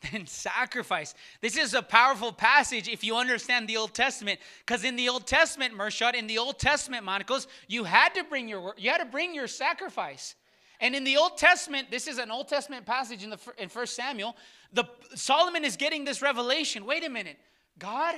Than 0.12 0.28
sacrifice. 0.28 1.12
This 1.40 1.56
is 1.56 1.74
a 1.74 1.82
powerful 1.82 2.32
passage 2.32 2.88
if 2.88 3.02
you 3.02 3.16
understand 3.16 3.66
the 3.66 3.76
Old 3.76 3.94
Testament. 3.94 4.38
Because 4.60 4.84
in 4.84 4.94
the 4.94 5.08
Old 5.08 5.26
Testament, 5.26 5.74
Mershad, 5.74 6.14
in 6.14 6.28
the 6.28 6.38
Old 6.38 6.60
Testament, 6.60 7.04
Monicos, 7.04 7.48
you 7.66 7.82
had 7.82 8.14
to 8.14 8.22
bring 8.22 8.48
your 8.48 8.74
you 8.78 8.90
had 8.90 8.98
to 8.98 9.06
bring 9.06 9.34
your 9.34 9.48
sacrifice. 9.48 10.36
And 10.80 10.94
in 10.94 11.04
the 11.04 11.16
Old 11.16 11.36
Testament, 11.36 11.90
this 11.90 12.06
is 12.06 12.18
an 12.18 12.30
Old 12.30 12.48
Testament 12.48 12.86
passage 12.86 13.24
in 13.24 13.30
the 13.30 13.38
in 13.58 13.68
First 13.68 13.96
Samuel. 13.96 14.36
The 14.72 14.84
Solomon 15.14 15.64
is 15.64 15.76
getting 15.76 16.04
this 16.04 16.22
revelation. 16.22 16.84
Wait 16.84 17.04
a 17.04 17.08
minute, 17.08 17.36
God, 17.78 18.14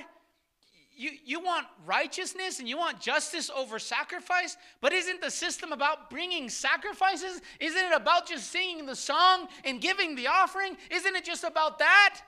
you 0.95 1.11
you 1.23 1.39
want 1.39 1.65
righteousness 1.85 2.59
and 2.59 2.69
you 2.69 2.77
want 2.77 2.99
justice 2.99 3.49
over 3.55 3.79
sacrifice, 3.79 4.57
but 4.79 4.93
isn't 4.93 5.21
the 5.21 5.31
system 5.31 5.71
about 5.71 6.09
bringing 6.09 6.49
sacrifices? 6.49 7.41
Isn't 7.59 7.85
it 7.85 7.95
about 7.95 8.27
just 8.27 8.51
singing 8.51 8.85
the 8.85 8.95
song 8.95 9.47
and 9.65 9.81
giving 9.81 10.15
the 10.15 10.27
offering? 10.27 10.77
Isn't 10.91 11.15
it 11.15 11.25
just 11.25 11.43
about 11.43 11.79
that? 11.79 12.21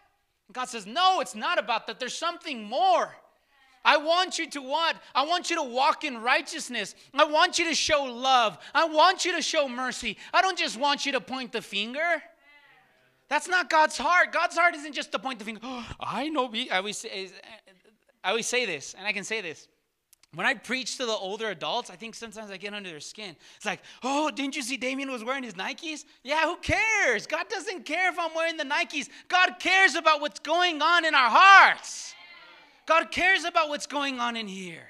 And 0.47 0.55
God 0.55 0.69
says, 0.69 0.85
no, 0.85 1.19
it's 1.19 1.35
not 1.35 1.59
about 1.59 1.87
that. 1.87 1.99
There's 1.99 2.15
something 2.15 2.63
more. 2.63 3.15
I 3.85 3.97
want 3.97 4.39
you 4.39 4.49
to 4.51 4.61
what? 4.61 4.95
I 5.13 5.25
want 5.25 5.49
you 5.49 5.57
to 5.57 5.63
walk 5.63 6.03
in 6.03 6.21
righteousness. 6.21 6.95
I 7.13 7.25
want 7.25 7.59
you 7.59 7.65
to 7.65 7.75
show 7.75 8.03
love. 8.03 8.57
I 8.73 8.85
want 8.85 9.25
you 9.25 9.35
to 9.35 9.41
show 9.41 9.67
mercy. 9.67 10.17
I 10.33 10.41
don't 10.41 10.57
just 10.57 10.77
want 10.77 11.05
you 11.05 11.11
to 11.13 11.21
point 11.21 11.51
the 11.51 11.61
finger. 11.61 12.23
That's 13.29 13.47
not 13.47 13.69
God's 13.69 13.97
heart. 13.97 14.31
God's 14.31 14.55
heart 14.55 14.75
isn't 14.75 14.93
just 14.93 15.11
to 15.11 15.19
point 15.19 15.39
the 15.39 15.45
finger. 15.45 15.61
Oh, 15.63 15.85
I 15.99 16.29
know. 16.29 16.51
I 16.71 16.77
always, 16.77 16.97
say, 16.97 17.29
I 18.23 18.29
always 18.29 18.47
say 18.47 18.65
this, 18.65 18.93
and 18.97 19.07
I 19.07 19.11
can 19.11 19.23
say 19.23 19.41
this. 19.41 19.67
When 20.35 20.47
I 20.47 20.55
preach 20.55 20.97
to 20.97 21.05
the 21.05 21.11
older 21.11 21.49
adults, 21.49 21.91
I 21.91 21.95
think 21.95 22.15
sometimes 22.15 22.49
I 22.49 22.57
get 22.57 22.73
under 22.73 22.89
their 22.89 22.99
skin. 22.99 23.35
It's 23.55 23.65
like, 23.65 23.81
oh, 24.01 24.31
didn't 24.31 24.55
you 24.55 24.63
see 24.63 24.77
Damien 24.77 25.11
was 25.11 25.23
wearing 25.23 25.43
his 25.43 25.53
Nikes? 25.53 26.05
Yeah, 26.23 26.45
who 26.45 26.57
cares? 26.57 27.27
God 27.27 27.47
doesn't 27.49 27.85
care 27.85 28.11
if 28.11 28.17
I'm 28.17 28.33
wearing 28.33 28.57
the 28.57 28.63
Nikes. 28.63 29.09
God 29.27 29.55
cares 29.59 29.93
about 29.93 30.21
what's 30.21 30.39
going 30.39 30.81
on 30.81 31.05
in 31.05 31.13
our 31.13 31.29
hearts. 31.29 32.15
God 32.85 33.11
cares 33.11 33.43
about 33.43 33.69
what's 33.69 33.87
going 33.87 34.19
on 34.19 34.35
in 34.35 34.47
here. 34.47 34.87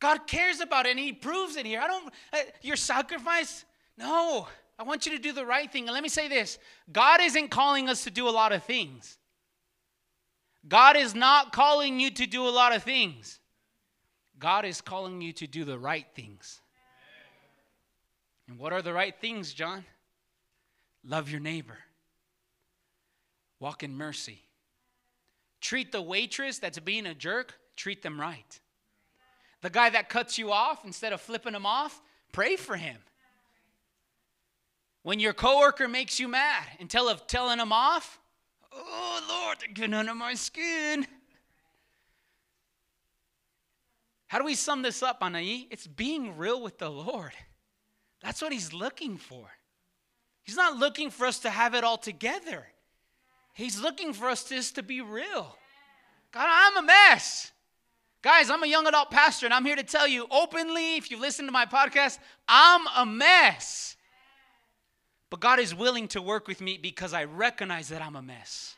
God 0.00 0.26
cares 0.26 0.60
about 0.60 0.86
it, 0.86 0.90
and 0.90 0.98
He 0.98 1.12
proves 1.12 1.56
it 1.56 1.66
here. 1.66 1.80
I 1.80 1.86
don't, 1.86 2.12
uh, 2.32 2.38
your 2.62 2.76
sacrifice, 2.76 3.64
no. 3.96 4.46
I 4.78 4.82
want 4.82 5.06
you 5.06 5.12
to 5.12 5.18
do 5.18 5.32
the 5.32 5.46
right 5.46 5.70
thing. 5.72 5.84
And 5.84 5.94
let 5.94 6.02
me 6.02 6.08
say 6.08 6.28
this 6.28 6.58
God 6.92 7.20
isn't 7.22 7.48
calling 7.48 7.88
us 7.88 8.04
to 8.04 8.10
do 8.10 8.28
a 8.28 8.30
lot 8.30 8.52
of 8.52 8.62
things. 8.64 9.18
God 10.68 10.96
is 10.96 11.14
not 11.14 11.52
calling 11.52 12.00
you 12.00 12.10
to 12.10 12.26
do 12.26 12.46
a 12.46 12.50
lot 12.50 12.74
of 12.74 12.82
things. 12.82 13.40
God 14.38 14.64
is 14.64 14.80
calling 14.80 15.20
you 15.20 15.32
to 15.34 15.46
do 15.46 15.64
the 15.64 15.78
right 15.78 16.06
things. 16.14 16.60
And 18.48 18.58
what 18.58 18.72
are 18.72 18.82
the 18.82 18.92
right 18.92 19.14
things, 19.18 19.54
John? 19.54 19.84
Love 21.04 21.30
your 21.30 21.40
neighbor, 21.40 21.78
walk 23.60 23.84
in 23.84 23.96
mercy, 23.96 24.42
treat 25.66 25.90
the 25.90 26.00
waitress 26.00 26.60
that's 26.60 26.78
being 26.78 27.06
a 27.06 27.14
jerk, 27.14 27.58
treat 27.74 28.00
them 28.00 28.20
right. 28.20 28.60
The 29.62 29.70
guy 29.70 29.90
that 29.90 30.08
cuts 30.08 30.38
you 30.38 30.52
off, 30.52 30.84
instead 30.84 31.12
of 31.12 31.20
flipping 31.20 31.54
him 31.54 31.66
off, 31.66 32.00
pray 32.30 32.54
for 32.54 32.76
him. 32.76 32.98
When 35.02 35.18
your 35.18 35.32
coworker 35.32 35.88
makes 35.88 36.20
you 36.20 36.28
mad, 36.28 36.62
instead 36.78 37.02
of 37.02 37.26
telling 37.26 37.58
him 37.58 37.72
off, 37.72 38.20
oh 38.72 39.26
Lord, 39.28 39.58
they're 39.58 39.74
getting 39.74 39.94
under 39.94 40.14
my 40.14 40.34
skin. 40.34 41.04
How 44.28 44.38
do 44.38 44.44
we 44.44 44.54
sum 44.54 44.82
this 44.82 45.02
up, 45.02 45.20
Anai? 45.20 45.66
It's 45.72 45.88
being 45.88 46.36
real 46.36 46.62
with 46.62 46.78
the 46.78 46.90
Lord. 46.90 47.32
That's 48.22 48.40
what 48.40 48.52
He's 48.52 48.72
looking 48.72 49.16
for. 49.16 49.48
He's 50.44 50.56
not 50.56 50.76
looking 50.76 51.10
for 51.10 51.26
us 51.26 51.40
to 51.40 51.50
have 51.50 51.74
it 51.74 51.82
all 51.82 51.98
together. 51.98 52.68
He's 53.56 53.80
looking 53.80 54.12
for 54.12 54.28
us 54.28 54.44
just 54.44 54.74
to 54.74 54.82
be 54.82 55.00
real. 55.00 55.56
God, 56.30 56.46
I'm 56.46 56.76
a 56.76 56.82
mess. 56.82 57.52
Guys, 58.20 58.50
I'm 58.50 58.62
a 58.62 58.66
young 58.66 58.86
adult 58.86 59.10
pastor, 59.10 59.46
and 59.46 59.54
I'm 59.54 59.64
here 59.64 59.76
to 59.76 59.82
tell 59.82 60.06
you 60.06 60.26
openly, 60.30 60.96
if 60.96 61.10
you 61.10 61.18
listen 61.18 61.46
to 61.46 61.52
my 61.52 61.64
podcast, 61.64 62.18
I'm 62.46 62.82
a 62.94 63.06
mess. 63.06 63.96
But 65.30 65.40
God 65.40 65.58
is 65.58 65.74
willing 65.74 66.06
to 66.08 66.20
work 66.20 66.46
with 66.46 66.60
me 66.60 66.76
because 66.76 67.14
I 67.14 67.24
recognize 67.24 67.88
that 67.88 68.02
I'm 68.02 68.14
a 68.14 68.20
mess. 68.20 68.76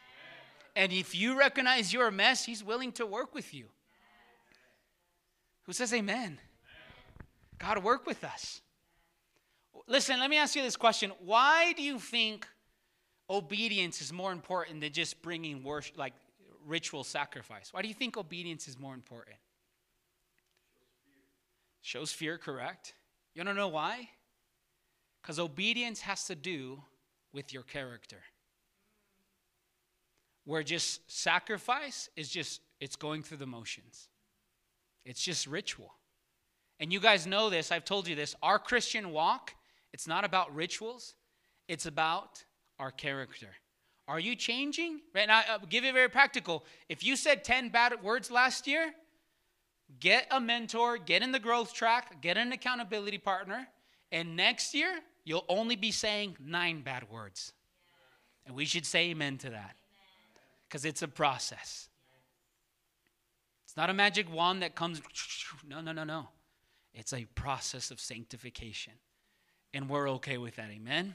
And 0.77 0.93
if 0.93 1.13
you 1.13 1.37
recognize 1.37 1.93
you're 1.93 2.07
a 2.07 2.13
mess, 2.13 2.45
He's 2.45 2.63
willing 2.63 2.93
to 2.93 3.05
work 3.05 3.35
with 3.35 3.53
you. 3.53 3.65
Who 5.65 5.73
says 5.73 5.93
amen? 5.93 6.39
God, 7.59 7.83
work 7.83 8.07
with 8.07 8.23
us. 8.23 8.61
Listen, 9.89 10.21
let 10.21 10.31
me 10.31 10.39
ask 10.39 10.55
you 10.55 10.63
this 10.63 10.77
question. 10.77 11.11
Why 11.19 11.73
do 11.73 11.83
you 11.83 11.99
think 11.99 12.47
obedience 13.31 14.01
is 14.01 14.13
more 14.13 14.33
important 14.33 14.81
than 14.81 14.93
just 14.93 15.21
bringing 15.23 15.63
worship, 15.63 15.99
like 15.99 16.15
ritual 16.67 17.05
sacrifice? 17.05 17.73
Why 17.73 17.83
do 17.83 17.89
you 17.89 17.95
think 17.95 18.17
obedience 18.17 18.69
is 18.69 18.79
more 18.79 18.95
important? 18.95 19.37
Shows 21.83 22.13
fear, 22.13 22.39
correct? 22.39 22.95
You 23.35 23.45
to 23.45 23.55
know 23.55 23.69
why? 23.69 24.09
Because 25.23 25.39
obedience 25.39 26.01
has 26.01 26.25
to 26.27 26.35
do 26.35 26.83
with 27.33 27.53
your 27.53 27.63
character. 27.63 28.19
Where 30.45 30.63
just 30.63 31.11
sacrifice 31.11 32.09
is 32.17 32.29
just, 32.29 32.61
it's 32.81 32.97
going 32.97 33.23
through 33.23 33.37
the 33.37 33.47
motions. 33.47 34.09
It's 35.05 35.23
just 35.23 35.47
ritual. 35.47 35.95
And 36.81 36.93
you 36.93 37.01
guys 37.01 37.27
know 37.27 37.51
this, 37.51 37.73
I've 37.73 37.85
told 37.85 38.09
you 38.09 38.15
this. 38.15 38.35
Our 38.43 38.59
Christian 38.59 39.11
walk, 39.11 39.55
it's 39.93 40.07
not 40.07 40.25
about 40.25 40.55
rituals, 40.55 41.15
it's 41.67 41.87
about 41.87 42.45
our 42.79 42.91
character. 42.91 43.49
Are 44.07 44.21
you 44.21 44.35
changing? 44.35 45.01
Right 45.15 45.29
now, 45.29 45.43
I'll 45.49 45.59
give 45.61 45.85
you 45.85 45.93
very 45.93 46.09
practical. 46.09 46.65
If 46.89 47.05
you 47.05 47.15
said 47.17 47.45
10 47.45 47.69
bad 47.69 48.03
words 48.03 48.31
last 48.31 48.67
year, 48.67 48.95
get 50.01 50.27
a 50.31 50.41
mentor, 50.41 50.97
get 50.97 51.23
in 51.23 51.33
the 51.33 51.39
growth 51.39 51.75
track, 51.75 52.23
get 52.23 52.39
an 52.39 52.53
accountability 52.53 53.19
partner, 53.19 53.69
and 54.11 54.37
next 54.37 54.75
year, 54.75 55.01
you'll 55.25 55.45
only 55.49 55.77
be 55.77 55.91
saying 55.91 56.37
nine 56.41 56.81
bad 56.81 57.11
words. 57.11 57.53
And 58.47 58.57
we 58.57 58.65
should 58.65 58.87
say 58.87 59.11
amen 59.11 59.37
to 59.39 59.51
that 59.51 59.77
because 60.67 60.87
it's 60.87 61.03
a 61.03 61.09
process 61.09 61.89
It's 63.65 63.77
not 63.77 63.91
a 63.91 63.95
magic 63.95 64.33
wand 64.33 64.63
that 64.63 64.75
comes. 64.75 65.03
No, 65.69 65.83
no, 65.83 65.93
no, 65.93 66.05
no. 66.05 66.29
It's 66.95 67.13
a 67.13 67.27
process 67.35 67.91
of 67.91 68.01
sanctification. 68.01 68.95
And 69.75 69.91
we're 69.91 70.09
okay 70.13 70.39
with 70.39 70.57
that. 70.57 70.71
Amen? 70.71 71.15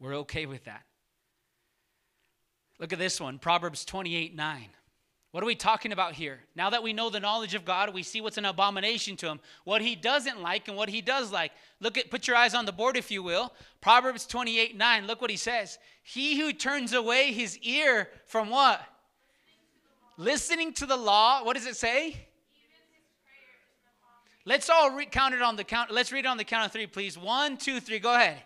We're 0.00 0.16
okay 0.16 0.46
with 0.46 0.64
that. 0.64 0.82
Look 2.78 2.92
at 2.92 2.98
this 2.98 3.20
one 3.20 3.38
Proverbs 3.38 3.84
28 3.84 4.34
9. 4.34 4.68
What 5.32 5.42
are 5.42 5.46
we 5.46 5.54
talking 5.54 5.92
about 5.92 6.14
here? 6.14 6.40
Now 6.54 6.70
that 6.70 6.82
we 6.82 6.94
know 6.94 7.10
the 7.10 7.20
knowledge 7.20 7.54
of 7.54 7.66
God, 7.66 7.92
we 7.92 8.02
see 8.02 8.22
what's 8.22 8.38
an 8.38 8.46
abomination 8.46 9.16
to 9.16 9.26
him, 9.26 9.40
what 9.64 9.82
he 9.82 9.94
doesn't 9.94 10.40
like 10.40 10.66
and 10.68 10.76
what 10.76 10.88
he 10.88 11.02
does 11.02 11.30
like. 11.30 11.52
Look 11.78 11.98
at 11.98 12.10
put 12.10 12.26
your 12.26 12.36
eyes 12.36 12.54
on 12.54 12.64
the 12.64 12.72
board 12.72 12.96
if 12.96 13.10
you 13.10 13.22
will. 13.22 13.52
Proverbs 13.80 14.26
28 14.26 14.76
9. 14.76 15.06
Look 15.06 15.20
what 15.20 15.30
he 15.30 15.36
says. 15.36 15.78
He 16.02 16.38
who 16.38 16.52
turns 16.52 16.92
away 16.92 17.32
his 17.32 17.58
ear 17.58 18.08
from 18.26 18.48
what? 18.48 18.80
Listening 20.16 20.72
to 20.74 20.86
the 20.86 20.96
law, 20.96 21.44
what 21.44 21.56
does 21.56 21.66
it 21.66 21.76
say? 21.76 22.16
Let's 24.46 24.70
all 24.70 24.98
count 25.10 25.34
it 25.34 25.42
on 25.42 25.56
the 25.56 25.64
count. 25.64 25.90
Let's 25.90 26.12
read 26.12 26.24
it 26.24 26.28
on 26.28 26.36
the 26.36 26.44
count 26.44 26.66
of 26.66 26.72
three, 26.72 26.86
please. 26.86 27.18
One, 27.18 27.56
two, 27.56 27.80
three. 27.80 27.98
Go 27.98 28.14
ahead. 28.14 28.38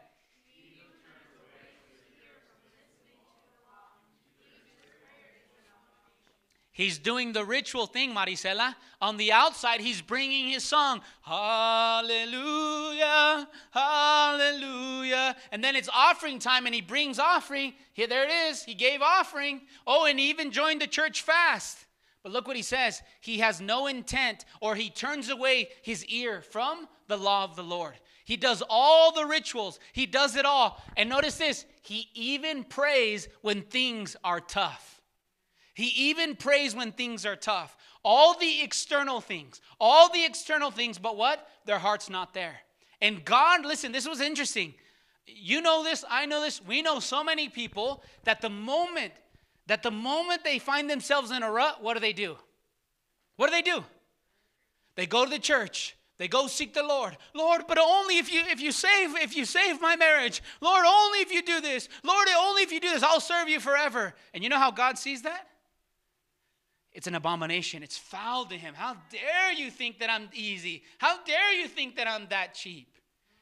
He's 6.72 6.98
doing 6.98 7.32
the 7.32 7.44
ritual 7.44 7.86
thing, 7.86 8.14
Marisela. 8.14 8.76
On 9.00 9.16
the 9.16 9.32
outside, 9.32 9.80
he's 9.80 10.00
bringing 10.00 10.48
his 10.48 10.62
song, 10.62 11.00
Hallelujah, 11.22 12.28
Hallelujah. 13.72 15.34
And 15.50 15.64
then 15.64 15.74
it's 15.74 15.88
offering 15.92 16.38
time, 16.38 16.66
and 16.66 16.74
he 16.74 16.80
brings 16.80 17.18
offering. 17.18 17.74
Here, 17.92 18.06
there 18.06 18.24
it 18.24 18.30
is. 18.30 18.62
He 18.62 18.74
gave 18.74 19.02
offering. 19.02 19.62
Oh, 19.86 20.04
and 20.06 20.18
he 20.18 20.30
even 20.30 20.52
joined 20.52 20.80
the 20.80 20.86
church 20.86 21.22
fast. 21.22 21.86
But 22.22 22.32
look 22.32 22.46
what 22.46 22.56
he 22.56 22.62
says. 22.62 23.02
He 23.20 23.38
has 23.38 23.60
no 23.60 23.86
intent, 23.86 24.44
or 24.60 24.74
he 24.74 24.90
turns 24.90 25.28
away 25.28 25.70
his 25.82 26.04
ear 26.06 26.42
from 26.42 26.86
the 27.08 27.16
law 27.16 27.44
of 27.44 27.56
the 27.56 27.62
Lord. 27.64 27.94
He 28.24 28.36
does 28.36 28.62
all 28.68 29.12
the 29.12 29.26
rituals, 29.26 29.80
he 29.92 30.06
does 30.06 30.36
it 30.36 30.44
all. 30.44 30.80
And 30.96 31.08
notice 31.08 31.36
this 31.36 31.66
he 31.82 32.08
even 32.14 32.62
prays 32.62 33.28
when 33.40 33.62
things 33.62 34.16
are 34.22 34.40
tough. 34.40 34.99
He 35.80 36.10
even 36.10 36.36
prays 36.36 36.74
when 36.74 36.92
things 36.92 37.24
are 37.24 37.36
tough. 37.36 37.74
All 38.04 38.38
the 38.38 38.60
external 38.60 39.22
things, 39.22 39.62
all 39.80 40.12
the 40.12 40.26
external 40.26 40.70
things, 40.70 40.98
but 40.98 41.16
what? 41.16 41.48
Their 41.64 41.78
heart's 41.78 42.10
not 42.10 42.34
there. 42.34 42.56
And 43.00 43.24
God, 43.24 43.64
listen, 43.64 43.90
this 43.90 44.06
was 44.06 44.20
interesting. 44.20 44.74
You 45.26 45.62
know 45.62 45.82
this, 45.82 46.04
I 46.10 46.26
know 46.26 46.42
this. 46.42 46.60
We 46.62 46.82
know 46.82 47.00
so 47.00 47.24
many 47.24 47.48
people 47.48 48.02
that 48.24 48.42
the 48.42 48.50
moment 48.50 49.14
that 49.68 49.82
the 49.82 49.90
moment 49.90 50.44
they 50.44 50.58
find 50.58 50.90
themselves 50.90 51.30
in 51.30 51.42
a 51.42 51.50
rut, 51.50 51.82
what 51.82 51.94
do 51.94 52.00
they 52.00 52.12
do? 52.12 52.36
What 53.36 53.46
do 53.46 53.52
they 53.52 53.62
do? 53.62 53.82
They 54.96 55.06
go 55.06 55.24
to 55.24 55.30
the 55.30 55.38
church. 55.38 55.96
They 56.18 56.28
go 56.28 56.46
seek 56.46 56.74
the 56.74 56.82
Lord. 56.82 57.16
Lord, 57.32 57.62
but 57.66 57.78
only 57.78 58.18
if 58.18 58.30
you 58.30 58.42
if 58.48 58.60
you 58.60 58.70
save 58.70 59.16
if 59.16 59.34
you 59.34 59.46
save 59.46 59.80
my 59.80 59.96
marriage. 59.96 60.42
Lord, 60.60 60.84
only 60.86 61.20
if 61.20 61.32
you 61.32 61.40
do 61.40 61.62
this. 61.62 61.88
Lord, 62.04 62.28
only 62.36 62.64
if 62.64 62.70
you 62.70 62.80
do 62.80 62.90
this, 62.90 63.02
I'll 63.02 63.18
serve 63.18 63.48
you 63.48 63.60
forever. 63.60 64.12
And 64.34 64.44
you 64.44 64.50
know 64.50 64.58
how 64.58 64.70
God 64.70 64.98
sees 64.98 65.22
that? 65.22 65.46
It's 66.93 67.07
an 67.07 67.14
abomination. 67.14 67.82
It's 67.82 67.97
foul 67.97 68.47
to 68.47 68.57
him. 68.57 68.74
How 68.74 68.97
dare 69.11 69.53
you 69.53 69.70
think 69.70 70.01
that 70.01 70.11
I'm 70.11 70.28
easy? 70.32 70.82
How 70.99 71.22
dare 71.24 71.55
you 71.55 71.68
think 71.68 71.97
that 71.97 72.09
I'm 72.09 72.26
that 72.30 72.55
cheap? 72.55 72.97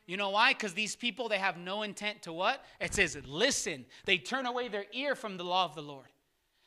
You 0.06 0.16
know 0.16 0.30
why? 0.30 0.52
Because 0.52 0.74
these 0.74 0.96
people, 0.96 1.28
they 1.28 1.38
have 1.38 1.58
no 1.58 1.82
intent 1.82 2.22
to 2.22 2.32
what? 2.32 2.64
It 2.80 2.94
says, 2.94 3.16
listen. 3.26 3.84
They 4.06 4.18
turn 4.18 4.46
away 4.46 4.68
their 4.68 4.86
ear 4.92 5.14
from 5.14 5.36
the 5.36 5.44
law 5.44 5.64
of 5.64 5.74
the 5.74 5.82
Lord. 5.82 6.06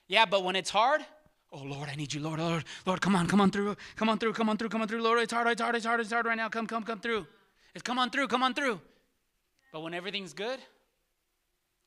Yeah, 0.08 0.26
but 0.26 0.44
when 0.44 0.56
it's 0.56 0.70
hard, 0.70 1.06
oh 1.52 1.64
Lord, 1.64 1.90
I 1.90 1.96
need 1.96 2.14
you, 2.14 2.22
Lord, 2.22 2.40
Lord, 2.40 2.66
Lord, 2.86 3.02
come 3.02 3.16
on, 3.16 3.28
come 3.28 3.42
on 3.42 3.50
through, 3.50 3.76
come 3.96 4.10
on 4.10 4.20
through, 4.20 4.34
come 4.34 4.50
on 4.50 4.58
through, 4.58 4.70
come 4.70 4.82
on 4.82 4.88
through, 4.88 5.02
Lord, 5.02 5.20
it's 5.20 5.34
hard, 5.34 5.48
it's 5.48 5.62
hard, 5.62 5.76
it's 5.76 5.86
hard, 5.86 6.00
it's 6.00 6.12
hard 6.12 6.26
right 6.26 6.38
now. 6.38 6.50
Come, 6.50 6.68
come, 6.68 6.84
come 6.84 7.00
through. 7.00 7.26
It's 7.74 7.82
come 7.82 7.98
on 7.98 8.10
through, 8.10 8.28
come 8.28 8.44
on 8.44 8.54
through. 8.54 8.80
But 9.72 9.82
when 9.82 9.94
everything's 9.94 10.34
good, 10.34 10.60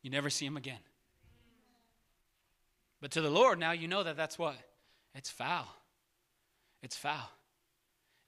you 0.03 0.11
never 0.11 0.31
see 0.31 0.47
him 0.47 0.57
again. 0.57 0.79
But 3.01 3.11
to 3.13 3.21
the 3.21 3.31
Lord, 3.31 3.59
now 3.59 3.73
you 3.73 3.87
know 3.87 4.03
that 4.03 4.17
that's 4.17 4.39
what? 4.39 4.57
It's 5.15 5.31
foul. 5.31 5.67
It's 6.83 6.97
foul. 6.97 7.31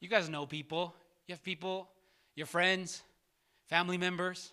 You 0.01 0.09
guys 0.09 0.29
know 0.29 0.47
people. 0.47 0.95
You 1.27 1.35
have 1.35 1.43
people, 1.43 1.89
your 2.35 2.47
friends, 2.47 3.03
family 3.67 3.99
members. 3.99 4.53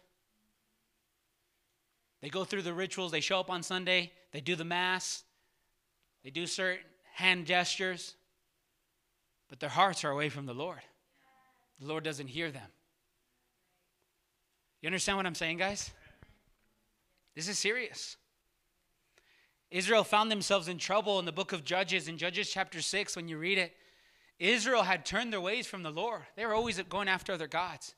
They 2.21 2.29
go 2.29 2.45
through 2.45 2.61
the 2.63 2.73
rituals, 2.73 3.11
they 3.11 3.19
show 3.19 3.39
up 3.39 3.51
on 3.51 3.63
Sunday, 3.63 4.11
they 4.31 4.39
do 4.39 4.55
the 4.55 4.63
Mass, 4.63 5.23
they 6.23 6.29
do 6.29 6.47
certain 6.47 6.85
hand 7.13 7.45
gestures, 7.45 8.15
but 9.49 9.59
their 9.59 9.69
hearts 9.69 10.05
are 10.05 10.09
away 10.09 10.29
from 10.29 10.45
the 10.45 10.53
Lord. 10.53 10.79
The 11.79 11.85
Lord 11.85 12.03
doesn't 12.03 12.27
hear 12.27 12.49
them. 12.49 12.69
You 14.81 14.87
understand 14.87 15.17
what 15.17 15.25
I'm 15.25 15.35
saying, 15.35 15.57
guys? 15.57 15.91
This 17.35 17.47
is 17.47 17.59
serious. 17.59 18.15
Israel 19.73 20.03
found 20.03 20.29
themselves 20.29 20.67
in 20.67 20.77
trouble 20.77 21.17
in 21.17 21.25
the 21.25 21.31
book 21.31 21.51
of 21.51 21.63
Judges, 21.63 22.07
in 22.07 22.19
Judges 22.19 22.47
chapter 22.47 22.79
6, 22.79 23.15
when 23.15 23.27
you 23.27 23.39
read 23.39 23.57
it. 23.57 23.73
Israel 24.37 24.83
had 24.83 25.03
turned 25.03 25.33
their 25.33 25.41
ways 25.41 25.65
from 25.65 25.81
the 25.81 25.89
Lord. 25.89 26.21
They 26.35 26.45
were 26.45 26.53
always 26.53 26.79
going 26.83 27.07
after 27.07 27.33
other 27.33 27.47
gods. 27.47 27.95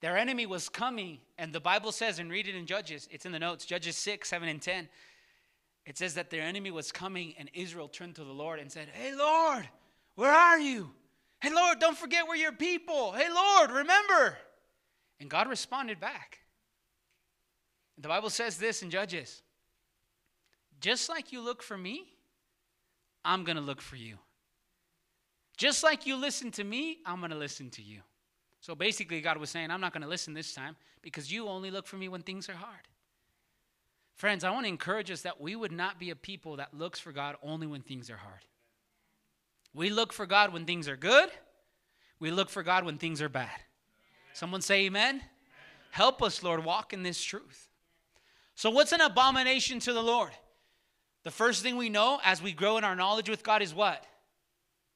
Their 0.00 0.16
enemy 0.16 0.46
was 0.46 0.70
coming, 0.70 1.18
and 1.36 1.52
the 1.52 1.60
Bible 1.60 1.92
says, 1.92 2.20
and 2.20 2.30
read 2.30 2.48
it 2.48 2.54
in 2.54 2.64
Judges, 2.64 3.06
it's 3.12 3.26
in 3.26 3.32
the 3.32 3.38
notes, 3.38 3.66
Judges 3.66 3.98
6, 3.98 4.30
7, 4.30 4.48
and 4.48 4.62
10. 4.62 4.88
It 5.84 5.98
says 5.98 6.14
that 6.14 6.30
their 6.30 6.40
enemy 6.40 6.70
was 6.70 6.90
coming, 6.90 7.34
and 7.38 7.50
Israel 7.52 7.88
turned 7.88 8.14
to 8.14 8.24
the 8.24 8.32
Lord 8.32 8.58
and 8.58 8.72
said, 8.72 8.88
Hey, 8.90 9.14
Lord, 9.14 9.68
where 10.14 10.32
are 10.32 10.58
you? 10.58 10.90
Hey, 11.42 11.52
Lord, 11.52 11.80
don't 11.80 11.98
forget 11.98 12.26
we're 12.26 12.36
your 12.36 12.52
people. 12.52 13.12
Hey, 13.12 13.28
Lord, 13.28 13.70
remember. 13.70 14.38
And 15.20 15.28
God 15.28 15.50
responded 15.50 16.00
back. 16.00 16.38
The 17.98 18.08
Bible 18.08 18.30
says 18.30 18.56
this 18.56 18.82
in 18.82 18.88
Judges 18.88 19.42
just 20.80 21.08
like 21.08 21.32
you 21.32 21.40
look 21.40 21.62
for 21.62 21.76
me, 21.76 22.06
I'm 23.24 23.44
going 23.44 23.56
to 23.56 23.62
look 23.62 23.80
for 23.80 23.96
you. 23.96 24.18
Just 25.56 25.82
like 25.82 26.06
you 26.06 26.16
listen 26.16 26.50
to 26.52 26.64
me, 26.64 26.98
I'm 27.04 27.18
going 27.18 27.30
to 27.30 27.36
listen 27.36 27.68
to 27.70 27.82
you. 27.82 28.00
So 28.60 28.74
basically, 28.74 29.20
God 29.20 29.36
was 29.36 29.50
saying, 29.50 29.70
I'm 29.70 29.80
not 29.80 29.92
going 29.92 30.02
to 30.02 30.08
listen 30.08 30.34
this 30.34 30.54
time 30.54 30.76
because 31.02 31.32
you 31.32 31.48
only 31.48 31.70
look 31.70 31.86
for 31.86 31.96
me 31.96 32.08
when 32.08 32.22
things 32.22 32.48
are 32.48 32.54
hard. 32.54 32.88
Friends, 34.14 34.44
I 34.44 34.50
want 34.50 34.64
to 34.64 34.68
encourage 34.68 35.10
us 35.10 35.22
that 35.22 35.40
we 35.40 35.56
would 35.56 35.72
not 35.72 35.98
be 35.98 36.10
a 36.10 36.16
people 36.16 36.56
that 36.56 36.76
looks 36.76 37.00
for 37.00 37.12
God 37.12 37.36
only 37.42 37.66
when 37.66 37.80
things 37.82 38.10
are 38.10 38.16
hard. 38.16 38.44
We 39.74 39.88
look 39.88 40.12
for 40.12 40.26
God 40.26 40.52
when 40.52 40.66
things 40.66 40.88
are 40.88 40.96
good. 40.96 41.30
We 42.18 42.30
look 42.30 42.50
for 42.50 42.62
God 42.62 42.84
when 42.84 42.98
things 42.98 43.22
are 43.22 43.30
bad. 43.30 43.48
Someone 44.34 44.60
say 44.60 44.84
amen. 44.84 45.16
amen. 45.16 45.22
Help 45.90 46.22
us, 46.22 46.42
Lord, 46.42 46.64
walk 46.64 46.92
in 46.92 47.02
this 47.02 47.22
truth. 47.22 47.68
So, 48.54 48.68
what's 48.68 48.92
an 48.92 49.00
abomination 49.00 49.78
to 49.80 49.92
the 49.92 50.02
Lord? 50.02 50.32
The 51.22 51.30
first 51.30 51.62
thing 51.62 51.76
we 51.76 51.88
know 51.88 52.18
as 52.24 52.42
we 52.42 52.52
grow 52.52 52.78
in 52.78 52.84
our 52.84 52.96
knowledge 52.96 53.28
with 53.28 53.42
God 53.42 53.62
is 53.62 53.74
what? 53.74 54.04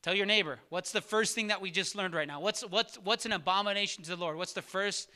Tell 0.02 0.14
your 0.14 0.26
neighbor, 0.26 0.58
what's 0.68 0.92
the 0.92 1.00
first 1.00 1.34
thing 1.34 1.46
that 1.46 1.60
we 1.60 1.70
just 1.70 1.94
learned 1.96 2.14
right 2.14 2.28
now? 2.28 2.40
What's 2.40 2.62
what's 2.62 2.96
what's 2.96 3.24
an 3.24 3.32
abomination 3.32 4.04
to 4.04 4.10
the 4.10 4.16
Lord? 4.16 4.36
What's 4.36 4.52
the 4.52 4.62
first 4.62 5.08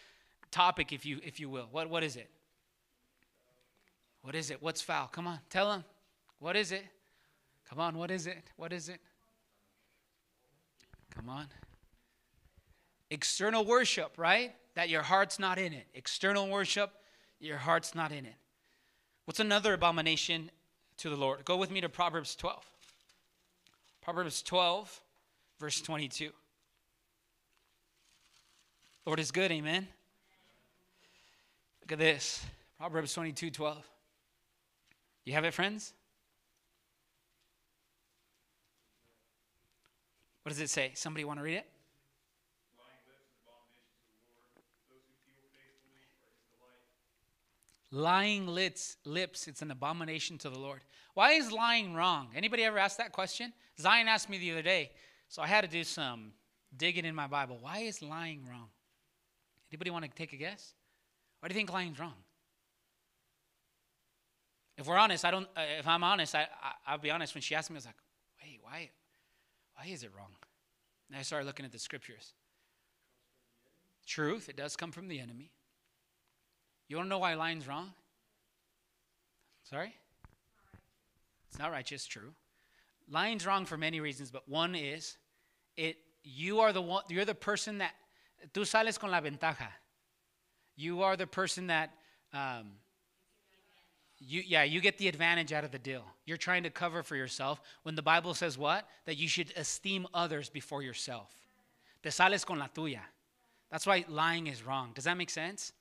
topic 0.51 0.93
if 0.93 1.05
you 1.05 1.21
if 1.23 1.41
you 1.41 1.51
will? 1.51 1.69
What 1.71 1.91
what 1.91 2.03
is 2.03 2.17
it? 2.17 2.31
What 4.23 4.35
is 4.35 4.51
it? 4.51 4.63
What's 4.63 4.81
foul? 4.81 5.07
Come 5.09 5.27
on, 5.27 5.41
tell 5.51 5.71
them. 5.71 5.85
What 6.39 6.57
is 6.57 6.73
it? 6.73 6.85
Come 7.69 7.81
on, 7.81 7.99
what 7.99 8.11
is 8.11 8.27
it? 8.27 8.43
What 8.57 8.73
is 8.73 8.89
it? 8.89 9.01
Come 11.15 11.29
on. 11.29 11.47
External 13.11 13.65
worship, 13.65 14.13
right? 14.17 14.55
That 14.75 14.89
your 14.89 15.03
heart's 15.03 15.39
not 15.39 15.59
in 15.59 15.73
it. 15.73 15.87
External 15.95 16.49
worship, 16.49 16.93
your 17.41 17.59
heart's 17.59 17.95
not 17.95 18.13
in 18.13 18.25
it. 18.25 18.37
What's 19.25 19.41
another 19.41 19.75
abomination 19.75 20.51
to 20.99 21.09
the 21.09 21.17
Lord. 21.17 21.45
Go 21.45 21.57
with 21.57 21.71
me 21.71 21.81
to 21.81 21.89
Proverbs 21.89 22.35
12. 22.35 22.65
Proverbs 24.03 24.43
12, 24.43 25.01
verse 25.61 25.81
22. 25.81 26.31
Lord 29.07 29.21
is 29.21 29.31
good, 29.31 29.51
amen. 29.51 29.87
Look 31.81 31.93
at 31.93 31.99
this. 31.99 32.45
Proverbs 32.79 33.15
22, 33.15 33.51
12. 33.51 33.87
You 35.25 35.33
have 35.35 35.45
it, 35.45 35.55
friends? 35.55 35.93
What 40.43 40.51
does 40.51 40.61
it 40.61 40.71
say? 40.71 40.93
Somebody 40.95 41.25
want 41.25 41.39
to 41.39 41.45
read 41.45 41.57
it? 41.57 41.67
Lying 47.91 48.47
lips, 48.47 48.97
lips, 49.05 49.49
it's 49.49 49.63
an 49.63 49.71
abomination 49.71 50.37
to 50.39 50.51
the 50.51 50.59
Lord. 50.59 50.83
Why 51.15 51.33
is 51.33 51.51
lying 51.51 51.95
wrong? 51.95 52.29
Anybody 52.35 52.65
ever 52.65 52.79
asked 52.79 52.99
that 52.99 53.13
question? 53.13 53.53
Zion 53.81 54.09
asked 54.09 54.29
me 54.29 54.39
the 54.39 54.53
other 54.53 54.63
day, 54.63 54.91
so 55.29 55.41
I 55.41 55.47
had 55.47 55.63
to 55.63 55.69
do 55.69 55.85
some 55.85 56.33
digging 56.77 57.07
in 57.07 57.15
my 57.15 57.27
Bible. 57.27 57.59
Why 57.61 57.79
is 57.79 58.03
lying 58.03 58.47
wrong? 58.49 58.69
Anybody 59.73 59.91
want 59.91 60.05
to 60.05 60.11
take 60.11 60.33
a 60.33 60.37
guess? 60.37 60.75
Why 61.41 61.49
do 61.49 61.55
you 61.55 61.59
think 61.59 61.73
lying's 61.73 61.99
wrong? 61.99 62.15
If 64.77 64.87
we're 64.87 64.97
honest, 64.97 65.25
I 65.25 65.31
don't. 65.31 65.49
Uh, 65.57 65.63
if 65.79 65.89
I'm 65.89 66.05
honest, 66.05 66.35
I, 66.35 66.47
I 66.87 66.93
will 66.93 67.03
be 67.03 67.11
honest. 67.11 67.35
When 67.35 67.43
she 67.43 67.55
asked 67.55 67.69
me, 67.69 67.75
I 67.75 67.79
was 67.79 67.87
like, 67.87 67.97
"Wait, 68.41 68.61
why? 68.63 68.91
Why 69.75 69.87
is 69.91 70.05
it 70.05 70.11
wrong?" 70.17 70.31
And 71.09 71.19
I 71.19 71.23
started 71.23 71.47
looking 71.47 71.67
at 71.67 71.73
the 71.73 71.81
scriptures. 71.81 72.33
Truth, 74.07 74.49
it 74.49 74.57
does 74.57 74.77
come 74.77 74.93
from 74.93 75.09
the 75.09 75.19
enemy. 75.19 75.51
You 76.89 76.97
want 76.97 77.07
to 77.07 77.11
know 77.11 77.19
why 77.19 77.35
lying's 77.35 77.69
wrong? 77.69 77.93
Sorry? 79.65 79.95
It's 81.49 81.59
not 81.59 81.71
righteous, 81.71 82.07
true. 82.07 82.33
Lying's 83.11 83.47
wrong 83.47 83.67
for 83.67 83.77
many 83.77 84.01
reasons, 84.01 84.31
but 84.31 84.49
one 84.49 84.75
is 84.75 85.17
it 85.77 85.97
you 86.25 86.61
are 86.61 86.73
the 86.73 86.83
one 86.83 87.03
you're 87.09 87.25
the 87.25 87.35
person 87.35 87.79
that 87.79 87.93
tú 88.53 88.67
sales 88.67 88.99
con 88.99 89.11
la 89.11 89.21
ventaja. 89.21 89.69
You 90.77 91.03
are 91.03 91.17
the 91.17 91.27
person 91.27 91.69
that 91.69 91.91
um, 92.33 92.73
you 94.19 94.43
yeah, 94.47 94.65
you 94.65 94.81
get 94.81 94.99
the 94.99 95.09
advantage 95.09 95.53
out 95.53 95.65
of 95.65 95.71
the 95.71 95.79
deal. 95.79 96.05
You're 96.27 96.37
trying 96.37 96.65
to 96.65 96.71
cover 96.71 97.03
for 97.03 97.17
yourself 97.17 97.61
when 97.83 97.95
the 97.95 98.03
Bible 98.03 98.35
says 98.35 98.59
what? 98.59 98.87
That 99.07 99.17
you 99.17 99.29
should 99.29 99.53
esteem 99.57 100.07
others 100.13 100.49
before 100.49 100.83
yourself. 100.83 101.31
Te 102.03 102.11
sales 102.11 102.45
con 102.45 102.59
la 102.59 102.69
tuya. 102.69 103.01
That's 103.71 103.87
why 103.87 104.05
lying 104.09 104.47
is 104.47 104.65
wrong. 104.65 104.93
Does 104.95 105.05
that 105.05 105.17
make 105.17 105.31
sense? 105.31 105.73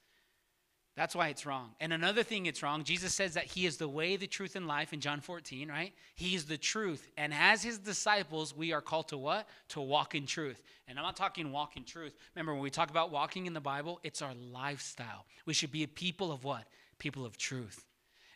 That's 0.97 1.15
why 1.15 1.27
it's 1.27 1.45
wrong. 1.45 1.75
And 1.79 1.93
another 1.93 2.23
thing 2.23 2.47
it's 2.47 2.63
wrong, 2.63 2.83
Jesus 2.83 3.13
says 3.13 3.35
that 3.35 3.45
he 3.45 3.67
is 3.67 3.77
the 3.77 3.87
way, 3.87 4.15
the 4.15 4.25
truth, 4.25 4.55
and 4.55 4.65
life 4.65 4.93
in 4.93 4.99
John 4.99 5.21
14, 5.21 5.69
right? 5.69 5.93
He 6.15 6.33
is 6.33 6.45
the 6.45 6.57
truth. 6.57 7.07
And 7.15 7.35
as 7.35 7.61
his 7.61 7.77
disciples, 7.77 8.57
we 8.57 8.73
are 8.73 8.81
called 8.81 9.09
to 9.09 9.17
what? 9.17 9.47
To 9.69 9.81
walk 9.81 10.15
in 10.15 10.25
truth. 10.25 10.59
And 10.87 10.97
I'm 10.97 11.05
not 11.05 11.15
talking 11.15 11.51
walk 11.51 11.77
in 11.77 11.83
truth. 11.83 12.15
Remember, 12.33 12.51
when 12.51 12.63
we 12.63 12.71
talk 12.71 12.89
about 12.89 13.11
walking 13.11 13.45
in 13.45 13.53
the 13.53 13.61
Bible, 13.61 13.99
it's 14.03 14.23
our 14.23 14.33
lifestyle. 14.51 15.25
We 15.45 15.53
should 15.53 15.71
be 15.71 15.83
a 15.83 15.87
people 15.87 16.31
of 16.31 16.43
what? 16.43 16.63
People 16.97 17.27
of 17.27 17.37
truth. 17.37 17.85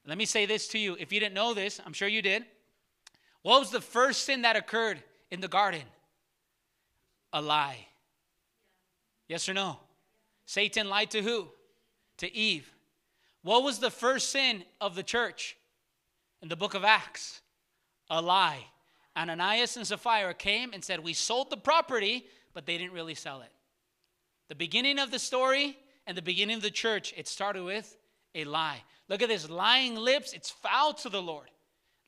let 0.05 0.19
me 0.19 0.25
say 0.25 0.45
this 0.45 0.67
to 0.67 0.77
you. 0.77 0.95
If 0.99 1.11
you 1.11 1.19
didn't 1.19 1.33
know 1.33 1.55
this, 1.55 1.81
I'm 1.83 1.93
sure 1.93 2.07
you 2.07 2.21
did. 2.21 2.45
What 3.41 3.59
was 3.59 3.71
the 3.71 3.81
first 3.81 4.25
sin 4.25 4.43
that 4.43 4.55
occurred 4.55 5.01
in 5.31 5.41
the 5.41 5.47
garden? 5.47 5.81
A 7.33 7.41
lie. 7.41 7.87
Yes 9.27 9.49
or 9.49 9.55
no? 9.55 9.79
Satan 10.45 10.89
lied 10.89 11.09
to 11.09 11.23
who? 11.23 11.47
To 12.21 12.33
Eve. 12.33 12.71
What 13.43 13.63
was 13.63 13.79
the 13.79 13.89
first 13.89 14.29
sin 14.29 14.63
of 14.79 14.95
the 14.95 15.03
church 15.03 15.57
in 16.41 16.49
the 16.49 16.55
book 16.55 16.75
of 16.75 16.83
Acts? 16.83 17.41
A 18.09 18.21
lie. 18.21 18.63
Ananias 19.17 19.75
and 19.75 19.85
Sapphira 19.85 20.33
came 20.33 20.71
and 20.71 20.83
said, 20.83 20.99
We 20.99 21.13
sold 21.13 21.49
the 21.49 21.57
property, 21.57 22.25
but 22.53 22.65
they 22.65 22.77
didn't 22.77 22.93
really 22.93 23.15
sell 23.15 23.41
it. 23.41 23.51
The 24.49 24.55
beginning 24.55 24.99
of 24.99 25.09
the 25.09 25.19
story 25.19 25.77
and 26.05 26.15
the 26.15 26.21
beginning 26.21 26.57
of 26.57 26.61
the 26.61 26.71
church, 26.71 27.13
it 27.17 27.27
started 27.27 27.63
with 27.63 27.97
a 28.35 28.43
lie. 28.45 28.83
Look 29.09 29.21
at 29.21 29.29
this 29.29 29.49
lying 29.49 29.95
lips, 29.95 30.33
it's 30.33 30.51
foul 30.51 30.93
to 30.95 31.09
the 31.09 31.21
Lord. 31.21 31.49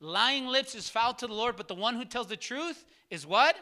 Lying 0.00 0.46
lips 0.46 0.74
is 0.74 0.88
foul 0.88 1.14
to 1.14 1.26
the 1.26 1.34
Lord, 1.34 1.56
but 1.56 1.68
the 1.68 1.74
one 1.74 1.96
who 1.96 2.04
tells 2.04 2.28
the 2.28 2.36
truth 2.36 2.84
is 3.10 3.26
what? 3.26 3.56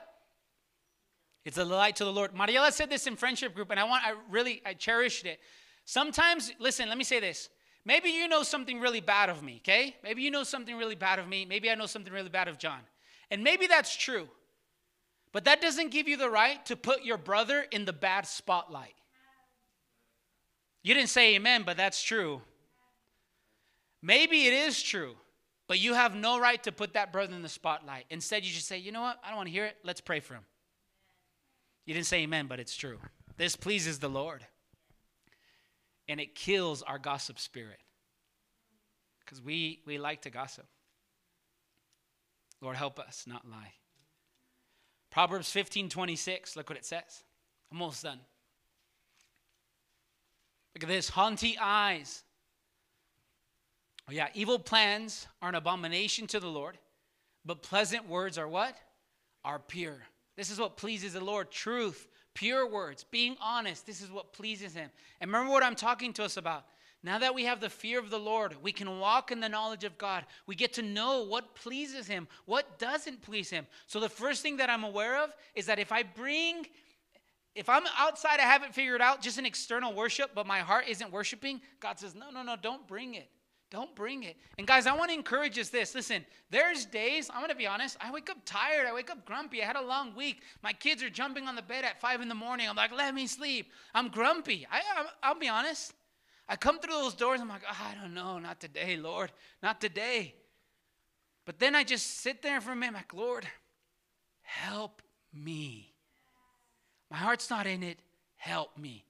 It's 1.44 1.58
a 1.58 1.64
light 1.64 1.96
to 1.96 2.04
the 2.04 2.12
Lord. 2.12 2.34
Mariela 2.34 2.72
said 2.72 2.90
this 2.90 3.06
in 3.06 3.16
friendship 3.16 3.54
group, 3.54 3.70
and 3.70 3.80
I 3.80 3.84
want 3.84 4.04
I 4.04 4.14
really 4.30 4.62
I 4.66 4.74
cherished 4.74 5.24
it. 5.24 5.40
Sometimes, 5.84 6.52
listen, 6.58 6.88
let 6.88 6.98
me 6.98 7.04
say 7.04 7.20
this. 7.20 7.48
Maybe 7.84 8.10
you 8.10 8.28
know 8.28 8.42
something 8.42 8.80
really 8.80 9.00
bad 9.00 9.28
of 9.28 9.42
me, 9.42 9.56
okay? 9.56 9.96
Maybe 10.04 10.22
you 10.22 10.30
know 10.30 10.44
something 10.44 10.76
really 10.76 10.94
bad 10.94 11.18
of 11.18 11.28
me. 11.28 11.44
Maybe 11.44 11.70
I 11.70 11.74
know 11.74 11.86
something 11.86 12.12
really 12.12 12.28
bad 12.28 12.48
of 12.48 12.58
John. 12.58 12.80
And 13.30 13.42
maybe 13.42 13.66
that's 13.66 13.96
true. 13.96 14.28
But 15.32 15.44
that 15.46 15.60
doesn't 15.60 15.90
give 15.90 16.06
you 16.06 16.16
the 16.16 16.30
right 16.30 16.64
to 16.66 16.76
put 16.76 17.04
your 17.04 17.16
brother 17.16 17.64
in 17.70 17.84
the 17.84 17.92
bad 17.92 18.26
spotlight. 18.26 18.94
You 20.82 20.94
didn't 20.94 21.08
say 21.08 21.34
amen, 21.34 21.62
but 21.64 21.76
that's 21.76 22.02
true. 22.02 22.42
Maybe 24.02 24.46
it 24.46 24.52
is 24.52 24.82
true, 24.82 25.14
but 25.68 25.78
you 25.78 25.94
have 25.94 26.14
no 26.14 26.38
right 26.38 26.62
to 26.64 26.72
put 26.72 26.94
that 26.94 27.12
brother 27.12 27.34
in 27.34 27.42
the 27.42 27.48
spotlight. 27.48 28.04
Instead, 28.10 28.44
you 28.44 28.50
should 28.50 28.64
say, 28.64 28.78
you 28.78 28.92
know 28.92 29.00
what? 29.00 29.18
I 29.24 29.28
don't 29.28 29.36
want 29.36 29.48
to 29.48 29.52
hear 29.52 29.64
it. 29.64 29.76
Let's 29.84 30.00
pray 30.00 30.20
for 30.20 30.34
him. 30.34 30.44
You 31.86 31.94
didn't 31.94 32.06
say 32.06 32.22
amen, 32.22 32.46
but 32.46 32.60
it's 32.60 32.76
true. 32.76 32.98
This 33.36 33.56
pleases 33.56 33.98
the 33.98 34.08
Lord 34.08 34.44
and 36.08 36.20
it 36.20 36.34
kills 36.34 36.82
our 36.82 36.98
gossip 36.98 37.38
spirit 37.38 37.78
because 39.20 39.40
we, 39.40 39.80
we 39.86 39.98
like 39.98 40.22
to 40.22 40.30
gossip. 40.30 40.66
Lord, 42.60 42.76
help 42.76 42.98
us 42.98 43.24
not 43.26 43.48
lie. 43.48 43.72
Proverbs 45.10 45.50
15 45.50 45.88
26. 45.88 46.56
Look 46.56 46.70
what 46.70 46.78
it 46.78 46.84
says. 46.84 47.22
Almost 47.70 48.02
done. 48.02 48.20
Look 50.74 50.84
at 50.84 50.88
this 50.88 51.08
haughty 51.08 51.58
eyes. 51.58 52.22
Oh, 54.08 54.12
yeah, 54.12 54.28
evil 54.34 54.58
plans 54.58 55.26
are 55.40 55.48
an 55.48 55.54
abomination 55.54 56.26
to 56.28 56.40
the 56.40 56.48
Lord, 56.48 56.78
but 57.44 57.62
pleasant 57.62 58.08
words 58.08 58.36
are 58.36 58.48
what? 58.48 58.76
Are 59.44 59.58
pure. 59.58 60.02
This 60.36 60.50
is 60.50 60.58
what 60.58 60.76
pleases 60.76 61.12
the 61.12 61.22
Lord 61.22 61.50
truth, 61.50 62.08
pure 62.34 62.66
words, 62.66 63.04
being 63.10 63.36
honest. 63.40 63.86
This 63.86 64.00
is 64.00 64.10
what 64.10 64.32
pleases 64.32 64.74
Him. 64.74 64.90
And 65.20 65.30
remember 65.30 65.52
what 65.52 65.62
I'm 65.62 65.74
talking 65.74 66.12
to 66.14 66.24
us 66.24 66.36
about. 66.36 66.64
Now 67.04 67.18
that 67.18 67.34
we 67.34 67.44
have 67.44 67.60
the 67.60 67.68
fear 67.68 67.98
of 67.98 68.10
the 68.10 68.18
Lord, 68.18 68.54
we 68.62 68.70
can 68.70 69.00
walk 69.00 69.32
in 69.32 69.40
the 69.40 69.48
knowledge 69.48 69.82
of 69.82 69.98
God. 69.98 70.24
We 70.46 70.54
get 70.54 70.72
to 70.74 70.82
know 70.82 71.24
what 71.24 71.54
pleases 71.54 72.06
Him, 72.06 72.28
what 72.44 72.78
doesn't 72.78 73.22
please 73.22 73.50
Him. 73.50 73.66
So 73.86 73.98
the 73.98 74.08
first 74.08 74.42
thing 74.42 74.58
that 74.58 74.70
I'm 74.70 74.84
aware 74.84 75.22
of 75.22 75.34
is 75.54 75.66
that 75.66 75.78
if 75.78 75.90
I 75.90 76.02
bring 76.04 76.66
if 77.54 77.68
I'm 77.68 77.82
outside, 77.98 78.40
I 78.40 78.44
haven't 78.44 78.74
figured 78.74 79.02
out 79.02 79.20
just 79.20 79.38
an 79.38 79.44
external 79.44 79.92
worship, 79.92 80.30
but 80.34 80.46
my 80.46 80.60
heart 80.60 80.86
isn't 80.88 81.12
worshiping, 81.12 81.60
God 81.80 81.98
says, 81.98 82.14
no, 82.14 82.30
no, 82.30 82.42
no, 82.42 82.56
don't 82.60 82.86
bring 82.86 83.14
it. 83.14 83.28
Don't 83.72 83.96
bring 83.96 84.24
it. 84.24 84.36
And 84.58 84.66
guys, 84.66 84.86
I 84.86 84.94
want 84.94 85.10
to 85.10 85.14
encourage 85.14 85.58
us 85.58 85.70
this. 85.70 85.94
Listen, 85.94 86.26
there's 86.50 86.84
days, 86.84 87.30
I'm 87.30 87.38
going 87.38 87.48
to 87.48 87.56
be 87.56 87.66
honest, 87.66 87.96
I 88.02 88.10
wake 88.12 88.28
up 88.28 88.36
tired. 88.44 88.86
I 88.86 88.92
wake 88.92 89.10
up 89.10 89.24
grumpy. 89.24 89.62
I 89.62 89.66
had 89.66 89.76
a 89.76 89.82
long 89.82 90.14
week. 90.14 90.42
My 90.62 90.74
kids 90.74 91.02
are 91.02 91.08
jumping 91.08 91.48
on 91.48 91.56
the 91.56 91.62
bed 91.62 91.82
at 91.82 91.98
five 91.98 92.20
in 92.20 92.28
the 92.28 92.34
morning. 92.34 92.68
I'm 92.68 92.76
like, 92.76 92.92
let 92.92 93.14
me 93.14 93.26
sleep. 93.26 93.72
I'm 93.94 94.08
grumpy. 94.08 94.66
I, 94.70 94.82
I'll 95.22 95.38
be 95.38 95.48
honest. 95.48 95.94
I 96.46 96.56
come 96.56 96.80
through 96.80 96.92
those 96.92 97.14
doors. 97.14 97.40
I'm 97.40 97.48
like, 97.48 97.62
oh, 97.66 97.88
I 97.90 97.98
don't 97.98 98.12
know. 98.12 98.38
Not 98.38 98.60
today, 98.60 98.98
Lord. 98.98 99.32
Not 99.62 99.80
today. 99.80 100.34
But 101.46 101.58
then 101.58 101.74
I 101.74 101.82
just 101.82 102.18
sit 102.20 102.42
there 102.42 102.60
for 102.60 102.72
a 102.72 102.76
minute. 102.76 102.96
Like, 102.96 103.14
Lord, 103.14 103.46
help 104.42 105.00
me. 105.32 105.94
My 107.10 107.16
heart's 107.16 107.48
not 107.48 107.66
in 107.66 107.82
it. 107.82 108.00
Help 108.36 108.76
me. 108.76 109.06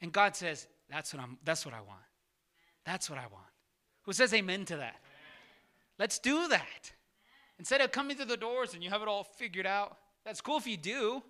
And 0.00 0.12
God 0.12 0.36
says, 0.36 0.68
That's 0.88 1.12
what 1.12 1.20
I'm 1.20 1.38
that's 1.44 1.66
what 1.66 1.74
I 1.74 1.80
want. 1.80 1.98
That's 2.84 3.10
what 3.10 3.18
I 3.18 3.26
want. 3.32 3.49
Who 4.10 4.14
says 4.14 4.34
amen 4.34 4.64
to 4.64 4.76
that? 4.78 4.96
Let's 5.96 6.18
do 6.18 6.48
that. 6.48 6.90
Instead 7.60 7.80
of 7.80 7.92
coming 7.92 8.16
through 8.16 8.26
the 8.26 8.36
doors 8.36 8.74
and 8.74 8.82
you 8.82 8.90
have 8.90 9.02
it 9.02 9.06
all 9.06 9.22
figured 9.22 9.66
out. 9.66 9.96
That's 10.24 10.40
cool 10.40 10.56
if 10.56 10.66
you 10.66 10.76
do. 10.76 11.22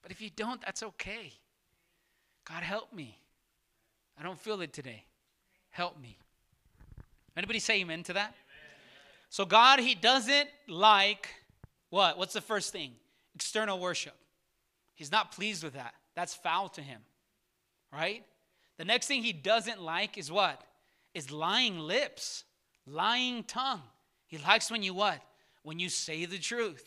But 0.00 0.12
if 0.12 0.22
you 0.22 0.30
don't, 0.34 0.58
that's 0.62 0.82
okay. 0.82 1.34
God 2.48 2.62
help 2.62 2.90
me. 2.90 3.18
I 4.18 4.22
don't 4.22 4.38
feel 4.38 4.62
it 4.62 4.72
today. 4.72 5.04
Help 5.68 6.00
me. 6.00 6.16
Anybody 7.36 7.58
say 7.58 7.82
amen 7.82 8.02
to 8.04 8.14
that? 8.14 8.28
Amen. 8.28 8.34
So 9.28 9.44
God, 9.44 9.80
He 9.80 9.94
doesn't 9.94 10.48
like 10.68 11.28
what? 11.90 12.16
What's 12.16 12.32
the 12.32 12.40
first 12.40 12.72
thing? 12.72 12.92
External 13.34 13.78
worship. 13.78 14.16
He's 14.94 15.12
not 15.12 15.32
pleased 15.32 15.62
with 15.62 15.74
that. 15.74 15.92
That's 16.14 16.32
foul 16.32 16.70
to 16.70 16.80
him. 16.80 17.02
Right? 17.92 18.24
The 18.78 18.86
next 18.86 19.06
thing 19.06 19.22
he 19.22 19.34
doesn't 19.34 19.82
like 19.82 20.16
is 20.16 20.32
what? 20.32 20.62
Is 21.16 21.30
lying 21.30 21.78
lips, 21.78 22.44
lying 22.86 23.42
tongue. 23.44 23.80
He 24.26 24.36
likes 24.36 24.70
when 24.70 24.82
you 24.82 24.92
what? 24.92 25.18
When 25.62 25.78
you 25.78 25.88
say 25.88 26.26
the 26.26 26.36
truth. 26.36 26.86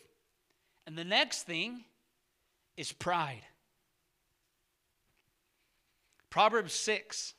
And 0.85 0.95
the 0.95 1.03
next 1.03 1.47
thing 1.47 1.83
is 2.77 2.91
pride. 2.91 3.41
Proverbs 6.29 6.73
6. 6.73 7.33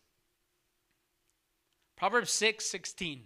Proverbs 1.95 2.33
6, 2.33 2.67
16. 2.67 3.23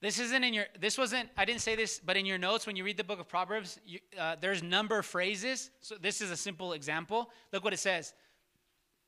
This 0.00 0.18
isn't 0.18 0.42
in 0.42 0.52
your, 0.52 0.64
this 0.80 0.98
wasn't, 0.98 1.28
I 1.36 1.44
didn't 1.44 1.60
say 1.60 1.76
this, 1.76 2.00
but 2.04 2.16
in 2.16 2.26
your 2.26 2.36
notes, 2.36 2.66
when 2.66 2.74
you 2.74 2.82
read 2.82 2.96
the 2.96 3.04
book 3.04 3.20
of 3.20 3.28
Proverbs, 3.28 3.78
you, 3.86 4.00
uh, 4.18 4.34
there's 4.40 4.60
number 4.60 5.02
phrases. 5.02 5.70
So 5.82 5.94
this 5.94 6.20
is 6.20 6.32
a 6.32 6.36
simple 6.36 6.72
example. 6.72 7.30
Look 7.52 7.62
what 7.62 7.72
it 7.72 7.78
says. 7.78 8.12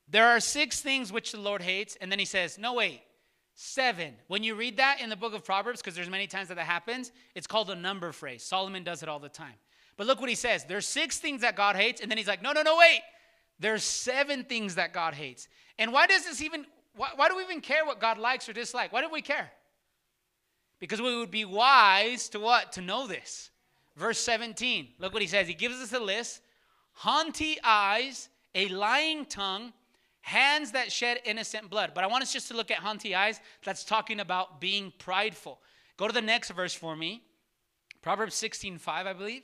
There 0.09 0.27
are 0.27 0.39
six 0.39 0.81
things 0.81 1.11
which 1.11 1.31
the 1.31 1.39
Lord 1.39 1.61
hates. 1.61 1.97
And 1.99 2.11
then 2.11 2.19
he 2.19 2.25
says, 2.25 2.57
no, 2.57 2.73
wait, 2.73 3.01
seven. 3.55 4.13
When 4.27 4.43
you 4.43 4.55
read 4.55 4.77
that 4.77 5.01
in 5.01 5.09
the 5.09 5.15
book 5.15 5.33
of 5.33 5.43
Proverbs, 5.43 5.81
because 5.81 5.95
there's 5.95 6.09
many 6.09 6.27
times 6.27 6.47
that 6.49 6.55
that 6.55 6.65
happens, 6.65 7.11
it's 7.35 7.47
called 7.47 7.69
a 7.69 7.75
number 7.75 8.11
phrase. 8.11 8.43
Solomon 8.43 8.83
does 8.83 9.03
it 9.03 9.09
all 9.09 9.19
the 9.19 9.29
time. 9.29 9.55
But 9.97 10.07
look 10.07 10.19
what 10.19 10.29
he 10.29 10.35
says. 10.35 10.63
There's 10.63 10.85
six 10.85 11.17
things 11.17 11.41
that 11.41 11.55
God 11.55 11.75
hates. 11.75 12.01
And 12.01 12.09
then 12.09 12.17
he's 12.17 12.27
like, 12.27 12.41
no, 12.41 12.53
no, 12.53 12.61
no, 12.61 12.77
wait. 12.77 13.01
There's 13.59 13.83
seven 13.83 14.43
things 14.43 14.75
that 14.75 14.93
God 14.93 15.13
hates. 15.15 15.47
And 15.79 15.91
why 15.91 16.07
does 16.07 16.25
this 16.25 16.41
even, 16.41 16.65
why, 16.95 17.09
why 17.15 17.29
do 17.29 17.35
we 17.35 17.43
even 17.43 17.61
care 17.61 17.85
what 17.85 17.99
God 17.99 18.17
likes 18.17 18.47
or 18.47 18.53
dislikes? 18.53 18.93
Why 18.93 19.01
do 19.01 19.09
we 19.11 19.21
care? 19.21 19.51
Because 20.79 21.01
we 21.01 21.17
would 21.17 21.31
be 21.31 21.45
wise 21.45 22.29
to 22.29 22.39
what? 22.39 22.71
To 22.73 22.81
know 22.81 23.07
this. 23.07 23.49
Verse 23.95 24.19
17. 24.19 24.89
Look 24.99 25.13
what 25.13 25.23
he 25.23 25.27
says. 25.27 25.47
He 25.47 25.55
gives 25.55 25.81
us 25.81 25.91
a 25.93 25.99
list 25.99 26.41
haughty 26.93 27.57
eyes, 27.63 28.29
a 28.55 28.67
lying 28.69 29.25
tongue, 29.25 29.71
hands 30.27 30.73
that 30.73 30.91
shed 30.91 31.21
innocent 31.23 31.69
blood. 31.69 31.91
But 31.95 32.03
I 32.03 32.07
want 32.07 32.21
us 32.21 32.33
just 32.33 32.49
to 32.49 32.53
look 32.53 32.69
at 32.69 32.79
haughty 32.79 33.15
eyes. 33.15 33.39
That's 33.63 33.85
talking 33.85 34.19
about 34.19 34.59
being 34.59 34.91
prideful. 34.97 35.59
Go 35.95 36.05
to 36.05 36.13
the 36.13 36.21
next 36.21 36.51
verse 36.51 36.73
for 36.73 36.97
me. 36.97 37.23
Proverbs 38.01 38.35
16 38.35 38.77
5, 38.77 39.07
I 39.07 39.13
believe. 39.13 39.43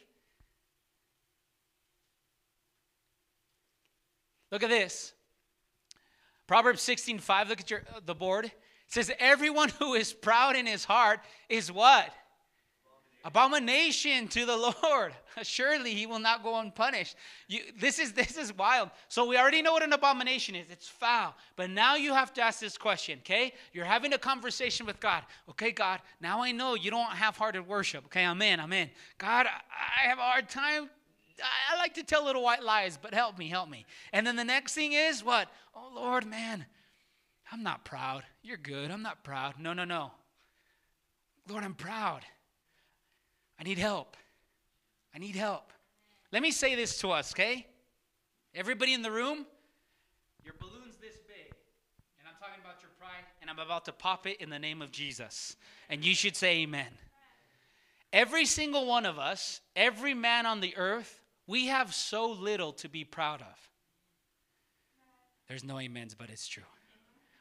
Look 4.51 4.61
at 4.61 4.69
this. 4.69 5.13
Proverbs 6.47 6.81
16 6.81 7.19
5, 7.19 7.49
look 7.49 7.61
at 7.61 7.71
your, 7.71 7.83
uh, 7.95 8.01
the 8.05 8.13
board 8.13 8.51
says, 8.87 9.09
Everyone 9.19 9.69
who 9.79 9.93
is 9.93 10.11
proud 10.11 10.57
in 10.57 10.65
his 10.65 10.83
heart 10.83 11.21
is 11.47 11.71
what? 11.71 12.13
Abomination 13.23 14.27
to 14.27 14.45
the 14.45 14.73
Lord. 14.83 15.13
Surely 15.43 15.93
he 15.93 16.05
will 16.05 16.19
not 16.19 16.43
go 16.43 16.59
unpunished. 16.59 17.15
You, 17.47 17.61
this 17.79 17.99
is 17.99 18.13
this 18.13 18.37
is 18.37 18.55
wild. 18.55 18.89
So 19.09 19.25
we 19.25 19.37
already 19.37 19.61
know 19.61 19.73
what 19.73 19.83
an 19.83 19.93
abomination 19.93 20.55
is. 20.55 20.67
It's 20.69 20.87
foul. 20.87 21.35
But 21.55 21.69
now 21.69 21.95
you 21.95 22.13
have 22.13 22.33
to 22.33 22.41
ask 22.41 22.59
this 22.59 22.77
question, 22.77 23.19
okay? 23.19 23.53
You're 23.73 23.85
having 23.85 24.13
a 24.13 24.17
conversation 24.17 24.85
with 24.85 24.99
God. 24.99 25.23
Okay, 25.49 25.71
God, 25.71 26.01
now 26.21 26.41
I 26.41 26.51
know 26.51 26.75
you 26.75 26.91
don't 26.91 27.11
have 27.11 27.37
hearted 27.37 27.67
worship. 27.67 28.05
Okay, 28.05 28.25
I'm 28.25 28.41
in, 28.41 28.59
I'm 28.59 28.73
in. 28.73 28.89
God, 29.17 29.47
I 29.47 30.07
have 30.07 30.19
a 30.19 30.21
hard 30.21 30.49
time. 30.49 30.89
I 31.71 31.77
like 31.77 31.95
to 31.95 32.03
tell 32.03 32.23
little 32.23 32.43
white 32.43 32.63
lies, 32.63 32.97
but 33.01 33.13
help 33.13 33.37
me, 33.37 33.47
help 33.49 33.69
me. 33.69 33.85
And 34.11 34.25
then 34.25 34.35
the 34.35 34.43
next 34.43 34.73
thing 34.73 34.93
is 34.93 35.23
what? 35.23 35.49
Oh 35.75 35.91
Lord, 35.95 36.25
man, 36.25 36.65
I'm 37.51 37.63
not 37.63 37.85
proud. 37.85 38.23
You're 38.43 38.57
good. 38.57 38.91
I'm 38.91 39.01
not 39.01 39.23
proud. 39.23 39.55
No, 39.59 39.73
no, 39.73 39.85
no. 39.85 40.11
Lord, 41.49 41.63
I'm 41.63 41.73
proud. 41.73 42.21
I 43.59 43.63
need 43.63 43.77
help. 43.77 44.15
I 45.13 45.19
need 45.19 45.35
help. 45.35 45.71
Let 46.31 46.41
me 46.41 46.51
say 46.51 46.75
this 46.75 46.97
to 46.99 47.11
us, 47.11 47.33
okay? 47.33 47.67
Everybody 48.55 48.93
in 48.93 49.01
the 49.01 49.11
room, 49.11 49.45
your 50.43 50.55
balloon's 50.59 50.97
this 50.97 51.17
big. 51.27 51.53
And 52.19 52.27
I'm 52.27 52.35
talking 52.39 52.61
about 52.63 52.81
your 52.81 52.91
pride, 52.99 53.23
and 53.41 53.49
I'm 53.49 53.59
about 53.59 53.85
to 53.85 53.91
pop 53.91 54.27
it 54.27 54.41
in 54.41 54.49
the 54.49 54.59
name 54.59 54.81
of 54.81 54.91
Jesus. 54.91 55.55
And 55.89 56.03
you 56.03 56.15
should 56.15 56.35
say 56.35 56.61
amen. 56.61 56.87
Every 58.11 58.45
single 58.45 58.85
one 58.85 59.05
of 59.05 59.17
us, 59.17 59.61
every 59.75 60.13
man 60.13 60.45
on 60.45 60.59
the 60.59 60.75
earth, 60.77 61.21
we 61.47 61.67
have 61.67 61.93
so 61.93 62.29
little 62.31 62.71
to 62.73 62.89
be 62.89 63.03
proud 63.03 63.41
of. 63.41 63.69
There's 65.47 65.63
no 65.63 65.77
amens, 65.77 66.15
but 66.15 66.29
it's 66.29 66.47
true. 66.47 66.63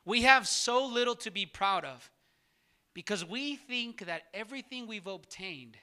We 0.05 0.23
have 0.23 0.49
so 0.49 0.87
little 0.87 1.15
to 1.17 1.31
be 1.31 1.47
proud 1.47 1.85
of 1.85 2.11
because 2.95 3.25
we 3.25 3.57
think 3.57 4.07
that 4.07 4.23
everything 4.35 4.87
we've 4.87 5.07
obtained 5.07 5.77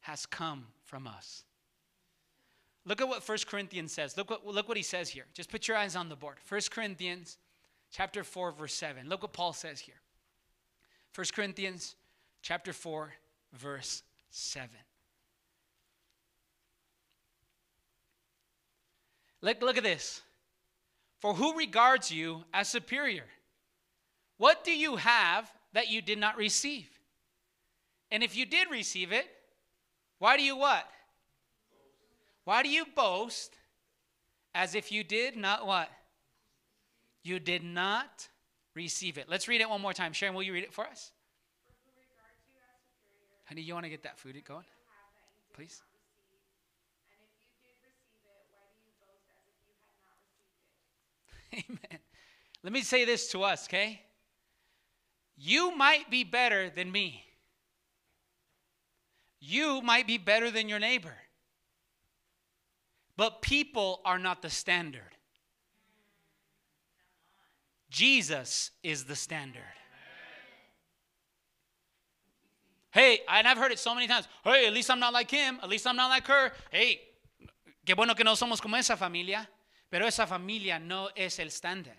has 0.00 0.26
come 0.26 0.66
from 0.92 1.06
us. 1.06 1.44
Look 2.84 3.00
at 3.00 3.08
what 3.08 3.26
1 3.26 3.38
Corinthians 3.46 3.92
says. 3.92 4.14
Look 4.14 4.28
what, 4.28 4.46
look 4.46 4.68
what 4.68 4.76
he 4.76 4.82
says 4.82 5.08
here. 5.08 5.24
Just 5.32 5.50
put 5.50 5.66
your 5.66 5.78
eyes 5.78 5.96
on 5.96 6.10
the 6.10 6.16
board. 6.16 6.36
1 6.46 6.60
Corinthians 6.70 7.38
chapter 7.90 8.22
4, 8.22 8.52
verse 8.52 8.74
7. 8.74 9.08
Look 9.08 9.22
what 9.22 9.32
Paul 9.32 9.54
says 9.54 9.80
here. 9.80 9.94
1 11.14 11.28
Corinthians 11.34 11.96
chapter 12.42 12.74
4, 12.74 13.10
verse 13.54 14.02
7. 14.28 14.68
Look, 19.40 19.62
look 19.62 19.78
at 19.78 19.82
this. 19.82 20.20
For 21.20 21.32
who 21.32 21.56
regards 21.56 22.10
you 22.10 22.44
as 22.52 22.68
superior? 22.68 23.24
What 24.36 24.62
do 24.62 24.76
you 24.76 24.96
have 24.96 25.50
that 25.72 25.88
you 25.88 26.02
did 26.02 26.18
not 26.18 26.36
receive? 26.36 26.90
And 28.10 28.22
if 28.22 28.36
you 28.36 28.44
did 28.44 28.70
receive 28.70 29.10
it, 29.10 29.26
why 30.22 30.36
do 30.36 30.44
you 30.44 30.56
what? 30.56 30.84
Why 32.44 32.62
do 32.62 32.68
you 32.68 32.84
boast 32.94 33.56
as 34.54 34.76
if 34.76 34.92
you 34.92 35.02
did 35.02 35.36
not 35.36 35.66
what? 35.66 35.90
You 37.24 37.40
did 37.40 37.64
not 37.64 38.28
receive 38.76 39.18
it. 39.18 39.28
Let's 39.28 39.48
read 39.48 39.60
it 39.60 39.68
one 39.68 39.80
more 39.80 39.92
time. 39.92 40.12
Sharon, 40.12 40.36
will 40.36 40.44
you 40.44 40.52
read 40.52 40.62
it 40.62 40.72
for 40.72 40.86
us? 40.86 41.10
Honey, 43.46 43.62
you 43.62 43.74
want 43.74 43.82
to 43.82 43.90
get 43.90 44.04
that 44.04 44.16
food 44.16 44.40
going? 44.44 44.62
Please. 45.54 45.82
Amen. 51.52 51.98
Let 52.62 52.72
me 52.72 52.82
say 52.82 53.04
this 53.04 53.26
to 53.32 53.42
us, 53.42 53.66
okay? 53.66 54.02
You 55.36 55.76
might 55.76 56.12
be 56.12 56.22
better 56.22 56.70
than 56.70 56.92
me. 56.92 57.24
You 59.44 59.82
might 59.82 60.06
be 60.06 60.18
better 60.18 60.52
than 60.52 60.68
your 60.68 60.78
neighbor. 60.78 61.16
But 63.16 63.42
people 63.42 64.00
are 64.04 64.18
not 64.18 64.40
the 64.40 64.48
standard. 64.48 65.16
Jesus 67.90 68.70
is 68.84 69.04
the 69.04 69.16
standard. 69.16 69.62
Hey, 72.92 73.18
and 73.28 73.48
I've 73.48 73.58
heard 73.58 73.72
it 73.72 73.80
so 73.80 73.96
many 73.96 74.06
times. 74.06 74.28
Hey, 74.44 74.68
at 74.68 74.72
least 74.72 74.88
I'm 74.90 75.00
not 75.00 75.12
like 75.12 75.30
him. 75.30 75.58
At 75.60 75.68
least 75.68 75.88
I'm 75.88 75.96
not 75.96 76.08
like 76.08 76.26
her. 76.28 76.52
Hey, 76.70 77.00
qué 77.84 77.96
bueno 77.96 78.14
que 78.14 78.24
no 78.24 78.34
somos 78.34 78.60
como 78.60 78.76
esa 78.76 78.96
familia. 78.96 79.48
Pero 79.90 80.06
esa 80.06 80.24
familia 80.24 80.78
no 80.78 81.08
es 81.16 81.40
el 81.40 81.50
standard. 81.50 81.98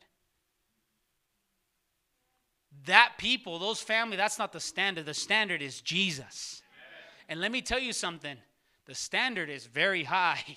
That 2.86 3.16
people, 3.18 3.60
those 3.60 3.82
family, 3.82 4.16
that's 4.16 4.40
not 4.40 4.54
the 4.54 4.62
standard. 4.62 5.06
The 5.06 5.14
standard 5.14 5.62
is 5.62 5.82
Jesus. 5.82 6.63
And 7.34 7.42
let 7.42 7.52
me 7.52 7.64
tell 7.64 7.80
you 7.80 7.94
something 7.94 8.38
the 8.86 8.94
standard 8.94 9.50
is 9.50 9.66
very 9.66 10.04
high. 10.04 10.44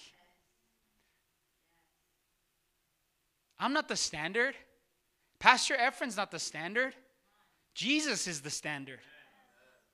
I'm 3.59 3.73
not 3.73 3.89
the 3.89 3.97
standard. 3.97 4.55
Pastor 5.39 5.75
Efren's 5.75 6.19
not 6.19 6.31
the 6.31 6.39
standard. 6.39 6.95
Jesus 7.73 8.27
is 8.27 8.43
the 8.43 8.51
standard. 8.51 8.99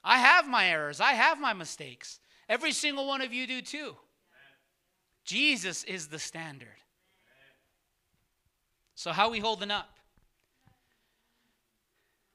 I 0.03 0.19
have 0.19 0.49
my 0.49 0.71
errors, 0.71 1.01
I 1.01 1.13
have 1.13 1.39
my 1.39 1.53
mistakes. 1.53 2.19
Every 2.49 2.73
single 2.73 3.07
one 3.07 3.21
of 3.21 3.33
you 3.33 3.47
do 3.47 3.63
too. 3.63 3.95
Jesus 5.25 5.85
is 5.85 6.09
the 6.09 6.19
standard. 6.19 6.81
So, 8.97 9.13
how 9.13 9.31
we 9.31 9.39
holding 9.39 9.71
up? 9.71 9.89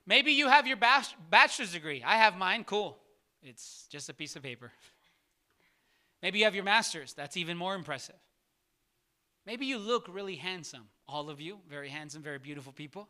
Maybe 0.05 0.31
you 0.31 0.47
have 0.47 0.67
your 0.67 0.77
bachelor's 0.77 1.73
degree. 1.73 2.01
I 2.01 2.15
have 2.15 2.37
mine. 2.37 2.63
Cool. 2.63 2.97
It's 3.43 3.87
just 3.89 4.09
a 4.09 4.13
piece 4.13 4.35
of 4.35 4.43
paper. 4.43 4.71
Maybe 6.21 6.39
you 6.39 6.45
have 6.45 6.55
your 6.55 6.63
master's. 6.63 7.13
That's 7.13 7.37
even 7.37 7.57
more 7.57 7.75
impressive. 7.75 8.15
Maybe 9.45 9.65
you 9.65 9.77
look 9.77 10.07
really 10.09 10.35
handsome. 10.35 10.89
All 11.07 11.29
of 11.29 11.39
you, 11.39 11.59
very 11.69 11.89
handsome, 11.89 12.21
very 12.21 12.39
beautiful 12.39 12.73
people. 12.73 13.07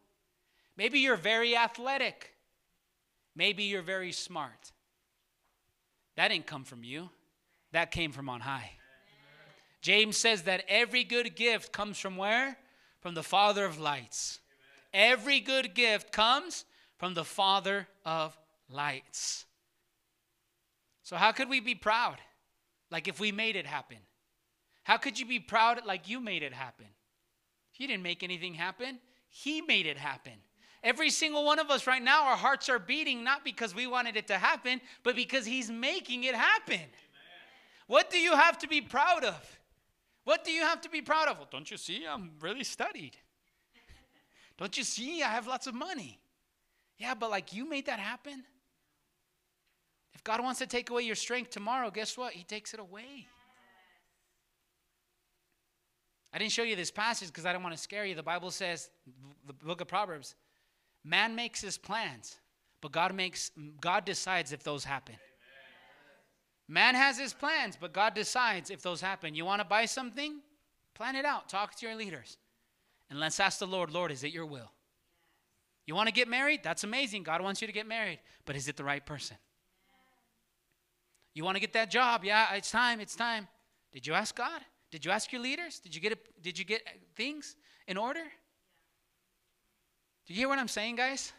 Maybe 0.75 0.99
you're 0.99 1.15
very 1.15 1.55
athletic. 1.57 2.35
Maybe 3.35 3.63
you're 3.63 3.81
very 3.81 4.11
smart. 4.11 4.71
That 6.15 6.29
didn't 6.29 6.47
come 6.47 6.63
from 6.63 6.83
you, 6.83 7.09
that 7.71 7.91
came 7.91 8.11
from 8.11 8.29
on 8.29 8.41
high. 8.41 8.71
James 9.81 10.17
says 10.17 10.43
that 10.43 10.63
every 10.67 11.03
good 11.03 11.35
gift 11.35 11.71
comes 11.71 11.97
from 11.97 12.17
where? 12.17 12.57
From 12.99 13.13
the 13.13 13.23
Father 13.23 13.65
of 13.65 13.79
lights. 13.79 14.39
Every 14.93 15.39
good 15.39 15.73
gift 15.73 16.11
comes 16.11 16.65
from 16.97 17.13
the 17.13 17.23
Father 17.23 17.87
of 18.05 18.37
lights. 18.69 19.45
So, 21.07 21.15
how 21.15 21.31
could 21.31 21.47
we 21.47 21.61
be 21.61 21.73
proud? 21.73 22.17
Like 22.91 23.07
if 23.07 23.17
we 23.17 23.31
made 23.31 23.55
it 23.55 23.65
happen? 23.65 23.99
How 24.83 24.97
could 24.97 25.17
you 25.17 25.25
be 25.25 25.39
proud 25.39 25.79
like 25.85 26.09
you 26.09 26.19
made 26.19 26.43
it 26.43 26.51
happen? 26.51 26.87
You 27.77 27.87
didn't 27.87 28.03
make 28.03 28.23
anything 28.23 28.53
happen, 28.53 28.99
He 29.29 29.61
made 29.61 29.85
it 29.85 29.97
happen. 29.97 30.33
Every 30.83 31.09
single 31.09 31.45
one 31.45 31.59
of 31.59 31.71
us 31.71 31.87
right 31.87 32.03
now, 32.03 32.25
our 32.25 32.35
hearts 32.35 32.67
are 32.67 32.77
beating 32.77 33.23
not 33.23 33.45
because 33.45 33.73
we 33.73 33.87
wanted 33.87 34.17
it 34.17 34.27
to 34.27 34.37
happen, 34.37 34.81
but 35.03 35.15
because 35.15 35.45
He's 35.45 35.71
making 35.71 36.25
it 36.25 36.35
happen. 36.35 36.75
Amen. 36.75 36.89
What 37.87 38.09
do 38.09 38.19
you 38.19 38.35
have 38.35 38.57
to 38.57 38.67
be 38.67 38.81
proud 38.81 39.23
of? 39.23 39.59
What 40.25 40.43
do 40.43 40.51
you 40.51 40.63
have 40.63 40.81
to 40.81 40.89
be 40.89 41.01
proud 41.01 41.29
of? 41.29 41.37
Well, 41.37 41.47
don't 41.49 41.71
you 41.71 41.77
see? 41.77 42.05
I'm 42.05 42.31
really 42.41 42.65
studied. 42.65 43.15
Don't 44.57 44.77
you 44.77 44.83
see? 44.83 45.23
I 45.23 45.29
have 45.29 45.47
lots 45.47 45.67
of 45.67 45.73
money. 45.73 46.19
Yeah, 46.97 47.13
but 47.13 47.29
like 47.29 47.53
you 47.53 47.69
made 47.69 47.85
that 47.85 47.99
happen. 47.99 48.43
If 50.17 50.23
God 50.23 50.41
wants 50.41 50.57
to 50.61 50.65
take 50.65 50.89
away 50.89 51.03
your 51.03 51.13
strength 51.13 51.51
tomorrow, 51.51 51.91
guess 51.91 52.17
what? 52.17 52.33
He 52.33 52.43
takes 52.43 52.73
it 52.73 52.79
away. 52.79 53.27
I 56.33 56.39
didn't 56.39 56.53
show 56.53 56.63
you 56.63 56.75
this 56.75 56.89
passage 56.89 57.27
because 57.27 57.45
I 57.45 57.53
don't 57.53 57.61
want 57.61 57.75
to 57.75 57.81
scare 57.81 58.03
you. 58.03 58.15
The 58.15 58.23
Bible 58.23 58.49
says, 58.49 58.89
the 59.45 59.53
book 59.53 59.79
of 59.79 59.87
Proverbs, 59.87 60.33
man 61.03 61.35
makes 61.35 61.61
his 61.61 61.77
plans, 61.77 62.39
but 62.81 62.91
God 62.91 63.13
makes 63.13 63.51
God 63.79 64.05
decides 64.05 64.51
if 64.51 64.63
those 64.63 64.83
happen. 64.83 65.13
Man 66.67 66.95
has 66.95 67.19
his 67.19 67.35
plans, 67.35 67.77
but 67.79 67.93
God 67.93 68.15
decides 68.15 68.71
if 68.71 68.81
those 68.81 69.01
happen. 69.01 69.35
You 69.35 69.45
want 69.45 69.61
to 69.61 69.67
buy 69.67 69.85
something? 69.85 70.41
Plan 70.95 71.15
it 71.15 71.25
out. 71.25 71.47
Talk 71.47 71.75
to 71.75 71.85
your 71.85 71.95
leaders. 71.95 72.39
And 73.11 73.19
let's 73.19 73.39
ask 73.39 73.59
the 73.59 73.67
Lord, 73.67 73.91
Lord, 73.91 74.11
is 74.11 74.23
it 74.23 74.33
your 74.33 74.47
will? 74.47 74.71
You 75.85 75.93
want 75.93 76.07
to 76.07 76.13
get 76.13 76.27
married? 76.27 76.61
That's 76.63 76.83
amazing. 76.83 77.21
God 77.21 77.41
wants 77.41 77.61
you 77.61 77.67
to 77.67 77.73
get 77.73 77.87
married. 77.87 78.19
But 78.45 78.55
is 78.55 78.67
it 78.67 78.77
the 78.77 78.83
right 78.83 79.05
person? 79.05 79.37
You 81.37 81.43
want 81.43 81.55
to 81.55 81.61
get 81.61 81.73
that 81.73 81.91
job? 81.91 82.25
Yeah, 82.25 82.55
it's 82.55 82.71
time. 82.71 82.99
It's 82.99 83.15
time. 83.15 83.47
Did 83.93 84.07
you 84.07 84.15
ask 84.15 84.35
God? 84.35 84.59
Did 84.89 85.05
you 85.05 85.11
ask 85.11 85.31
your 85.31 85.39
leaders? 85.39 85.79
Did 85.79 85.93
you 85.93 86.01
get 86.01 86.13
a, 86.13 86.17
did 86.41 86.57
you 86.57 86.65
get 86.65 86.81
uh, 86.87 86.89
things 87.15 87.55
in 87.87 87.95
order? 87.95 88.23
Do 90.25 90.33
you 90.33 90.39
hear 90.39 90.49
what 90.49 90.57
I'm 90.57 90.67
saying, 90.67 90.95
guys? 90.95 91.33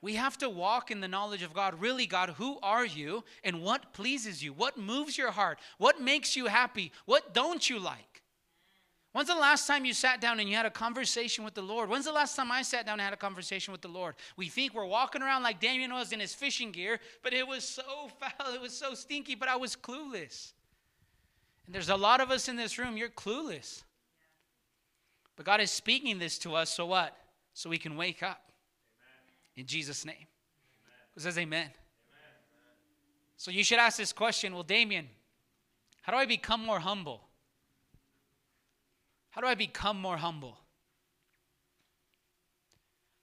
We 0.00 0.14
have 0.14 0.38
to 0.38 0.48
walk 0.48 0.90
in 0.90 1.02
the 1.02 1.06
knowledge 1.08 1.42
of 1.42 1.52
God. 1.52 1.78
Really, 1.78 2.06
God, 2.06 2.30
who 2.30 2.58
are 2.62 2.86
you 2.86 3.24
and 3.44 3.60
what 3.60 3.92
pleases 3.92 4.42
you? 4.42 4.54
What 4.54 4.78
moves 4.78 5.18
your 5.18 5.32
heart? 5.32 5.58
What 5.76 6.00
makes 6.00 6.34
you 6.34 6.46
happy? 6.46 6.90
What 7.04 7.34
don't 7.34 7.68
you 7.68 7.78
like? 7.78 8.15
When's 9.16 9.28
the 9.28 9.34
last 9.34 9.66
time 9.66 9.86
you 9.86 9.94
sat 9.94 10.20
down 10.20 10.40
and 10.40 10.46
you 10.46 10.56
had 10.56 10.66
a 10.66 10.70
conversation 10.70 11.42
with 11.42 11.54
the 11.54 11.62
Lord? 11.62 11.88
When's 11.88 12.04
the 12.04 12.12
last 12.12 12.36
time 12.36 12.52
I 12.52 12.60
sat 12.60 12.84
down 12.84 13.00
and 13.00 13.00
had 13.00 13.14
a 13.14 13.16
conversation 13.16 13.72
with 13.72 13.80
the 13.80 13.88
Lord? 13.88 14.14
We 14.36 14.48
think 14.48 14.74
we're 14.74 14.84
walking 14.84 15.22
around 15.22 15.42
like 15.42 15.58
Damien 15.58 15.90
was 15.94 16.12
in 16.12 16.20
his 16.20 16.34
fishing 16.34 16.70
gear, 16.70 17.00
but 17.22 17.32
it 17.32 17.48
was 17.48 17.64
so 17.64 17.82
foul, 18.20 18.52
it 18.52 18.60
was 18.60 18.76
so 18.76 18.92
stinky, 18.92 19.34
but 19.34 19.48
I 19.48 19.56
was 19.56 19.74
clueless. 19.74 20.52
And 21.64 21.74
there's 21.74 21.88
a 21.88 21.96
lot 21.96 22.20
of 22.20 22.30
us 22.30 22.50
in 22.50 22.56
this 22.56 22.78
room, 22.78 22.98
you're 22.98 23.08
clueless. 23.08 23.84
But 25.34 25.46
God 25.46 25.62
is 25.62 25.70
speaking 25.70 26.18
this 26.18 26.36
to 26.40 26.54
us, 26.54 26.68
so 26.68 26.84
what? 26.84 27.16
So 27.54 27.70
we 27.70 27.78
can 27.78 27.96
wake 27.96 28.22
up. 28.22 28.52
In 29.56 29.64
Jesus' 29.64 30.04
name. 30.04 30.14
Amen. 30.14 30.26
Who 31.14 31.20
says 31.22 31.38
amen? 31.38 31.60
amen? 31.60 31.72
So 33.38 33.50
you 33.50 33.64
should 33.64 33.78
ask 33.78 33.96
this 33.96 34.12
question 34.12 34.52
Well, 34.52 34.62
Damien, 34.62 35.08
how 36.02 36.12
do 36.12 36.18
I 36.18 36.26
become 36.26 36.62
more 36.62 36.80
humble? 36.80 37.25
How 39.36 39.42
do 39.42 39.48
I 39.48 39.54
become 39.54 40.00
more 40.00 40.16
humble? 40.16 40.56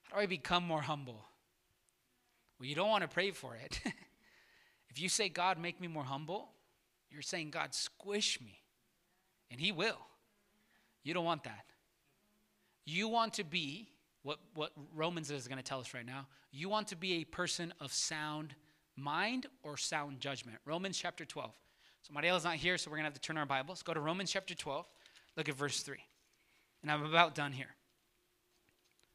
How 0.04 0.18
do 0.18 0.22
I 0.22 0.26
become 0.26 0.62
more 0.64 0.80
humble? 0.80 1.26
Well, 2.58 2.68
you 2.68 2.76
don't 2.76 2.88
want 2.88 3.02
to 3.02 3.08
pray 3.08 3.32
for 3.32 3.56
it. 3.56 3.80
if 4.90 5.00
you 5.00 5.08
say, 5.08 5.28
God, 5.28 5.58
make 5.58 5.80
me 5.80 5.88
more 5.88 6.04
humble, 6.04 6.50
you're 7.10 7.20
saying, 7.20 7.50
God, 7.50 7.74
squish 7.74 8.40
me. 8.40 8.60
And 9.50 9.60
He 9.60 9.72
will. 9.72 9.98
You 11.02 11.14
don't 11.14 11.24
want 11.24 11.42
that. 11.44 11.64
You 12.86 13.08
want 13.08 13.34
to 13.34 13.44
be 13.44 13.88
what, 14.22 14.38
what 14.54 14.70
Romans 14.94 15.32
is 15.32 15.48
going 15.48 15.58
to 15.58 15.64
tell 15.64 15.80
us 15.80 15.94
right 15.94 16.06
now. 16.06 16.28
You 16.52 16.68
want 16.68 16.86
to 16.88 16.96
be 16.96 17.14
a 17.14 17.24
person 17.24 17.74
of 17.80 17.92
sound 17.92 18.54
mind 18.94 19.46
or 19.64 19.76
sound 19.76 20.20
judgment. 20.20 20.58
Romans 20.64 20.96
chapter 20.96 21.24
12. 21.24 21.52
So 22.02 22.12
Mariela's 22.12 22.44
not 22.44 22.54
here, 22.54 22.78
so 22.78 22.88
we're 22.88 22.98
going 22.98 23.04
to 23.04 23.10
have 23.10 23.14
to 23.14 23.20
turn 23.20 23.36
our 23.36 23.46
Bibles. 23.46 23.82
Go 23.82 23.94
to 23.94 24.00
Romans 24.00 24.30
chapter 24.30 24.54
12. 24.54 24.86
Look 25.36 25.48
at 25.48 25.54
verse 25.54 25.80
3. 25.80 25.96
And 26.82 26.90
I'm 26.90 27.04
about 27.04 27.34
done 27.34 27.52
here. 27.52 27.74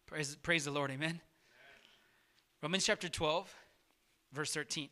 Praise, 0.06 0.36
praise 0.42 0.66
the 0.66 0.72
Lord. 0.72 0.92
Amen. 0.92 1.22
Romans 2.62 2.86
chapter 2.86 3.08
12, 3.08 3.54
verse 4.34 4.52
13. 4.54 4.90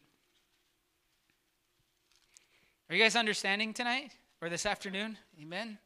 Are 2.89 2.95
you 2.95 3.03
guys 3.03 3.15
understanding 3.15 3.73
tonight 3.73 4.11
or 4.41 4.49
this 4.49 4.65
afternoon? 4.65 5.17
Amen. 5.41 5.77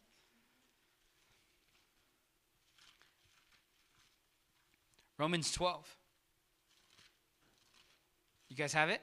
Romans 5.17 5.51
12. 5.51 5.97
You 8.49 8.55
guys 8.55 8.73
have 8.73 8.89
it? 8.89 9.01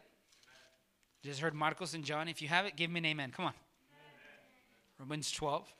Just 1.24 1.40
heard 1.40 1.54
Marcos 1.54 1.94
and 1.94 2.04
John. 2.04 2.28
If 2.28 2.42
you 2.42 2.48
have 2.48 2.66
it, 2.66 2.76
give 2.76 2.90
me 2.90 2.98
an 2.98 3.06
amen. 3.06 3.32
Come 3.34 3.46
on. 3.46 3.52
Amen. 3.52 5.00
Romans 5.00 5.32
12 5.32 5.72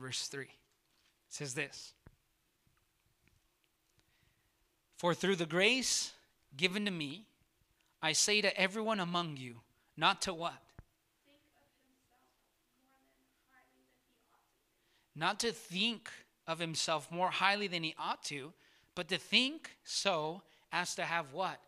verse 0.00 0.26
3. 0.26 0.44
It 0.44 0.50
says 1.28 1.54
this 1.54 1.92
For 4.96 5.14
through 5.14 5.36
the 5.36 5.46
grace 5.46 6.12
given 6.56 6.84
to 6.86 6.90
me, 6.90 7.26
I 8.02 8.12
say 8.12 8.40
to 8.40 8.60
everyone 8.60 9.00
among 9.00 9.36
you, 9.36 9.56
not 9.96 10.22
to 10.22 10.34
what? 10.34 10.54
Not 15.14 15.38
to 15.40 15.52
think 15.52 16.10
of 16.46 16.58
himself 16.58 17.10
more 17.10 17.30
highly 17.30 17.66
than 17.66 17.82
he 17.82 17.94
ought 17.98 18.22
to, 18.24 18.52
but 18.94 19.08
to 19.08 19.18
think 19.18 19.76
so 19.84 20.42
as 20.72 20.94
to 20.94 21.02
have 21.02 21.32
what? 21.32 21.60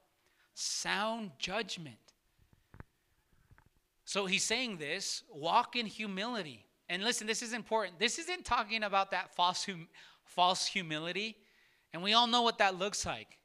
Sound 0.55 1.33
judgment. 1.39 1.97
So 4.05 4.27
he's 4.27 4.45
saying 4.45 4.79
this 4.79 5.23
walk 5.33 5.77
in 5.77 5.87
humility. 5.87 6.65
And 6.93 7.03
listen, 7.03 7.27
this 7.27 7.41
is 7.41 7.55
important. 7.55 7.99
This 7.99 8.19
isn't 8.19 8.45
talking 8.45 8.83
about 8.83 9.13
that 9.13 9.35
false, 9.35 9.65
hum- 9.65 9.89
false 10.27 10.67
humility. 10.67 11.39
And 11.95 12.03
we 12.03 12.13
all 12.13 12.27
know 12.27 12.43
what 12.43 12.59
that 12.59 12.79
looks 12.79 13.07
like. 13.07 13.39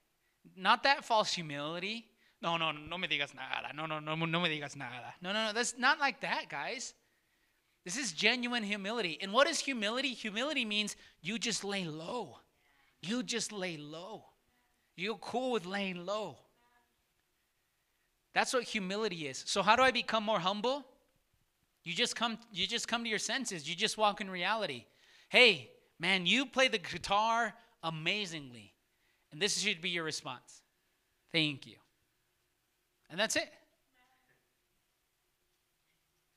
Not 0.58 0.84
that 0.84 1.06
false 1.06 1.34
humility, 1.34 2.08
No, 2.42 2.58
no, 2.58 2.72
no 2.72 2.98
me 2.98 3.08
digas 3.08 3.34
nada. 3.34 3.74
No, 3.74 3.86
no, 3.86 4.00
no, 4.00 4.16
no 4.16 4.40
me 4.42 4.50
digas 4.50 4.76
nada. 4.76 5.14
No, 5.22 5.32
no, 5.32 5.46
no. 5.46 5.54
That's 5.54 5.78
not 5.78 5.98
like 5.98 6.20
that, 6.22 6.50
guys. 6.50 6.94
This 7.86 7.98
is 7.98 8.12
genuine 8.12 8.64
humility. 8.64 9.18
And 9.22 9.32
what 9.32 9.48
is 9.48 9.60
humility? 9.60 10.10
Humility 10.10 10.66
means 10.66 10.98
you 11.22 11.40
just 11.40 11.64
lay 11.64 11.86
low. 11.86 12.40
You 13.02 13.24
just 13.24 13.54
lay 13.54 13.78
low. 13.78 14.26
You're 14.98 15.16
cool 15.16 15.52
with 15.54 15.66
laying 15.66 16.06
low. 16.06 16.38
That's 18.34 18.54
what 18.54 18.64
humility 18.64 19.28
is. 19.28 19.46
So 19.48 19.64
how 19.64 19.78
do 19.78 19.84
I 19.84 19.92
become 19.92 20.26
more 20.26 20.40
humble? 20.40 20.86
You 21.88 21.94
just 21.94 22.18
come 22.18 22.38
you 22.52 22.68
just 22.68 22.86
come 22.90 23.06
to 23.06 23.10
your 23.10 23.18
senses. 23.18 23.70
You 23.70 23.74
just 23.74 23.98
walk 23.98 24.20
in 24.20 24.30
reality. 24.30 24.84
Hey, 25.30 25.72
man, 26.02 26.26
you 26.26 26.46
play 26.46 26.68
the 26.68 26.80
guitar 26.80 27.54
amazingly. 27.82 28.74
And 29.32 29.42
this 29.42 29.58
should 29.58 29.80
be 29.80 29.92
your 29.92 30.04
response. 30.04 30.62
Thank 31.32 31.66
you. 31.66 31.76
And 33.10 33.18
that's 33.18 33.38
it. 33.38 33.50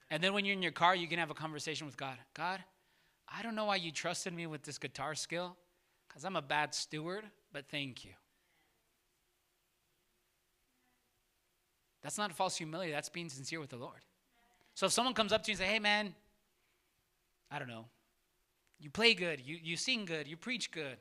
And 0.08 0.22
then 0.22 0.34
when 0.34 0.44
you're 0.44 0.52
in 0.52 0.62
your 0.62 0.70
car, 0.70 0.94
you 0.94 1.08
can 1.08 1.18
have 1.18 1.32
a 1.32 1.34
conversation 1.34 1.84
with 1.84 1.96
God. 1.96 2.16
God, 2.32 2.62
I 3.28 3.42
don't 3.42 3.56
know 3.56 3.64
why 3.64 3.76
you 3.76 3.90
trusted 3.90 4.32
me 4.32 4.46
with 4.46 4.62
this 4.62 4.78
guitar 4.78 5.16
skill 5.16 5.56
because 6.06 6.24
I'm 6.24 6.36
a 6.36 6.42
bad 6.42 6.76
steward, 6.76 7.24
but 7.52 7.64
thank 7.68 8.04
you. 8.04 8.12
That's 12.02 12.18
not 12.18 12.32
false 12.32 12.56
humility, 12.56 12.92
that's 12.92 13.08
being 13.08 13.28
sincere 13.28 13.58
with 13.58 13.70
the 13.70 13.76
Lord. 13.76 14.04
So 14.80 14.86
if 14.86 14.92
someone 14.92 15.12
comes 15.12 15.30
up 15.30 15.42
to 15.42 15.50
you 15.50 15.52
and 15.52 15.58
say, 15.58 15.66
hey 15.66 15.78
man, 15.78 16.14
I 17.50 17.58
don't 17.58 17.68
know, 17.68 17.84
you 18.78 18.88
play 18.88 19.12
good, 19.12 19.42
you, 19.44 19.58
you 19.62 19.76
sing 19.76 20.06
good, 20.06 20.26
you 20.26 20.38
preach 20.38 20.70
good, 20.70 20.96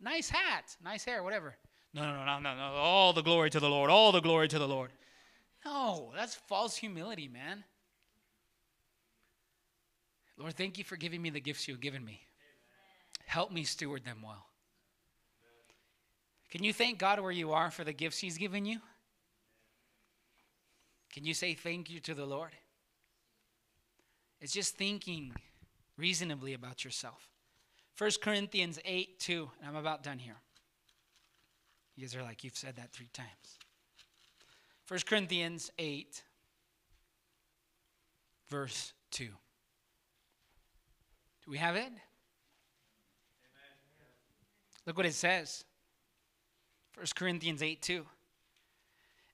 nice 0.00 0.28
hat, 0.28 0.76
nice 0.82 1.04
hair, 1.04 1.22
whatever. 1.22 1.54
No, 1.92 2.02
no, 2.02 2.24
no, 2.24 2.40
no, 2.40 2.40
no, 2.40 2.56
no. 2.56 2.74
All 2.74 3.12
the 3.12 3.22
glory 3.22 3.50
to 3.50 3.60
the 3.60 3.70
Lord, 3.70 3.88
all 3.88 4.10
the 4.10 4.18
glory 4.18 4.48
to 4.48 4.58
the 4.58 4.66
Lord. 4.66 4.90
No, 5.64 6.10
that's 6.16 6.34
false 6.34 6.74
humility, 6.74 7.28
man. 7.28 7.62
Lord, 10.36 10.56
thank 10.56 10.76
you 10.76 10.82
for 10.82 10.96
giving 10.96 11.22
me 11.22 11.30
the 11.30 11.40
gifts 11.40 11.68
you've 11.68 11.80
given 11.80 12.04
me. 12.04 12.20
Help 13.26 13.52
me 13.52 13.62
steward 13.62 14.04
them 14.04 14.22
well. 14.24 14.46
Can 16.50 16.64
you 16.64 16.72
thank 16.72 16.98
God 16.98 17.20
where 17.20 17.30
you 17.30 17.52
are 17.52 17.70
for 17.70 17.84
the 17.84 17.92
gifts 17.92 18.18
He's 18.18 18.38
given 18.38 18.64
you? 18.64 18.80
Can 21.12 21.24
you 21.24 21.32
say 21.32 21.54
thank 21.54 21.90
you 21.90 22.00
to 22.00 22.14
the 22.14 22.26
Lord? 22.26 22.50
It's 24.44 24.52
just 24.52 24.76
thinking 24.76 25.32
reasonably 25.96 26.52
about 26.52 26.84
yourself. 26.84 27.30
1 27.96 28.10
Corinthians 28.20 28.78
8 28.84 29.18
2, 29.18 29.50
and 29.58 29.70
I'm 29.70 29.76
about 29.76 30.02
done 30.02 30.18
here. 30.18 30.36
You 31.96 32.02
guys 32.02 32.14
are 32.14 32.22
like, 32.22 32.44
you've 32.44 32.54
said 32.54 32.76
that 32.76 32.92
three 32.92 33.08
times. 33.14 33.58
1 34.86 35.00
Corinthians 35.06 35.70
8, 35.78 36.22
verse 38.50 38.92
2. 39.12 39.24
Do 39.24 39.32
we 41.50 41.56
have 41.56 41.76
it? 41.76 41.80
Amen. 41.80 41.96
Look 44.84 44.98
what 44.98 45.06
it 45.06 45.14
says. 45.14 45.64
1 46.96 47.06
Corinthians 47.16 47.62
8 47.62 47.80
2. 47.80 48.04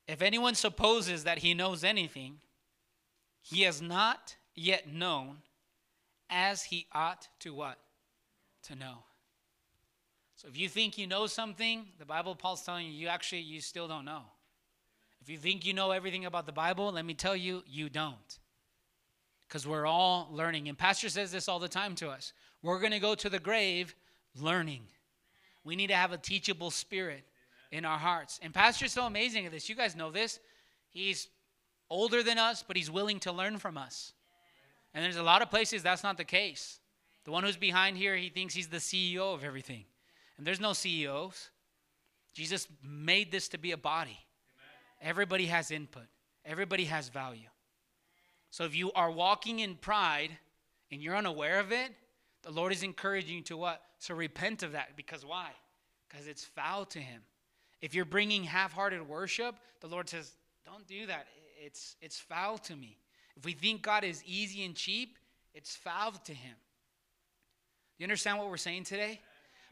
If 0.07 0.23
anyone 0.23 0.55
supposes 0.55 1.25
that 1.25 1.39
he 1.39 1.53
knows 1.53 1.83
anything, 1.83 2.37
he 3.43 3.63
has 3.63 3.83
not 3.83 4.37
yet 4.55 4.93
known 4.93 5.39
as 6.29 6.65
he 6.65 6.87
ought 6.93 7.29
to 7.41 7.55
what? 7.55 7.79
To 8.65 8.75
know. 8.75 8.99
So 10.37 10.49
if 10.49 10.57
you 10.57 10.69
think 10.69 10.97
you 10.97 11.07
know 11.07 11.27
something, 11.27 11.87
the 11.99 12.07
Bible, 12.07 12.35
Paul's 12.35 12.63
telling 12.63 12.87
you, 12.87 12.93
you 12.93 13.09
actually, 13.09 13.43
you 13.43 13.61
still 13.61 13.89
don't 13.89 14.05
know. 14.05 14.23
If 15.21 15.29
you 15.29 15.37
think 15.37 15.67
you 15.67 15.75
know 15.75 15.91
everything 15.91 16.25
about 16.25 16.47
the 16.47 16.53
Bible, 16.53 16.93
let 16.93 17.05
me 17.05 17.15
tell 17.15 17.37
you, 17.37 17.63
you 17.67 17.91
don't. 17.91 18.39
Because 19.47 19.67
we're 19.67 19.87
all 19.87 20.29
learning. 20.33 20.69
And 20.69 20.79
Pastor 20.79 21.09
says 21.09 21.31
this 21.31 21.49
all 21.49 21.59
the 21.59 21.69
time 21.69 21.95
to 21.97 22.09
us. 22.09 22.33
We're 22.63 22.79
going 22.79 22.93
to 22.93 23.01
go 23.01 23.15
to 23.17 23.29
the 23.29 23.39
grave 23.39 23.95
learning. 24.41 24.83
We 25.65 25.77
need 25.77 25.89
to 25.89 25.97
have 25.97 26.13
a 26.13 26.19
teachable 26.19 26.71
spirit 26.71 27.25
in 27.71 27.85
our 27.85 27.99
hearts. 27.99 28.41
And 28.43 28.55
Pastor's 28.55 28.93
so 28.93 29.05
amazing 29.05 29.47
at 29.47 29.53
this. 29.53 29.69
You 29.69 29.75
guys 29.75 29.95
know 29.95 30.11
this. 30.11 30.41
He's 30.89 31.29
older 31.91 32.23
than 32.23 32.39
us, 32.39 32.65
but 32.67 32.77
he's 32.77 32.91
willing 32.91 33.21
to 33.21 33.33
learn 33.33 33.59
from 33.59 33.77
us. 33.77 34.13
And 34.95 35.05
there's 35.05 35.17
a 35.17 35.23
lot 35.23 35.43
of 35.43 35.51
places 35.51 35.83
that's 35.83 36.03
not 36.03 36.17
the 36.17 36.25
case. 36.25 36.81
The 37.25 37.31
one 37.31 37.45
who's 37.45 37.57
behind 37.57 37.97
here, 37.97 38.17
he 38.17 38.29
thinks 38.29 38.55
he's 38.55 38.69
the 38.69 38.79
CEO 38.79 39.35
of 39.35 39.45
everything. 39.45 39.85
And 40.37 40.47
there's 40.47 40.61
no 40.61 40.73
CEOs. 40.73 41.51
Jesus 42.33 42.67
made 42.83 43.31
this 43.31 43.49
to 43.49 43.59
be 43.59 43.73
a 43.73 43.77
body. 43.77 44.19
Amen. 44.19 45.11
Everybody 45.11 45.47
has 45.47 45.71
input, 45.71 46.07
everybody 46.45 46.85
has 46.85 47.09
value. 47.09 47.49
So 48.51 48.65
if 48.65 48.75
you 48.75 48.91
are 48.93 49.11
walking 49.11 49.61
in 49.61 49.77
pride 49.77 50.31
and 50.91 51.01
you're 51.03 51.17
unaware 51.17 51.61
of 51.61 51.71
it, 51.73 51.91
the 52.43 52.51
Lord 52.51 52.73
is 52.73 52.83
encouraging 52.83 53.37
you 53.37 53.43
to 53.43 53.57
what? 53.57 53.83
To 54.07 54.15
repent 54.15 54.63
of 54.63 54.73
that. 54.73 54.97
Because 54.97 55.25
why? 55.25 55.51
Because 56.09 56.27
it's 56.27 56.45
foul 56.45 56.85
to 56.87 56.99
Him. 56.99 57.23
If 57.81 57.95
you're 57.95 58.05
bringing 58.05 58.45
half-hearted 58.45 59.07
worship, 59.07 59.57
the 59.81 59.87
Lord 59.87 60.09
says, 60.09 60.37
"Don't 60.65 60.87
do 60.87 61.07
that. 61.07 61.29
It's 61.59 61.97
it's 62.01 62.19
foul 62.19 62.59
to 62.59 62.75
me." 62.75 62.99
If 63.41 63.47
we 63.47 63.55
think 63.55 63.81
God 63.81 64.05
is 64.05 64.23
easy 64.27 64.67
and 64.67 64.75
cheap, 64.75 65.17
it's 65.55 65.75
foul 65.75 66.13
to 66.13 66.35
him. 66.35 66.57
You 67.97 68.05
understand 68.05 68.37
what 68.37 68.51
we're 68.51 68.59
saying 68.59 68.85
today? 68.85 69.19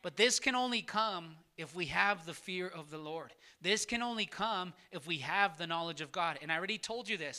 But 0.00 0.16
this 0.16 0.40
can 0.40 0.54
only 0.54 0.80
come 0.80 1.36
if 1.58 1.76
we 1.76 1.84
have 1.86 2.24
the 2.24 2.32
fear 2.32 2.66
of 2.66 2.90
the 2.90 2.96
Lord. 2.96 3.34
This 3.60 3.84
can 3.84 4.00
only 4.00 4.24
come 4.24 4.72
if 4.90 5.06
we 5.06 5.18
have 5.18 5.58
the 5.58 5.66
knowledge 5.66 6.00
of 6.00 6.10
God. 6.10 6.38
And 6.40 6.50
I 6.50 6.56
already 6.56 6.78
told 6.78 7.10
you 7.10 7.18
this. 7.18 7.36